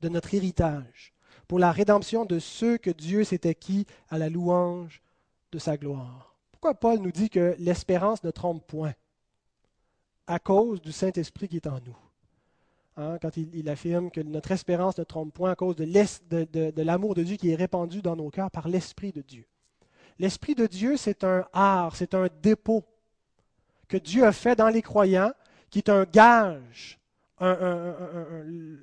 de 0.00 0.08
notre 0.08 0.32
héritage 0.34 1.12
pour 1.48 1.58
la 1.58 1.72
rédemption 1.72 2.24
de 2.24 2.38
ceux 2.38 2.78
que 2.78 2.90
Dieu 2.90 3.24
s'est 3.24 3.48
acquis 3.48 3.84
à 4.08 4.18
la 4.18 4.28
louange 4.28 5.02
de 5.50 5.58
sa 5.58 5.76
gloire. 5.76 6.36
Pourquoi 6.52 6.74
Paul 6.74 7.00
nous 7.00 7.12
dit 7.12 7.30
que 7.30 7.56
l'espérance 7.58 8.22
ne 8.22 8.30
trompe 8.30 8.64
point? 8.66 8.94
À 10.28 10.38
cause 10.38 10.80
du 10.80 10.92
Saint-Esprit 10.92 11.48
qui 11.48 11.56
est 11.56 11.66
en 11.66 11.80
nous. 11.84 11.96
Hein, 12.98 13.16
quand 13.22 13.38
il, 13.38 13.70
affirme 13.70 14.10
que 14.10 14.20
notre 14.20 14.52
espérance 14.52 14.98
ne 14.98 15.04
trompe 15.04 15.32
point 15.32 15.50
à 15.50 15.54
cause 15.54 15.76
de 15.76 16.82
l'amour 16.82 17.14
de, 17.14 17.22
Dieu 17.22 17.36
qui 17.36 17.50
est 17.50 17.54
répandu 17.54 18.02
dans 18.02 18.16
nos 18.16 18.28
cœurs 18.28 18.50
par 18.50 18.68
l'Esprit 18.68 19.12
de 19.12 19.22
Dieu. 19.22 19.46
L'Esprit 20.18 20.54
de 20.54 20.66
Dieu, 20.66 20.98
c'est 20.98 21.24
un 21.24 21.46
art, 21.54 21.96
c'est 21.96 22.14
un 22.14 22.28
dépôt 22.42 22.84
que 23.88 23.96
Dieu 23.96 24.24
a 24.26 24.32
fait 24.32 24.56
dans 24.56 24.68
les 24.68 24.82
croyants, 24.82 25.32
qui 25.70 25.78
est 25.78 25.88
un 25.88 26.04
gage, 26.04 27.00
une 27.40 28.78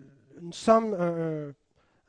somme, 0.51 0.95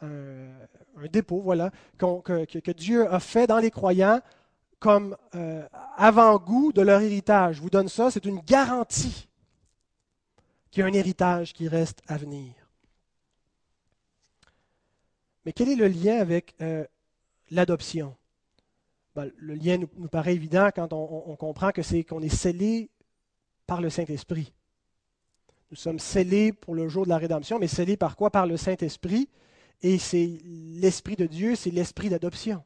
un, 0.00 1.06
dépôt, 1.12 1.42
voilà, 1.42 1.70
que, 1.98 2.70
Dieu 2.70 3.12
a 3.12 3.20
fait 3.20 3.46
dans 3.46 3.58
les 3.58 3.70
croyants 3.70 4.20
comme 4.78 5.18
euh, 5.34 5.66
avant-goût 5.98 6.72
de 6.72 6.80
leur 6.80 7.02
héritage. 7.02 7.56
Je 7.56 7.60
vous 7.60 7.68
donne 7.68 7.88
ça, 7.88 8.10
c'est 8.10 8.24
une 8.24 8.40
garantie 8.40 9.28
qu'il 10.70 10.82
y 10.82 10.84
a 10.84 10.86
un 10.86 10.92
héritage 10.92 11.52
qui 11.52 11.68
reste 11.68 12.02
à 12.06 12.16
venir. 12.16 12.54
Mais 15.44 15.52
quel 15.52 15.68
est 15.68 15.76
le 15.76 15.88
lien 15.88 16.18
avec 16.18 16.54
euh, 16.60 16.84
l'adoption? 17.50 18.16
Ben, 19.14 19.30
Le 19.36 19.54
lien 19.54 19.78
nous, 19.78 20.08
paraît 20.08 20.34
évident 20.34 20.70
quand 20.74 20.92
on, 20.92 21.34
comprend 21.36 21.72
que 21.72 21.82
c'est 21.82 22.04
qu'on 22.04 22.20
est 22.20 22.28
scellé 22.28 22.90
par 23.66 23.80
le 23.80 23.90
Saint-Esprit. 23.90 24.52
Nous 25.70 25.76
sommes 25.76 25.98
scellés 25.98 26.52
pour 26.52 26.74
le 26.74 26.88
jour 26.88 27.04
de 27.04 27.08
la 27.08 27.18
rédemption, 27.18 27.58
mais 27.58 27.68
scellés 27.68 27.96
par 27.96 28.16
quoi? 28.16 28.30
Par 28.30 28.46
le 28.46 28.56
Saint-Esprit. 28.56 29.28
Et 29.82 29.98
c'est 29.98 30.38
l'Esprit 30.44 31.16
de 31.16 31.26
Dieu, 31.26 31.56
c'est 31.56 31.70
l'Esprit 31.70 32.10
d'adoption. 32.10 32.62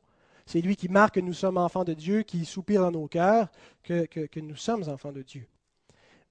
C'est 0.46 0.60
lui 0.60 0.76
qui 0.76 0.88
marque 0.88 1.14
que 1.14 1.20
nous 1.20 1.32
sommes 1.32 1.58
enfants 1.58 1.84
de 1.84 1.94
Dieu, 1.94 2.22
qui 2.22 2.44
soupire 2.44 2.82
dans 2.82 2.90
nos 2.90 3.06
cœurs 3.06 3.48
que 3.82 4.40
nous 4.40 4.56
sommes 4.56 4.88
enfants 4.88 5.12
de 5.12 5.22
Dieu. 5.22 5.46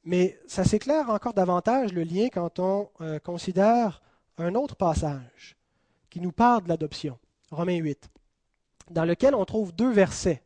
Mais 0.03 0.37
ça 0.47 0.63
s'éclaire 0.63 1.09
encore 1.09 1.33
davantage 1.33 1.93
le 1.93 2.03
lien 2.03 2.27
quand 2.29 2.59
on 2.59 2.89
euh, 3.01 3.19
considère 3.19 4.01
un 4.37 4.55
autre 4.55 4.75
passage 4.75 5.55
qui 6.09 6.19
nous 6.19 6.31
parle 6.31 6.63
de 6.63 6.69
l'adoption, 6.69 7.17
Romains 7.51 7.77
8, 7.77 8.09
dans 8.91 9.05
lequel 9.05 9.33
on 9.33 9.45
trouve 9.45 9.73
deux 9.73 9.91
versets. 9.91 10.43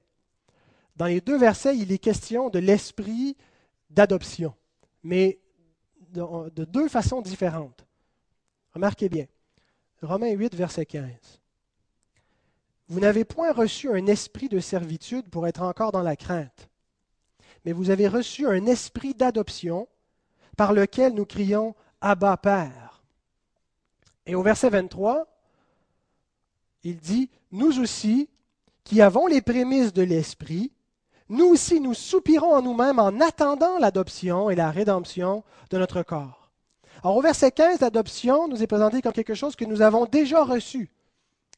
Dans 0.95 1.05
les 1.05 1.21
deux 1.21 1.37
versets, 1.37 1.77
il 1.77 1.91
est 1.91 1.97
question 1.97 2.49
de 2.49 2.59
l'esprit 2.59 3.35
d'adoption, 3.89 4.53
mais 5.03 5.39
de, 6.09 6.49
de, 6.49 6.65
deux 6.65 6.87
façons 6.87 7.21
différentes. 7.21 7.85
Remarquez 8.73 9.09
bien, 9.09 9.25
Romains 10.01 10.31
8, 10.31 10.55
verset 10.55 10.85
15. 10.85 11.07
Vous 12.89 12.99
n'avez 12.99 13.25
point 13.25 13.51
reçu 13.51 13.89
un 13.89 14.05
esprit 14.05 14.49
de 14.49 14.59
servitude 14.59 15.29
pour 15.29 15.47
être 15.47 15.61
encore 15.61 15.91
dans 15.91 16.03
la 16.03 16.15
crainte, 16.15 16.69
mais 17.67 17.73
vous 17.73 17.89
avez 17.89 18.07
reçu 18.07 18.47
un 18.47 18.65
esprit 18.65 19.13
d'adoption 19.13 19.89
par 20.55 20.71
lequel 20.71 21.13
nous 21.13 21.25
crions 21.25 21.75
Abba 21.99 22.37
Père. 22.37 23.03
Et 24.25 24.35
au 24.35 24.41
verset 24.41 24.69
23, 24.69 25.27
il 26.85 26.95
dit, 26.95 27.29
Nous 27.51 27.81
aussi, 27.81 28.29
qui 28.85 29.01
avons 29.01 29.27
les 29.27 29.41
prémices 29.41 29.91
de 29.91 30.01
l'esprit, 30.01 30.71
nous 31.27 31.43
aussi 31.43 31.81
nous 31.81 31.93
soupirons 31.93 32.55
en 32.55 32.61
nous-mêmes 32.61 32.99
en 32.99 33.19
attendant 33.19 33.77
l'adoption 33.79 34.49
et 34.49 34.55
la 34.55 34.71
rédemption 34.71 35.43
de 35.69 35.77
notre 35.77 36.03
corps. 36.03 36.49
Alors 37.03 37.17
au 37.17 37.21
verset 37.21 37.51
15, 37.51 37.81
l'adoption 37.81 38.47
nous 38.47 38.63
est 38.63 38.67
présentée 38.67 39.01
comme 39.01 39.11
quelque 39.11 39.35
chose 39.35 39.57
que 39.57 39.65
nous 39.65 39.81
avons 39.81 40.05
déjà 40.05 40.41
reçu. 40.41 40.89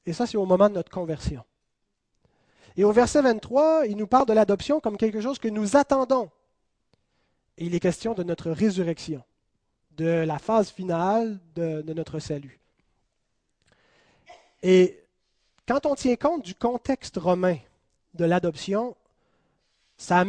Et 0.07 0.13
ça, 0.13 0.25
c'est 0.25 0.37
au 0.37 0.47
moment 0.47 0.69
de 0.69 0.73
notre 0.73 0.89
conversion. 0.89 1.43
Et 2.77 2.83
au 2.83 2.91
verset 2.91 3.21
23, 3.21 3.87
il 3.87 3.97
nous 3.97 4.07
parle 4.07 4.25
de 4.25 4.33
l'adoption 4.33 4.79
comme 4.79 4.97
quelque 4.97 5.21
chose 5.21 5.39
que 5.39 5.47
nous 5.47 5.75
attendons. 5.75 6.29
Et 7.57 7.65
il 7.65 7.75
est 7.75 7.79
question 7.79 8.13
de 8.13 8.23
notre 8.23 8.51
résurrection, 8.51 9.23
de 9.97 10.05
la 10.05 10.39
phase 10.39 10.69
finale 10.69 11.39
de, 11.55 11.93
notre 11.93 12.19
salut. 12.19 12.59
Et 14.63 14.99
quand 15.67 15.85
on 15.85 15.95
tient 15.95 16.15
compte 16.15 16.43
du 16.43 16.55
contexte 16.55 17.17
romain 17.17 17.57
de 18.13 18.25
l'adoption, 18.25 18.95
ça, 19.97 20.23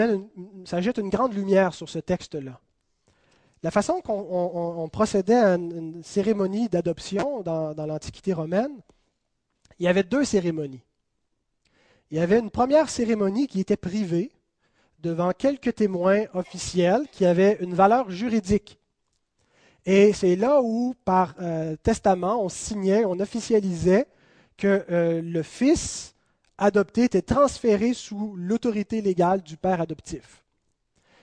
jette 0.80 0.99
une 0.99 1.11
grande 1.11 1.34
lumière 1.34 1.74
sur 1.74 1.88
ce 1.88 2.01
texte-là. 2.01 2.59
La 3.62 3.70
façon 3.70 4.01
qu'on 4.01 4.88
procédait 4.91 5.34
à 5.34 5.55
une, 5.55 6.03
cérémonie 6.03 6.68
d'adoption 6.68 7.43
dans 7.43 7.86
l'Antiquité 7.86 8.32
romaine, 8.32 8.80
il 9.78 9.84
y 9.84 9.88
avait 9.88 10.03
deux 10.03 10.24
cérémonies. 10.24 10.82
Il 12.11 12.16
y 12.16 12.20
avait 12.20 12.38
une 12.38 12.50
première 12.50 12.90
cérémonie 12.90 13.46
qui 13.46 13.61
était 13.61 13.76
privée 13.76 14.32
devant 14.98 15.32
quelques 15.32 15.74
témoins 15.76 16.24
officiels 16.34 17.06
qui 17.12 17.24
avaient 17.24 17.58
une 17.61 17.74
valeur 17.74 18.11
juridique. 18.11 18.78
Et 19.86 20.12
c'est 20.12 20.36
là 20.36 20.61
où, 20.62 20.94
par 21.04 21.34
euh, 21.40 21.76
testament, 21.76 22.44
on 22.44 22.48
signait, 22.48 23.04
on 23.04 23.18
officialisait 23.18 24.06
que 24.56 24.84
euh, 24.90 25.22
le 25.22 25.42
fils 25.42 26.14
adopté 26.58 27.04
était 27.04 27.22
transféré 27.22 27.94
sous 27.94 28.34
l'autorité 28.36 29.00
légale 29.00 29.40
du 29.40 29.56
père 29.56 29.80
adoptif. 29.80 30.44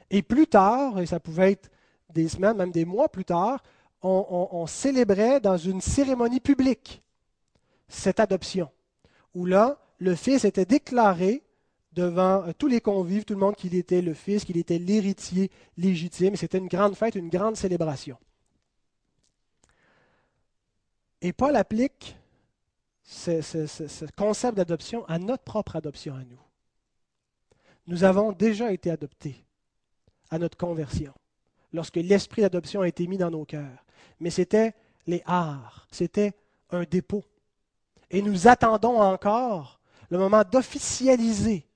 Et 0.09 0.23
plus 0.23 0.47
tard, 0.47 0.99
et 0.99 1.05
ça 1.05 1.19
pouvait 1.19 1.51
être 1.51 1.69
des 2.13 2.27
semaines, 2.27 2.57
même 2.57 2.71
des 2.71 2.85
mois 2.85 3.09
plus 3.09 3.25
tard, 3.25 3.61
on, 4.01 4.65
célébrait 4.67 5.39
dans 5.39 5.57
une 5.57 5.81
cérémonie 5.81 6.39
publique 6.39 7.03
cette 7.89 8.19
adoption, 8.19 8.69
où 9.33 9.45
là, 9.45 9.77
le 9.99 10.15
fils 10.15 10.45
était 10.45 10.65
déclaré 10.65 11.43
devant 11.93 12.47
euh, 12.47 12.51
tous 12.57 12.67
les 12.67 12.81
convives, 12.81 13.25
tout 13.25 13.33
le 13.33 13.39
monde 13.39 13.55
qu'il 13.55 13.75
était 13.75 14.01
le 14.01 14.13
fils, 14.13 14.45
qu'il 14.45 14.57
était 14.57 14.77
l'héritier 14.77 15.51
légitime. 15.77 16.35
C'était 16.35 16.59
une 16.59 16.67
grande 16.67 16.95
fête, 16.95 17.15
une 17.15 17.29
grande 17.29 17.57
célébration. 17.57 18.17
Et 21.21 21.33
Paul 21.33 21.55
applique 21.55 22.15
ce, 23.03 24.05
concept 24.15 24.57
d'adoption 24.57 25.05
à 25.05 25.17
notre 25.17 25.43
propre 25.43 25.75
adoption 25.75 26.13
à 26.13 26.23
nous. 26.23 26.39
Nous 27.87 28.03
avons 28.03 28.31
déjà 28.33 28.71
été 28.71 28.91
adoptés 28.91 29.43
à 30.29 30.37
notre 30.37 30.57
conversion, 30.57 31.13
lorsque 31.71 31.95
l'esprit 31.95 32.41
d'adoption 32.41 32.81
a 32.81 32.87
été 32.87 33.07
mis 33.07 33.17
dans 33.17 33.31
nos 33.31 33.45
cœurs. 33.45 33.85
Mais 34.19 34.29
c'était 34.29 34.75
les 35.07 35.23
arts, 35.25 35.87
c'était 35.89 36.33
un 36.69 36.83
dépôt. 36.83 37.23
Et 38.11 38.21
nous 38.21 38.47
attendons 38.47 39.01
encore 39.01 39.76
le 40.09 40.17
moment 40.17 40.43
d'officialiser 40.49 41.67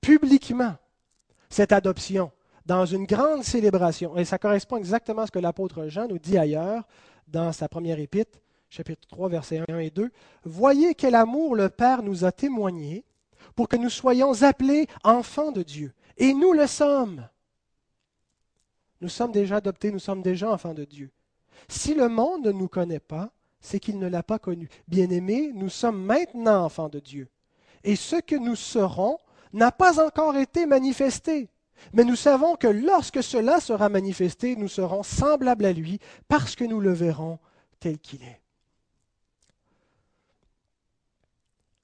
publiquement 0.00 0.74
cette 1.48 1.72
adoption 1.72 2.32
dans 2.64 2.84
une 2.84 3.04
grande 3.04 3.44
célébration. 3.44 4.16
Et 4.16 4.24
ça 4.24 4.38
correspond 4.38 4.76
exactement 4.76 5.22
à 5.22 5.26
ce 5.26 5.32
que 5.32 5.38
l'apôtre 5.38 5.88
Jean 5.88 6.08
nous 6.08 6.18
dit 6.18 6.38
ailleurs 6.38 6.86
dans 7.28 7.52
sa 7.52 7.68
première 7.68 7.98
épître 7.98 8.38
chapitre 8.68 9.06
3, 9.08 9.28
versets 9.28 9.62
1 9.68 9.78
et 9.78 9.90
2, 9.90 10.10
Voyez 10.44 10.94
quel 10.94 11.14
amour 11.14 11.54
le 11.54 11.68
Père 11.68 12.02
nous 12.02 12.24
a 12.24 12.32
témoigné 12.32 13.04
pour 13.54 13.68
que 13.68 13.76
nous 13.76 13.90
soyons 13.90 14.42
appelés 14.42 14.86
enfants 15.04 15.52
de 15.52 15.62
Dieu. 15.62 15.92
Et 16.16 16.34
nous 16.34 16.52
le 16.52 16.66
sommes. 16.66 17.28
Nous 19.00 19.08
sommes 19.08 19.32
déjà 19.32 19.56
adoptés, 19.56 19.92
nous 19.92 19.98
sommes 19.98 20.22
déjà 20.22 20.50
enfants 20.50 20.74
de 20.74 20.84
Dieu. 20.84 21.10
Si 21.68 21.94
le 21.94 22.08
monde 22.08 22.46
ne 22.46 22.52
nous 22.52 22.68
connaît 22.68 23.00
pas, 23.00 23.30
c'est 23.60 23.80
qu'il 23.80 23.98
ne 23.98 24.08
l'a 24.08 24.22
pas 24.22 24.38
connu. 24.38 24.68
Bien-aimés, 24.88 25.52
nous 25.54 25.68
sommes 25.68 26.02
maintenant 26.02 26.64
enfants 26.64 26.88
de 26.88 27.00
Dieu. 27.00 27.28
Et 27.86 27.94
ce 27.96 28.16
que 28.16 28.34
nous 28.34 28.56
serons 28.56 29.18
n'a 29.52 29.70
pas 29.70 30.04
encore 30.04 30.36
été 30.36 30.66
manifesté. 30.66 31.48
Mais 31.92 32.04
nous 32.04 32.16
savons 32.16 32.56
que 32.56 32.66
lorsque 32.66 33.22
cela 33.22 33.60
sera 33.60 33.88
manifesté, 33.88 34.56
nous 34.56 34.68
serons 34.68 35.04
semblables 35.04 35.64
à 35.64 35.72
lui 35.72 36.00
parce 36.26 36.56
que 36.56 36.64
nous 36.64 36.80
le 36.80 36.92
verrons 36.92 37.38
tel 37.78 37.98
qu'il 37.98 38.22
est. 38.24 38.40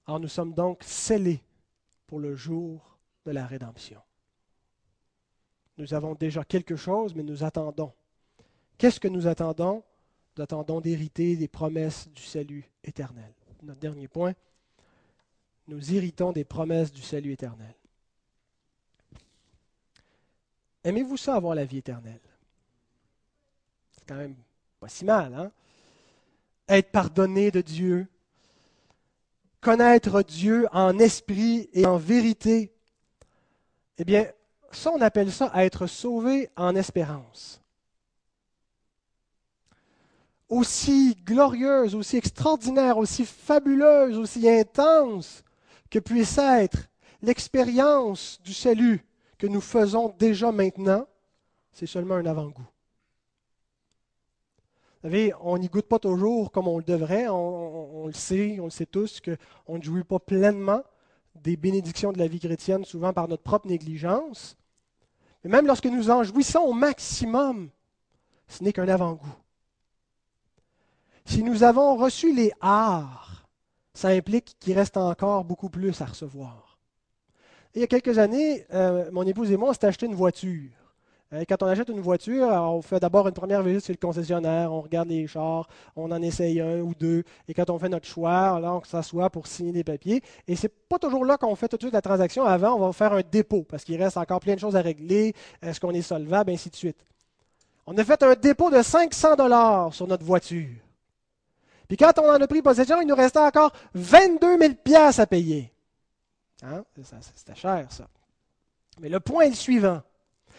Alors 0.06 0.18
nous 0.18 0.28
sommes 0.28 0.54
donc 0.54 0.82
scellés 0.82 1.40
pour 2.08 2.18
le 2.18 2.34
jour 2.34 2.98
de 3.24 3.30
la 3.30 3.46
rédemption. 3.46 4.00
Nous 5.78 5.94
avons 5.94 6.14
déjà 6.14 6.44
quelque 6.44 6.74
chose, 6.74 7.14
mais 7.14 7.22
nous 7.22 7.44
attendons. 7.44 7.92
Qu'est-ce 8.76 8.98
que 8.98 9.08
nous 9.08 9.28
attendons? 9.28 9.84
Nous 10.36 10.42
attendons 10.42 10.80
d'hériter 10.80 11.36
des 11.36 11.48
promesses 11.48 12.08
du 12.08 12.22
salut 12.22 12.68
éternel. 12.82 13.32
Notre 13.62 13.78
dernier 13.78 14.08
point, 14.08 14.32
nous 15.68 15.94
héritons 15.94 16.32
des 16.32 16.44
promesses 16.44 16.92
du 16.92 17.02
salut 17.02 17.32
éternel. 17.32 17.74
Aimez-vous 20.84 21.16
ça 21.16 21.36
avoir 21.36 21.54
la 21.54 21.64
vie 21.64 21.78
éternelle? 21.78 22.20
C'est 23.96 24.06
quand 24.06 24.16
même 24.16 24.34
pas 24.80 24.88
si 24.88 25.04
mal, 25.04 25.32
hein? 25.34 25.52
Être 26.68 26.90
pardonné 26.90 27.50
de 27.50 27.60
Dieu, 27.60 28.06
connaître 29.60 30.22
Dieu 30.22 30.66
en 30.72 30.98
esprit 30.98 31.68
et 31.72 31.86
en 31.86 31.98
vérité, 31.98 32.72
eh 33.98 34.04
bien, 34.04 34.26
ça, 34.72 34.90
on 34.90 35.00
appelle 35.00 35.30
ça 35.30 35.52
être 35.54 35.86
sauvé 35.86 36.50
en 36.56 36.74
espérance. 36.74 37.60
Aussi 40.48 41.14
glorieuse, 41.24 41.94
aussi 41.94 42.16
extraordinaire, 42.16 42.98
aussi 42.98 43.24
fabuleuse, 43.24 44.18
aussi 44.18 44.48
intense 44.48 45.44
que 45.92 45.98
puisse 45.98 46.38
être 46.38 46.88
l'expérience 47.20 48.40
du 48.42 48.54
salut 48.54 49.04
que 49.36 49.46
nous 49.46 49.60
faisons 49.60 50.14
déjà 50.18 50.50
maintenant, 50.50 51.06
c'est 51.70 51.86
seulement 51.86 52.14
un 52.14 52.24
avant-goût. 52.24 52.66
Vous 55.02 55.08
savez, 55.08 55.34
on 55.42 55.58
n'y 55.58 55.68
goûte 55.68 55.86
pas 55.86 55.98
toujours 55.98 56.50
comme 56.50 56.66
on 56.66 56.78
le 56.78 56.84
devrait. 56.84 57.28
On, 57.28 58.06
le 58.06 58.12
sait, 58.14 58.58
on 58.58 58.64
le 58.64 58.70
sait 58.70 58.86
tous, 58.86 59.20
qu'on 59.20 59.76
ne 59.76 59.82
jouit 59.82 60.04
pas 60.04 60.18
pleinement 60.18 60.82
des 61.34 61.58
bénédictions 61.58 62.12
de 62.12 62.18
la 62.18 62.26
vie 62.26 62.40
chrétienne, 62.40 62.86
souvent 62.86 63.12
par 63.12 63.28
notre 63.28 63.42
propre 63.42 63.66
négligence. 63.66 64.56
Mais 65.44 65.50
même 65.50 65.66
lorsque 65.66 65.86
nous 65.86 66.10
en 66.10 66.22
jouissons 66.22 66.60
au 66.60 66.72
maximum, 66.72 67.68
ce 68.48 68.64
n'est 68.64 68.72
qu'un 68.72 68.88
avant-goût. 68.88 69.36
Si 71.26 71.42
nous 71.42 71.64
avons 71.64 71.96
reçu 71.96 72.34
les 72.34 72.52
arts, 72.62 73.31
ça 73.94 74.08
implique 74.08 74.56
qu'il 74.60 74.74
reste 74.74 74.96
encore 74.96 75.44
beaucoup 75.44 75.68
plus 75.68 76.00
à 76.00 76.06
recevoir. 76.06 76.78
il 77.74 77.80
y 77.80 77.84
a 77.84 77.86
quelques 77.86 78.18
années, 78.18 78.66
euh, 78.74 79.10
mon 79.12 79.22
épouse 79.22 79.50
et 79.50 79.56
moi, 79.56 79.70
on 79.70 79.72
s'est 79.72 79.86
acheté 79.86 80.06
une 80.06 80.14
voiture. 80.14 80.70
Euh, 81.32 81.44
quand 81.48 81.62
on 81.62 81.66
achète 81.66 81.88
une 81.88 82.00
voiture, 82.00 82.46
on 82.48 82.82
fait 82.82 83.00
d'abord 83.00 83.26
une 83.26 83.34
première 83.34 83.62
visite 83.62 83.86
chez 83.86 83.92
le 83.94 83.98
concessionnaire, 83.98 84.70
on 84.72 84.82
regarde 84.82 85.08
les 85.08 85.26
chars, 85.26 85.66
on 85.96 86.10
en 86.10 86.20
essaye 86.20 86.60
un 86.60 86.80
ou 86.80 86.94
deux, 86.94 87.22
et 87.48 87.54
quand 87.54 87.70
on 87.70 87.78
fait 87.78 87.88
notre 87.88 88.06
choix, 88.06 88.60
là, 88.60 88.74
on 88.74 88.84
s'assoit 88.84 89.30
pour 89.30 89.46
signer 89.46 89.72
des 89.72 89.84
papiers. 89.84 90.22
Et 90.46 90.56
c'est 90.56 90.68
pas 90.68 90.98
toujours 90.98 91.24
là 91.24 91.38
qu'on 91.38 91.54
fait 91.54 91.68
tout 91.68 91.76
de 91.76 91.82
suite 91.82 91.94
la 91.94 92.02
transaction. 92.02 92.44
Avant, 92.44 92.74
on 92.74 92.86
va 92.86 92.92
faire 92.92 93.14
un 93.14 93.22
dépôt, 93.22 93.62
parce 93.62 93.84
qu'il 93.84 94.02
reste 94.02 94.18
encore 94.18 94.40
plein 94.40 94.54
de 94.54 94.60
choses 94.60 94.76
à 94.76 94.82
régler, 94.82 95.32
est-ce 95.62 95.80
qu'on 95.80 95.92
est 95.92 96.02
solvable, 96.02 96.50
ainsi 96.50 96.68
de 96.68 96.76
suite. 96.76 97.06
On 97.86 97.96
a 97.96 98.04
fait 98.04 98.22
un 98.22 98.34
dépôt 98.34 98.70
de 98.70 98.82
500 98.82 99.36
dollars 99.36 99.94
sur 99.94 100.06
notre 100.06 100.24
voiture. 100.24 100.68
Puis 101.92 101.98
quand 101.98 102.18
on 102.18 102.30
en 102.30 102.40
a 102.40 102.46
pris 102.46 102.62
possession, 102.62 103.02
il 103.02 103.06
nous 103.06 103.14
restait 103.14 103.38
encore 103.38 103.70
22 103.92 104.58
000 104.58 104.74
pièces 104.82 105.18
à 105.18 105.26
payer. 105.26 105.70
Hein? 106.62 106.84
C'était 107.34 107.54
cher, 107.54 107.86
ça. 107.90 108.08
Mais 108.98 109.10
le 109.10 109.20
point 109.20 109.42
est 109.42 109.50
le 109.50 109.54
suivant 109.54 110.00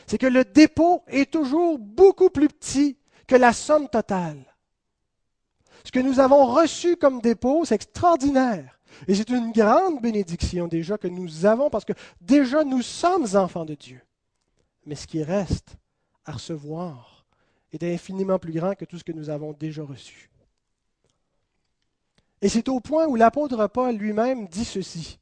c'est 0.06 0.20
que 0.20 0.28
le 0.28 0.44
dépôt 0.46 1.02
est 1.08 1.32
toujours 1.32 1.80
beaucoup 1.80 2.30
plus 2.30 2.50
petit 2.50 2.98
que 3.26 3.36
la 3.36 3.52
somme 3.52 3.90
totale. 3.90 4.44
Ce 5.84 5.92
que 5.92 6.00
nous 6.00 6.20
avons 6.20 6.46
reçu 6.46 6.98
comme 6.98 7.20
dépôt, 7.20 7.66
c'est 7.66 7.76
extraordinaire. 7.76 8.80
Et 9.08 9.16
c'est 9.16 9.30
une 9.30 9.52
grande 9.52 10.02
bénédiction 10.02 10.68
déjà 10.68 10.98
que 10.98 11.08
nous 11.08 11.48
avons 11.48 11.72
parce 11.72 11.86
que 11.86 11.94
déjà 12.22 12.64
nous 12.64 12.84
sommes 12.84 13.26
enfants 13.36 13.66
de 13.66 13.74
Dieu. 13.74 14.02
Mais 14.86 14.96
ce 14.96 15.08
qui 15.08 15.24
reste 15.24 15.78
à 16.26 16.34
recevoir 16.34 17.26
est 17.72 17.82
infiniment 17.84 18.38
plus 18.38 18.54
grand 18.54 18.76
que 18.76 18.86
tout 18.86 19.00
ce 19.00 19.04
que 19.04 19.12
nous 19.12 19.30
avons 19.30 19.54
déjà 19.54 19.84
reçu. 19.84 20.30
Et 22.44 22.50
c'est 22.50 22.68
au 22.68 22.82
point 22.82 23.08
où 23.08 23.16
l'apôtre 23.16 23.68
Paul 23.68 23.96
lui-même 23.96 24.48
dit 24.48 24.66
ceci. 24.66 25.18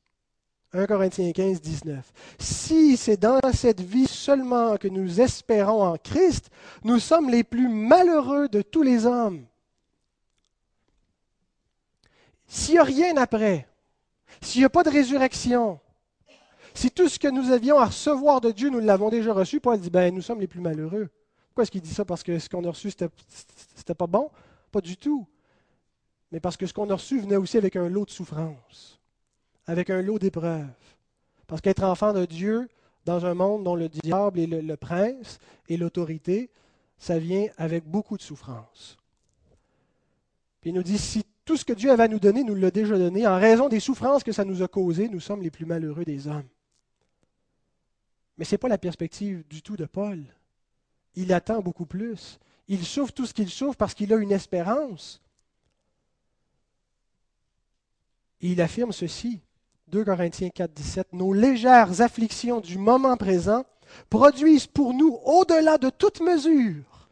1 0.73 0.87
Corinthiens 0.87 1.31
15, 1.31 1.61
19. 1.61 2.13
Si 2.39 2.97
c'est 2.97 3.17
dans 3.17 3.39
cette 3.53 3.79
vie 3.79 4.07
seulement 4.07 4.75
que 4.77 4.87
nous 4.87 5.21
espérons 5.21 5.83
en 5.83 5.97
Christ, 5.97 6.49
nous 6.83 6.97
sommes 6.97 7.29
les 7.29 7.43
plus 7.43 7.67
malheureux 7.67 8.49
de 8.49 8.63
tous 8.63 8.81
les 8.81 9.05
hommes. 9.05 9.45
S'il 12.47 12.73
n'y 12.73 12.79
a 12.79 12.83
rien 12.83 13.17
après, 13.17 13.67
s'il 14.41 14.61
n'y 14.61 14.65
a 14.65 14.69
pas 14.69 14.83
de 14.83 14.89
résurrection, 14.89 15.79
si 16.73 16.89
tout 16.89 17.07
ce 17.07 17.19
que 17.19 17.27
nous 17.27 17.51
avions 17.51 17.77
à 17.77 17.85
recevoir 17.85 18.41
de 18.41 18.49
Dieu, 18.49 18.71
nous 18.71 18.79
l'avons 18.79 19.09
déjà 19.09 19.31
reçu, 19.31 19.59
Paul 19.59 19.79
dit, 19.79 19.91
ben, 19.91 20.11
nous 20.11 20.23
sommes 20.23 20.39
les 20.39 20.47
plus 20.47 20.59
malheureux. 20.59 21.07
Pourquoi 21.49 21.63
est-ce 21.63 21.71
qu'il 21.71 21.81
dit 21.81 21.93
ça? 21.93 22.03
Parce 22.03 22.23
que 22.23 22.39
ce 22.39 22.49
qu'on 22.49 22.63
a 22.63 22.69
reçu, 22.69 22.89
ce 22.89 23.03
n'était 23.77 23.93
pas 23.93 24.07
bon? 24.07 24.31
Pas 24.71 24.81
du 24.81 24.97
tout. 24.97 25.27
Mais 26.31 26.39
parce 26.39 26.57
que 26.57 26.65
ce 26.65 26.73
qu'on 26.73 26.89
a 26.89 26.95
reçu 26.95 27.19
venait 27.19 27.35
aussi 27.35 27.57
avec 27.57 27.75
un 27.75 27.89
lot 27.89 28.05
de 28.05 28.11
souffrance, 28.11 28.99
avec 29.65 29.89
un 29.89 30.01
lot 30.01 30.19
d'épreuves. 30.19 30.67
Parce 31.47 31.61
qu'être 31.61 31.83
enfant 31.83 32.13
de 32.13 32.25
Dieu, 32.25 32.69
dans 33.05 33.25
un 33.25 33.33
monde 33.33 33.63
dont 33.63 33.75
le 33.75 33.89
diable 33.89 34.39
est 34.39 34.47
le, 34.47 34.77
prince 34.77 35.39
et 35.67 35.77
l'autorité, 35.77 36.49
ça 36.97 37.19
vient 37.19 37.47
avec 37.57 37.83
beaucoup 37.85 38.15
de 38.15 38.21
souffrance. 38.21 38.97
Puis 40.61 40.69
il 40.69 40.73
nous 40.73 40.83
dit, 40.83 40.97
si 40.97 41.25
tout 41.43 41.57
ce 41.57 41.65
que 41.65 41.73
Dieu 41.73 41.91
avait 41.91 42.03
à 42.03 42.07
nous 42.07 42.19
donner, 42.19 42.43
nous 42.43 42.55
l'a 42.55 42.71
déjà 42.71 42.97
donné. 42.97 43.27
En 43.27 43.37
raison 43.37 43.67
des 43.67 43.79
souffrances 43.79 44.23
que 44.23 44.31
ça 44.31 44.45
nous 44.45 44.61
a 44.61 44.67
causées, 44.67 45.09
nous 45.09 45.19
sommes 45.19 45.41
les 45.41 45.51
plus 45.51 45.65
malheureux 45.65 46.05
des 46.05 46.27
hommes. 46.27 46.47
Mais 48.37 48.45
ce 48.45 48.53
n'est 48.53 48.59
pas 48.59 48.69
la 48.69 48.77
perspective 48.77 49.43
du 49.49 49.61
tout 49.61 49.75
de 49.75 49.85
Paul. 49.85 50.23
Il 51.15 51.33
attend 51.33 51.61
beaucoup 51.61 51.85
plus. 51.85 52.39
Il 52.67 52.85
souffre 52.85 53.11
tout 53.11 53.25
ce 53.25 53.33
qu'il 53.33 53.49
souffre 53.49 53.75
parce 53.75 53.93
qu'il 53.93 54.13
a 54.13 54.17
une 54.17 54.31
espérance. 54.31 55.21
Et 58.41 58.51
il 58.51 58.61
affirme 58.61 58.91
ceci, 58.91 59.41
2 59.87 60.05
Corinthiens 60.05 60.49
4, 60.49 60.71
17, 60.73 61.13
Nos 61.13 61.33
légères 61.33 62.01
afflictions 62.01 62.59
du 62.59 62.77
moment 62.77 63.17
présent 63.17 63.65
produisent 64.09 64.67
pour 64.67 64.93
nous, 64.93 65.19
au-delà 65.25 65.77
de 65.77 65.89
toute 65.89 66.21
mesure, 66.21 67.09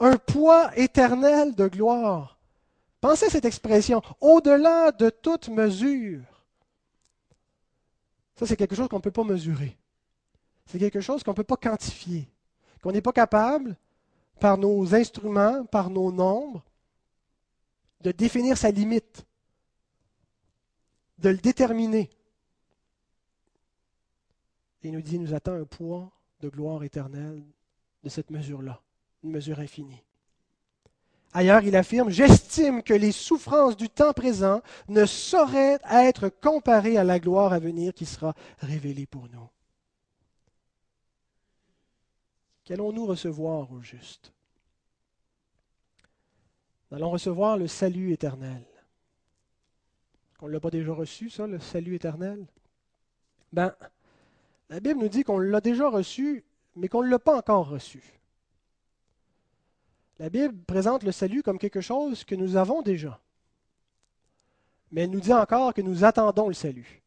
un 0.00 0.16
poids 0.16 0.70
éternel 0.76 1.54
de 1.54 1.68
gloire 1.68 2.38
Pensez 3.02 3.26
à 3.26 3.30
cette 3.30 3.44
expression, 3.44 4.00
au-delà 4.20 4.92
de 4.92 5.10
toute 5.10 5.48
mesure. 5.48 6.22
Ça, 8.36 8.46
c'est 8.46 8.56
quelque 8.56 8.76
chose 8.76 8.86
qu'on 8.86 8.98
ne 8.98 9.02
peut 9.02 9.10
pas 9.10 9.24
mesurer. 9.24 9.76
C'est 10.66 10.78
quelque 10.78 11.00
chose 11.00 11.24
qu'on 11.24 11.32
ne 11.32 11.36
peut 11.36 11.42
pas 11.42 11.56
quantifier, 11.56 12.28
qu'on 12.80 12.92
n'est 12.92 13.02
pas 13.02 13.12
capable, 13.12 13.76
par 14.38 14.56
nos 14.56 14.94
instruments, 14.94 15.64
par 15.64 15.90
nos 15.90 16.12
nombres, 16.12 16.62
de 18.02 18.12
définir 18.12 18.56
sa 18.56 18.70
limite, 18.70 19.26
de 21.22 21.30
le 21.30 21.38
déterminer. 21.38 22.10
Et 24.82 24.88
il 24.88 24.92
nous 24.92 25.00
dit, 25.00 25.14
il 25.14 25.22
nous 25.22 25.34
attend 25.34 25.54
un 25.54 25.64
poids 25.64 26.10
de 26.40 26.48
gloire 26.48 26.82
éternelle 26.82 27.42
de 28.02 28.08
cette 28.08 28.30
mesure-là, 28.30 28.82
une 29.22 29.30
mesure 29.30 29.60
infinie. 29.60 30.02
Ailleurs, 31.32 31.62
il 31.62 31.76
affirme, 31.76 32.10
J'estime 32.10 32.82
que 32.82 32.92
les 32.92 33.12
souffrances 33.12 33.76
du 33.76 33.88
temps 33.88 34.12
présent 34.12 34.60
ne 34.88 35.06
sauraient 35.06 35.78
être 35.90 36.28
comparées 36.28 36.98
à 36.98 37.04
la 37.04 37.18
gloire 37.20 37.52
à 37.52 37.58
venir 37.58 37.94
qui 37.94 38.04
sera 38.04 38.34
révélée 38.58 39.06
pour 39.06 39.28
nous. 39.30 39.48
Qu'allons-nous 42.64 43.06
recevoir 43.06 43.72
au 43.72 43.80
juste? 43.80 44.32
Nous 46.90 46.96
allons 46.98 47.10
recevoir 47.10 47.56
le 47.56 47.66
salut 47.66 48.12
éternel. 48.12 48.62
On 50.42 50.48
ne 50.48 50.52
l'a 50.52 50.60
pas 50.60 50.70
déjà 50.70 50.92
reçu, 50.92 51.30
ça, 51.30 51.46
le 51.46 51.60
salut 51.60 51.94
éternel? 51.94 52.44
Ben, 53.52 53.72
la 54.70 54.80
Bible 54.80 54.98
nous 54.98 55.08
dit 55.08 55.22
qu'on 55.22 55.38
l'a 55.38 55.60
déjà 55.60 55.88
reçu, 55.88 56.44
mais 56.74 56.88
qu'on 56.88 57.04
ne 57.04 57.08
l'a 57.08 57.20
pas 57.20 57.36
encore 57.36 57.68
reçu. 57.68 58.02
La 60.18 60.30
Bible 60.30 60.56
présente 60.66 61.04
le 61.04 61.12
salut 61.12 61.44
comme 61.44 61.60
quelque 61.60 61.80
chose 61.80 62.24
que 62.24 62.34
nous 62.34 62.56
avons 62.56 62.82
déjà. 62.82 63.20
Mais 64.90 65.02
elle 65.02 65.10
nous 65.10 65.20
dit 65.20 65.32
encore 65.32 65.74
que 65.74 65.80
nous 65.80 66.04
attendons 66.04 66.48
le 66.48 66.54
salut. 66.54 67.02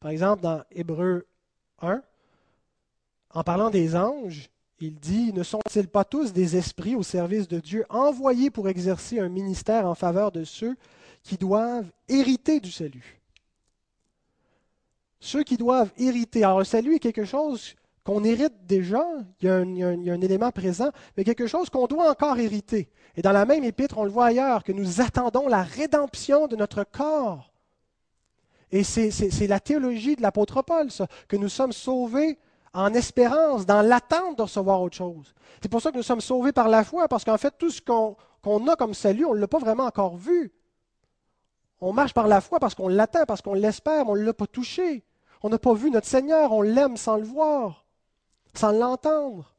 Par 0.00 0.10
exemple, 0.10 0.42
dans 0.42 0.64
Hébreu 0.72 1.28
1, 1.82 2.02
en 3.34 3.44
parlant 3.44 3.70
des 3.70 3.94
anges, 3.94 4.50
il 4.80 4.98
dit, 4.98 5.32
ne 5.32 5.44
sont-ils 5.44 5.86
pas 5.86 6.04
tous 6.04 6.32
des 6.32 6.56
esprits 6.56 6.96
au 6.96 7.04
service 7.04 7.46
de 7.46 7.60
Dieu, 7.60 7.86
envoyés 7.88 8.50
pour 8.50 8.68
exercer 8.68 9.20
un 9.20 9.28
ministère 9.28 9.86
en 9.86 9.94
faveur 9.94 10.32
de 10.32 10.42
ceux 10.42 10.76
qui 11.22 11.36
doivent 11.36 11.90
hériter 12.08 12.60
du 12.60 12.70
salut 12.70 13.20
Ceux 15.20 15.42
qui 15.42 15.56
doivent 15.56 15.92
hériter. 15.98 16.44
Alors 16.44 16.60
le 16.60 16.64
salut 16.64 16.96
est 16.96 17.00
quelque 17.00 17.24
chose 17.24 17.74
qu'on 18.04 18.24
hérite 18.24 18.66
déjà, 18.66 19.04
il 19.40 19.46
y, 19.46 19.50
a 19.50 19.56
un, 19.56 20.20
élément 20.20 20.50
présent, 20.50 20.90
mais 21.16 21.24
quelque 21.24 21.46
chose 21.46 21.68
qu'on 21.68 21.86
doit 21.86 22.10
encore 22.10 22.38
hériter. 22.38 22.88
Et 23.16 23.22
dans 23.22 23.32
la 23.32 23.44
même 23.44 23.62
épître, 23.62 23.98
on 23.98 24.04
le 24.04 24.10
voit 24.10 24.26
ailleurs, 24.26 24.64
que 24.64 24.72
nous 24.72 25.00
attendons 25.00 25.48
la 25.48 25.62
rédemption 25.62 26.46
de 26.46 26.56
notre 26.56 26.84
corps. 26.84 27.52
Et 28.72 28.84
c'est 28.84 29.46
la 29.46 29.60
théologie 29.60 30.16
de 30.16 30.22
l'apôtre 30.22 30.62
Paul, 30.62 30.90
ça, 30.90 31.06
que 31.28 31.36
nous 31.36 31.48
sommes 31.48 31.72
sauvés 31.72 32.38
en 32.72 32.94
espérance, 32.94 33.66
dans 33.66 33.82
l'attente 33.82 34.38
de 34.38 34.42
recevoir 34.42 34.80
autre 34.80 34.96
chose. 34.96 35.34
C'est 35.60 35.68
pour 35.68 35.82
ça 35.82 35.90
que 35.90 35.96
nous 35.96 36.04
sommes 36.04 36.20
sauvés 36.20 36.52
par 36.52 36.68
la 36.68 36.84
foi, 36.84 37.08
parce 37.08 37.24
qu'en 37.24 37.36
fait, 37.36 37.52
tout 37.58 37.70
ce 37.70 37.80
qu'on 37.80 38.68
a 38.68 38.76
comme 38.76 38.94
salut, 38.94 39.24
on 39.24 39.34
ne 39.34 39.40
l'a 39.40 39.48
pas 39.48 39.58
vraiment 39.58 39.84
encore 39.84 40.16
vu. 40.16 40.52
On 41.80 41.92
marche 41.92 42.14
par 42.14 42.28
la 42.28 42.40
foi 42.40 42.60
parce 42.60 42.74
qu'on 42.74 42.88
l'attend, 42.88 43.24
parce 43.26 43.42
qu'on 43.42 43.54
l'espère, 43.54 44.04
mais 44.04 44.10
on 44.10 44.16
ne 44.16 44.22
l'a 44.22 44.34
pas 44.34 44.46
touché. 44.46 45.04
On 45.42 45.48
n'a 45.48 45.58
pas 45.58 45.72
vu 45.72 45.90
notre 45.90 46.06
Seigneur, 46.06 46.52
on 46.52 46.62
l'aime 46.62 46.96
sans 46.96 47.16
le 47.16 47.24
voir 47.24 47.86
sans 48.54 48.72
l'entendre. 48.72 49.54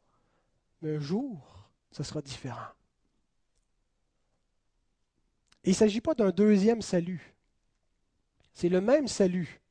Mais 0.82 0.96
un 0.96 1.00
jour, 1.00 1.70
ce 1.92 2.04
sera 2.04 2.22
différent. 2.22 2.60
Il 5.64 5.72
ne 5.72 5.76
s'agit 5.76 6.02
pas 6.02 6.16
d'un 6.16 6.32
deuxième 6.32 6.82
salut. 6.82 7.36
C'est 8.54 8.70
le 8.70 8.82
même 8.82 9.08
salut 9.08 9.62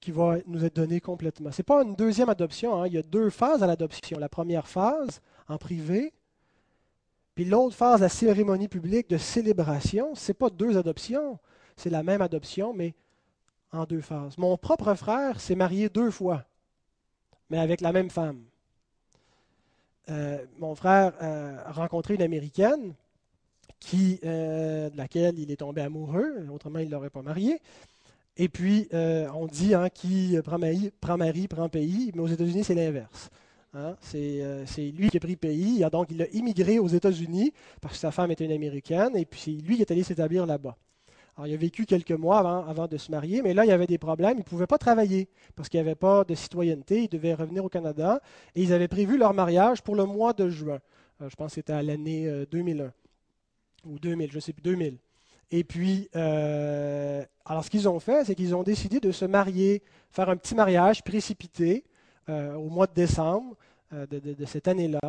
qui 0.00 0.10
va 0.10 0.36
nous 0.46 0.64
être 0.64 0.76
donné 0.76 1.00
complètement. 1.00 1.50
Ce 1.50 1.62
n'est 1.62 1.64
pas 1.64 1.82
une 1.82 1.96
deuxième 1.96 2.28
adoption. 2.28 2.82
Hein. 2.82 2.86
Il 2.88 2.92
y 2.92 2.98
a 2.98 3.02
deux 3.02 3.30
phases 3.30 3.62
à 3.62 3.66
l'adoption. 3.66 4.18
La 4.18 4.28
première 4.28 4.68
phase, 4.68 5.22
en 5.48 5.56
privé, 5.56 6.12
puis 7.34 7.44
l'autre 7.44 7.74
phase, 7.74 8.00
la 8.00 8.08
cérémonie 8.08 8.68
publique 8.68 9.10
de 9.10 9.18
célébration. 9.18 10.14
Ce 10.14 10.30
n'est 10.30 10.34
pas 10.34 10.50
deux 10.50 10.76
adoptions. 10.76 11.38
C'est 11.76 11.90
la 11.90 12.02
même 12.02 12.22
adoption, 12.22 12.72
mais 12.72 12.94
en 13.72 13.84
deux 13.84 14.00
phases. 14.00 14.38
Mon 14.38 14.56
propre 14.56 14.94
frère 14.94 15.40
s'est 15.40 15.56
marié 15.56 15.88
deux 15.88 16.10
fois 16.10 16.44
mais 17.50 17.58
avec 17.58 17.80
la 17.80 17.92
même 17.92 18.10
femme. 18.10 18.42
Euh, 20.10 20.44
mon 20.58 20.74
frère 20.74 21.12
a 21.20 21.72
rencontré 21.72 22.14
une 22.14 22.22
Américaine 22.22 22.94
euh, 23.94 24.90
de 24.90 24.96
laquelle 24.96 25.38
il 25.38 25.50
est 25.50 25.56
tombé 25.56 25.82
amoureux, 25.82 26.46
autrement 26.52 26.78
il 26.78 26.86
ne 26.86 26.92
l'aurait 26.92 27.10
pas 27.10 27.22
marié. 27.22 27.60
Et 28.36 28.48
puis, 28.48 28.88
euh, 28.92 29.28
on 29.34 29.46
dit 29.46 29.74
hein, 29.74 29.88
qui 29.88 30.36
prend 30.42 30.58
mari, 30.58 30.90
prend 31.00 31.16
mari, 31.16 31.46
prend 31.46 31.68
pays, 31.68 32.10
mais 32.14 32.22
aux 32.22 32.26
États-Unis, 32.26 32.64
c'est 32.64 32.74
l'inverse. 32.74 33.30
Hein? 33.74 33.96
C'est 34.00 34.90
lui 34.96 35.10
qui 35.10 35.16
a 35.16 35.20
pris 35.20 35.36
pays, 35.36 35.84
donc 35.90 36.08
il 36.10 36.22
a 36.22 36.28
immigré 36.28 36.78
aux 36.78 36.88
États-Unis 36.88 37.52
parce 37.80 37.94
que 37.94 38.00
sa 38.00 38.10
femme 38.10 38.30
était 38.30 38.44
une 38.44 38.52
Américaine, 38.52 39.16
et 39.16 39.24
puis 39.24 39.40
c'est 39.40 39.50
lui 39.50 39.76
qui 39.76 39.82
est 39.82 39.90
allé 39.90 40.02
s'établir 40.02 40.46
là-bas. 40.46 40.76
Alors, 41.36 41.48
il 41.48 41.54
a 41.54 41.56
vécu 41.56 41.84
quelques 41.84 42.12
mois 42.12 42.38
avant, 42.38 42.86
de 42.86 42.96
se 42.96 43.10
marier, 43.10 43.42
mais 43.42 43.54
là, 43.54 43.64
il 43.64 43.68
y 43.68 43.72
avait 43.72 43.88
des 43.88 43.98
problèmes. 43.98 44.34
Il 44.36 44.40
ne 44.40 44.44
pouvait 44.44 44.68
pas 44.68 44.78
travailler 44.78 45.28
parce 45.56 45.68
qu'il 45.68 45.78
n'y 45.80 45.86
avait 45.86 45.96
pas 45.96 46.22
de 46.22 46.34
citoyenneté. 46.36 47.02
Il 47.02 47.08
devait 47.08 47.34
revenir 47.34 47.64
au 47.64 47.68
Canada. 47.68 48.20
Et 48.54 48.62
ils 48.62 48.72
avaient 48.72 48.86
prévu 48.86 49.18
leur 49.18 49.34
mariage 49.34 49.82
pour 49.82 49.96
le 49.96 50.04
mois 50.04 50.32
de 50.32 50.48
juin. 50.48 50.78
Euh, 51.20 51.28
je 51.28 51.34
pense 51.34 51.48
que 51.48 51.54
c'était 51.56 51.72
à 51.72 51.82
l'année 51.82 52.46
2001 52.52 52.84
euh, 52.84 52.90
ou 53.84 53.98
2000, 53.98 54.30
je 54.30 54.36
ne 54.36 54.40
sais 54.40 54.52
plus, 54.52 54.62
2000. 54.62 54.96
Et 55.50 55.64
puis, 55.64 56.08
euh, 56.14 57.24
alors 57.44 57.64
ce 57.64 57.70
qu'ils 57.70 57.88
ont 57.88 58.00
fait, 58.00 58.24
c'est 58.24 58.34
qu'ils 58.34 58.54
ont 58.54 58.62
décidé 58.62 59.00
de 59.00 59.12
se 59.12 59.24
marier, 59.24 59.82
faire 60.10 60.28
un 60.28 60.36
petit 60.36 60.54
mariage 60.54 61.02
précipité 61.02 61.84
au 62.28 62.68
mois 62.68 62.86
de 62.86 62.94
décembre 62.94 63.56
de, 63.92 64.44
cette 64.44 64.68
année-là. 64.68 65.00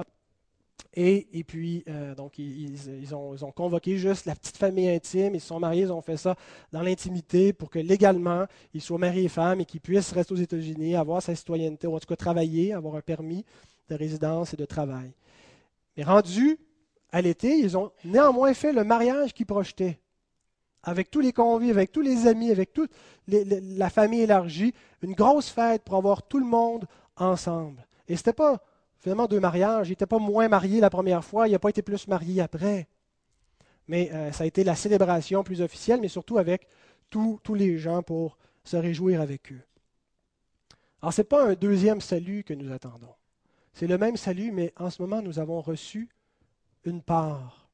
Et, 0.95 1.27
et 1.37 1.43
puis, 1.43 1.83
euh, 1.89 2.15
donc, 2.15 2.39
ils, 2.39 2.73
ils, 3.01 3.13
ont, 3.13 3.33
ils, 3.35 3.43
ont, 3.43 3.51
convoqué 3.51 3.97
juste 3.97 4.25
la 4.25 4.35
petite 4.35 4.55
famille 4.55 4.89
intime. 4.89 5.35
Ils 5.35 5.41
se 5.41 5.47
sont 5.47 5.59
mariés, 5.59 5.83
ils 5.83 5.91
ont 5.91 6.01
fait 6.01 6.15
ça 6.15 6.35
dans 6.71 6.81
l'intimité 6.81 7.51
pour 7.51 7.69
que 7.69 7.79
légalement, 7.79 8.45
ils 8.73 8.81
soient 8.81 8.97
mariés 8.97 9.25
et 9.25 9.29
femmes 9.29 9.59
et 9.59 9.65
qu'ils 9.65 9.81
puissent 9.81 10.13
rester 10.13 10.33
aux 10.33 10.37
États-Unis, 10.37 10.95
avoir 10.95 11.21
sa 11.21 11.35
citoyenneté, 11.35 11.87
ou 11.87 11.95
en 11.95 11.99
tout 11.99 12.07
cas 12.07 12.15
travailler, 12.15 12.73
avoir 12.73 12.95
un 12.95 13.01
permis 13.01 13.43
de 13.89 13.95
résidence 13.95 14.53
et 14.53 14.57
de 14.57 14.65
travail. 14.65 15.11
Mais 15.97 16.03
rendus 16.03 16.57
à 17.11 17.21
l'été, 17.21 17.57
ils 17.57 17.77
ont 17.77 17.91
néanmoins 18.05 18.53
fait 18.53 18.71
le 18.71 18.85
mariage 18.85 19.33
qu'ils 19.33 19.45
projetaient. 19.45 19.99
Avec 20.83 21.09
tous 21.11 21.19
les 21.19 21.33
convives, 21.33 21.77
avec 21.77 21.91
tous 21.91 22.01
les 22.01 22.27
amis, 22.27 22.51
avec 22.51 22.71
toute 22.71 22.91
la 23.27 23.89
famille 23.89 24.21
élargie, 24.21 24.73
une 25.01 25.13
grosse 25.13 25.49
fête 25.49 25.83
pour 25.83 25.95
avoir 25.95 26.23
tout 26.23 26.39
le 26.39 26.45
monde 26.45 26.85
ensemble. 27.17 27.85
Et 28.07 28.15
ce 28.15 28.21
n'était 28.21 28.33
pas 28.33 28.61
finalement 28.99 29.27
deux 29.27 29.39
mariages. 29.39 29.87
Il 29.87 29.91
n'était 29.91 30.05
pas 30.05 30.19
moins 30.19 30.47
marié 30.47 30.79
la 30.79 30.89
première 30.89 31.23
fois, 31.23 31.47
il 31.47 31.51
n'a 31.51 31.59
pas 31.59 31.69
été 31.69 31.81
plus 31.81 32.07
marié 32.07 32.41
après. 32.41 32.87
Mais 33.87 34.11
euh, 34.13 34.31
ça 34.31 34.43
a 34.43 34.47
été 34.47 34.63
la 34.63 34.75
célébration 34.75 35.43
plus 35.43 35.61
officielle, 35.61 36.01
mais 36.01 36.07
surtout 36.07 36.37
avec 36.37 36.67
tous 37.09 37.39
les 37.53 37.77
gens 37.77 38.01
pour 38.01 38.37
se 38.63 38.75
réjouir 38.75 39.21
avec 39.21 39.51
eux. 39.53 39.61
Alors, 41.01 41.13
ce 41.13 41.21
n'est 41.21 41.25
pas 41.25 41.47
un 41.47 41.53
deuxième 41.53 42.01
salut 42.01 42.43
que 42.43 42.53
nous 42.53 42.73
attendons. 42.73 43.13
C'est 43.73 43.87
le 43.87 43.97
même 43.97 44.17
salut, 44.17 44.51
mais 44.51 44.73
en 44.77 44.89
ce 44.89 45.01
moment, 45.01 45.21
nous 45.21 45.39
avons 45.39 45.61
reçu 45.61 46.09
une 46.83 47.01
part, 47.01 47.69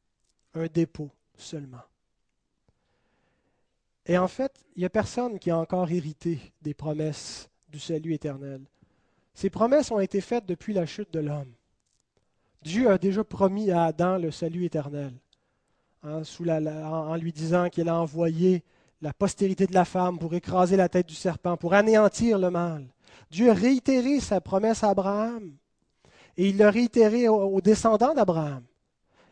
un 0.53 0.67
dépôt 0.67 1.09
seulement. 1.37 1.81
Et 4.05 4.17
en 4.17 4.27
fait, 4.27 4.65
il 4.75 4.79
n'y 4.79 4.85
a 4.85 4.89
personne 4.89 5.39
qui 5.39 5.49
a 5.51 5.57
encore 5.57 5.89
hérité 5.91 6.39
des 6.61 6.73
promesses 6.73 7.49
du 7.69 7.79
salut 7.79 8.13
éternel. 8.13 8.65
Ces 9.33 9.49
promesses 9.49 9.91
ont 9.91 9.99
été 9.99 10.21
faites 10.21 10.45
depuis 10.45 10.73
la 10.73 10.85
chute 10.85 11.11
de 11.13 11.19
l'homme. 11.19 11.51
Dieu 12.63 12.91
a 12.91 12.97
déjà 12.97 13.23
promis 13.23 13.71
à 13.71 13.85
Adam 13.85 14.17
le 14.17 14.29
salut 14.29 14.65
éternel, 14.65 15.13
hein, 16.03 16.21
en, 16.47 17.15
lui 17.15 17.33
disant 17.33 17.69
qu'il 17.69 17.89
a 17.89 17.95
envoyé 17.95 18.63
la 19.01 19.13
postérité 19.13 19.65
de 19.65 19.73
la 19.73 19.85
femme 19.85 20.19
pour 20.19 20.33
écraser 20.35 20.77
la 20.77 20.87
tête 20.87 21.07
du 21.07 21.15
serpent, 21.15 21.57
pour 21.57 21.73
anéantir 21.73 22.37
le 22.37 22.51
mal. 22.51 22.85
Dieu 23.31 23.49
a 23.49 23.53
réitéré 23.53 24.19
sa 24.19 24.41
promesse 24.41 24.83
à 24.83 24.89
Abraham, 24.89 25.55
et 26.37 26.49
il 26.49 26.57
l'a 26.57 26.69
réitéré 26.69 27.27
aux, 27.27 27.61
descendants 27.61 28.13
d'Abraham. 28.13 28.63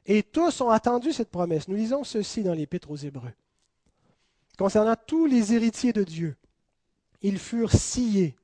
Et 0.05 0.23
tous 0.23 0.61
ont 0.61 0.69
attendu 0.69 1.13
cette 1.13 1.29
promesse. 1.29 1.67
Nous 1.67 1.75
lisons 1.75 2.03
ceci 2.03 2.41
dans 2.41 2.53
l'Épître 2.53 2.89
aux 2.89 2.95
Hébreux. 2.95 3.33
Concernant 4.57 4.95
tous 5.05 5.27
les 5.27 5.53
héritiers 5.53 5.93
de 5.93 6.03
Dieu, 6.03 6.35
ils 7.21 7.37
furent 7.37 7.71
sciés 7.71 8.35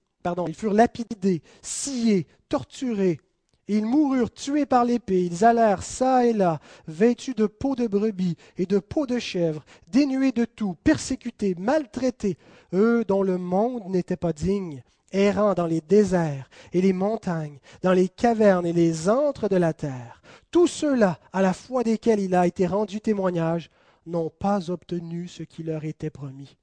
ils 0.48 0.56
furent 0.56 0.74
lapidés, 0.74 1.42
sciés, 1.62 2.28
torturés. 2.50 3.20
Ils 3.68 3.86
moururent 3.86 4.32
tués 4.32 4.68
par 4.68 4.86
l'épée, 4.86 5.26
ils 5.26 5.44
allèrent 5.44 5.82
çà 5.82 6.26
et 6.26 6.34
là, 6.34 6.60
vêtus 6.88 7.34
de 7.34 7.48
peau 7.48 7.76
de 7.76 7.88
brebis 7.88 8.38
et 8.58 8.68
de 8.68 8.78
peau 8.78 9.08
de 9.08 9.18
chèvre, 9.18 9.66
dénués 9.88 10.32
de 10.32 10.46
tout, 10.46 10.76
persécutés, 10.84 11.56
maltraités, 11.58 12.38
eux 12.74 13.04
dont 13.08 13.24
le 13.24 13.40
monde 13.40 13.88
n'était 13.88 14.18
pas 14.18 14.34
digne, 14.34 14.84
errant 15.12 15.56
dans 15.56 15.66
les 15.66 15.82
déserts 15.82 16.48
et 16.74 16.82
les 16.82 16.94
montagnes, 16.94 17.58
dans 17.82 17.94
les 17.94 18.08
cavernes 18.08 18.68
et 18.68 18.74
les 18.74 19.10
antres 19.10 19.50
de 19.50 19.56
la 19.56 19.74
terre. 19.74 20.22
Tous 20.52 20.68
ceux-là, 20.68 21.20
à 21.34 21.42
la 21.42 21.54
foi 21.54 21.84
desquels 21.84 22.20
il 22.20 22.36
a 22.36 22.46
été 22.46 22.68
rendu 22.68 23.02
témoignage, 23.02 23.72
n'ont 24.06 24.30
pas 24.30 24.70
obtenu 24.70 25.28
ce 25.28 25.42
qui 25.42 25.64
leur 25.64 25.86
était 25.86 26.12
promis. 26.12 26.56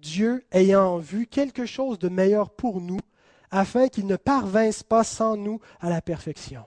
Dieu 0.00 0.44
ayant 0.50 0.98
vu 0.98 1.26
quelque 1.26 1.66
chose 1.66 1.98
de 1.98 2.08
meilleur 2.08 2.50
pour 2.50 2.80
nous, 2.80 3.00
afin 3.50 3.88
qu'il 3.88 4.06
ne 4.06 4.16
parvinsse 4.16 4.82
pas 4.82 5.04
sans 5.04 5.36
nous 5.36 5.60
à 5.80 5.90
la 5.90 6.00
perfection. 6.00 6.64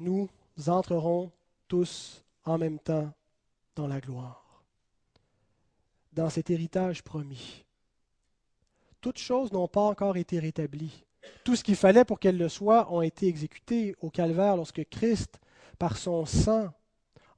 Nous 0.00 0.28
entrerons 0.66 1.30
tous 1.68 2.24
en 2.44 2.58
même 2.58 2.78
temps 2.78 3.12
dans 3.76 3.86
la 3.86 4.00
gloire, 4.00 4.64
dans 6.12 6.28
cet 6.28 6.50
héritage 6.50 7.02
promis. 7.02 7.64
Toutes 9.00 9.18
choses 9.18 9.52
n'ont 9.52 9.68
pas 9.68 9.82
encore 9.82 10.16
été 10.16 10.38
rétablies. 10.38 11.04
Tout 11.44 11.56
ce 11.56 11.64
qu'il 11.64 11.76
fallait 11.76 12.04
pour 12.04 12.18
qu'elles 12.18 12.38
le 12.38 12.48
soient 12.48 12.92
ont 12.92 13.02
été 13.02 13.28
exécutées 13.28 13.94
au 14.00 14.10
calvaire 14.10 14.56
lorsque 14.56 14.84
Christ, 14.90 15.38
par 15.78 15.96
son 15.96 16.26
sang, 16.26 16.70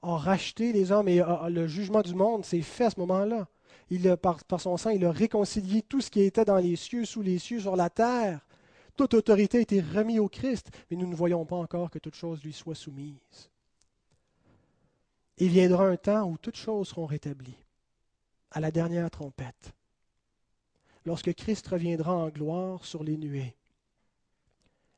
a 0.07 0.17
racheté 0.19 0.73
les 0.73 0.93
hommes 0.93 1.09
et 1.09 1.23
le 1.49 1.67
jugement 1.67 2.03
du 2.03 2.15
monde 2.15 2.45
s'est 2.45 2.63
fait 2.63 2.85
à 2.85 2.91
ce 2.91 3.01
moment-là. 3.01 3.49
Il 3.91 4.17
par, 4.17 4.45
par, 4.45 4.61
son 4.61 4.77
sang, 4.77 4.91
il 4.91 5.05
a 5.05 5.13
réconcilié 5.13 5.83
tout 5.83 6.01
ce 6.01 6.11
qui 6.11 6.21
était 6.21 6.45
dans 6.45 6.57
les 6.57 6.77
cieux, 6.77 7.05
sous 7.05 7.23
les 7.23 7.39
cieux, 7.39 7.61
sur 7.61 7.77
la 7.77 7.91
terre. 7.91 8.47
Toute 8.97 9.15
autorité 9.15 9.59
a 9.59 9.61
été 9.61 9.81
remise 9.81 10.19
au 10.19 10.29
Christ, 10.29 10.71
mais 10.91 10.97
nous 10.97 11.07
ne 11.07 11.15
voyons 11.15 11.45
pas 11.45 11.57
encore 11.57 11.91
que 11.91 11.99
toute 11.99 12.15
chose 12.15 12.43
lui 12.43 12.53
soit 12.53 12.75
soumise. 12.75 13.51
Il 15.39 15.51
viendra 15.51 15.87
un 15.87 15.97
temps 15.97 16.29
où 16.31 16.39
toutes 16.39 16.57
choses 16.57 16.89
seront 16.89 17.07
rétablies, 17.07 17.59
à 18.51 18.61
la 18.61 18.71
dernière 18.71 19.11
trompette, 19.11 19.75
lorsque 21.05 21.35
Christ 21.35 21.67
reviendra 21.69 22.15
en 22.15 22.29
gloire 22.29 22.85
sur 22.85 23.05
les 23.05 23.19
nuées. 23.19 23.55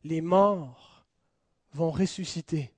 Les 0.04 0.20
morts 0.20 1.04
vont 1.72 1.90
ressusciter 1.90 2.72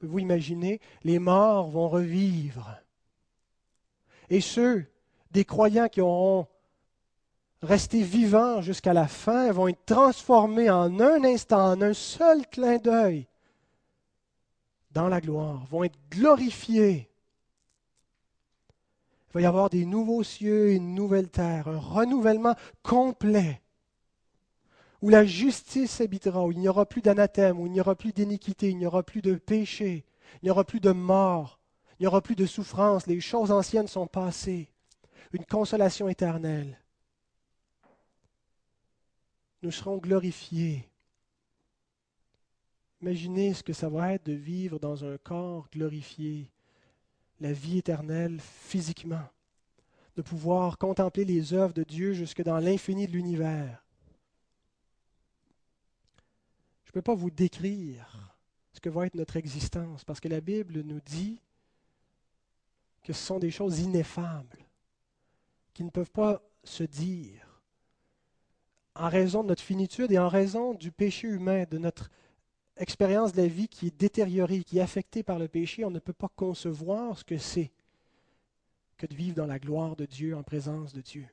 vous 0.00 0.18
imaginez, 0.18 0.80
les 1.02 1.18
morts 1.18 1.68
vont 1.68 1.88
revivre. 1.88 2.76
Et 4.30 4.40
ceux 4.40 4.86
des 5.30 5.44
croyants 5.44 5.88
qui 5.88 6.00
auront 6.00 6.46
resté 7.62 8.02
vivants 8.02 8.60
jusqu'à 8.60 8.92
la 8.92 9.08
fin 9.08 9.50
vont 9.52 9.68
être 9.68 9.84
transformés 9.84 10.70
en 10.70 11.00
un 11.00 11.24
instant, 11.24 11.72
en 11.72 11.82
un 11.82 11.94
seul 11.94 12.46
clin 12.48 12.76
d'œil, 12.78 13.26
dans 14.92 15.08
la 15.08 15.20
gloire, 15.20 15.64
vont 15.66 15.84
être 15.84 15.98
glorifiés. 16.10 17.10
Il 19.28 19.32
va 19.34 19.40
y 19.40 19.46
avoir 19.46 19.70
des 19.70 19.84
nouveaux 19.84 20.22
cieux 20.22 20.70
et 20.70 20.76
une 20.76 20.94
nouvelle 20.94 21.28
terre, 21.28 21.66
un 21.66 21.80
renouvellement 21.80 22.54
complet 22.82 23.63
où 25.04 25.10
la 25.10 25.26
justice 25.26 26.00
habitera, 26.00 26.46
où 26.46 26.52
il 26.52 26.58
n'y 26.58 26.66
aura 26.66 26.86
plus 26.86 27.02
d'anathème, 27.02 27.60
où 27.60 27.66
il 27.66 27.72
n'y 27.72 27.80
aura 27.82 27.94
plus 27.94 28.14
d'iniquité, 28.14 28.70
il 28.70 28.78
n'y 28.78 28.86
aura 28.86 29.02
plus 29.02 29.20
de 29.20 29.34
péché, 29.34 30.06
il 30.40 30.46
n'y 30.46 30.50
aura 30.50 30.64
plus 30.64 30.80
de 30.80 30.92
mort, 30.92 31.60
il 31.98 32.04
n'y 32.04 32.06
aura 32.06 32.22
plus 32.22 32.36
de 32.36 32.46
souffrance, 32.46 33.06
les 33.06 33.20
choses 33.20 33.50
anciennes 33.50 33.86
sont 33.86 34.06
passées, 34.06 34.70
une 35.34 35.44
consolation 35.44 36.08
éternelle. 36.08 36.80
Nous 39.62 39.72
serons 39.72 39.98
glorifiés. 39.98 40.88
Imaginez 43.02 43.52
ce 43.52 43.62
que 43.62 43.74
ça 43.74 43.90
va 43.90 44.14
être 44.14 44.24
de 44.24 44.32
vivre 44.32 44.78
dans 44.78 45.04
un 45.04 45.18
corps 45.18 45.68
glorifié, 45.70 46.50
la 47.40 47.52
vie 47.52 47.76
éternelle 47.76 48.40
physiquement, 48.40 49.28
de 50.16 50.22
pouvoir 50.22 50.78
contempler 50.78 51.26
les 51.26 51.52
œuvres 51.52 51.74
de 51.74 51.84
Dieu 51.84 52.14
jusque 52.14 52.42
dans 52.42 52.58
l'infini 52.58 53.06
de 53.06 53.12
l'univers 53.12 53.84
ne 56.83 56.83
peux 56.94 57.02
pas 57.02 57.16
vous 57.16 57.30
décrire 57.30 58.36
ce 58.72 58.78
que 58.78 58.88
va 58.88 59.06
être 59.06 59.16
notre 59.16 59.36
existence, 59.36 60.04
parce 60.04 60.20
que 60.20 60.28
la 60.28 60.40
Bible 60.40 60.80
nous 60.82 61.00
dit 61.00 61.40
que 63.02 63.12
ce 63.12 63.26
sont 63.26 63.40
des 63.40 63.50
choses 63.50 63.80
ineffables, 63.80 64.64
qui 65.72 65.82
ne 65.82 65.90
peuvent 65.90 66.12
pas 66.12 66.40
se 66.62 66.84
dire. 66.84 67.60
En 68.94 69.08
raison 69.08 69.42
de 69.42 69.48
notre 69.48 69.62
finitude 69.62 70.12
et 70.12 70.20
en 70.20 70.28
raison 70.28 70.72
du 70.72 70.92
péché 70.92 71.26
humain, 71.26 71.64
de 71.68 71.78
notre 71.78 72.10
expérience 72.76 73.32
de 73.32 73.42
la 73.42 73.48
vie 73.48 73.66
qui 73.66 73.88
est 73.88 73.98
détériorée, 73.98 74.62
qui 74.62 74.78
est 74.78 74.82
affectée 74.82 75.24
par 75.24 75.40
le 75.40 75.48
péché, 75.48 75.84
on 75.84 75.90
ne 75.90 75.98
peut 75.98 76.12
pas 76.12 76.30
concevoir 76.36 77.18
ce 77.18 77.24
que 77.24 77.38
c'est 77.38 77.72
que 78.96 79.06
de 79.06 79.14
vivre 79.16 79.34
dans 79.34 79.46
la 79.46 79.58
gloire 79.58 79.96
de 79.96 80.06
Dieu, 80.06 80.36
en 80.36 80.44
présence 80.44 80.92
de 80.92 81.00
Dieu. 81.00 81.26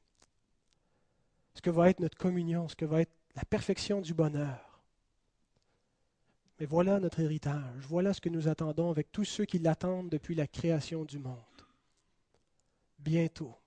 Ce 1.54 1.62
que 1.62 1.70
va 1.70 1.92
être 1.92 2.00
notre 2.00 2.18
communion, 2.18 2.68
ce 2.68 2.76
que 2.76 2.86
va 2.86 3.02
être 3.02 3.14
la 3.36 3.46
perfection 3.46 4.02
du 4.02 4.16
bonheur. 4.16 4.71
Mais 6.62 6.68
voilà 6.68 7.00
notre 7.00 7.20
héritage, 7.22 7.82
voilà 7.88 8.14
ce 8.14 8.22
que 8.22 8.30
nous 8.30 8.48
attendons 8.48 8.92
avec 8.92 9.12
tous 9.12 9.26
ceux 9.26 9.46
qui 9.46 9.58
l'attendent 9.58 10.10
depuis 10.10 10.36
la 10.36 10.46
création 10.46 11.04
du 11.04 11.18
monde. 11.18 11.36
Bientôt, 13.00 13.58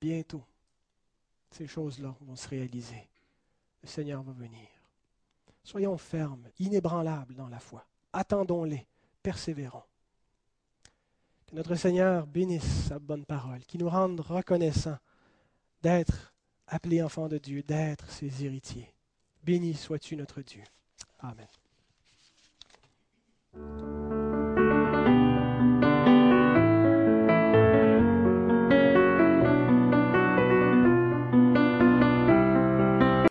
bientôt, 0.00 0.44
ces 1.50 1.66
choses-là 1.66 2.14
vont 2.20 2.36
se 2.36 2.46
réaliser. 2.46 3.08
Le 3.82 3.88
Seigneur 3.88 4.22
va 4.22 4.30
venir. 4.30 4.68
Soyons 5.64 5.98
fermes, 5.98 6.46
inébranlables 6.60 7.34
dans 7.34 7.48
la 7.48 7.58
foi. 7.58 7.84
Attendons-les, 8.12 8.86
persévérons. 9.20 9.82
Que 11.48 11.56
notre 11.56 11.74
Seigneur 11.74 12.28
bénisse 12.28 12.86
sa 12.86 13.00
bonne 13.00 13.24
parole, 13.24 13.64
qu'il 13.64 13.80
nous 13.80 13.90
rende 13.90 14.20
reconnaissants 14.20 15.00
d'être 15.82 16.32
appelés 16.68 17.02
enfants 17.02 17.26
de 17.26 17.38
Dieu, 17.38 17.64
d'être 17.64 18.08
ses 18.12 18.44
héritiers. 18.44 18.94
Béni 19.42 19.74
sois-tu 19.74 20.14
notre 20.14 20.40
Dieu. 20.40 20.62
Amen. 21.18 21.48
Thank 23.54 23.80
you. 23.82 24.03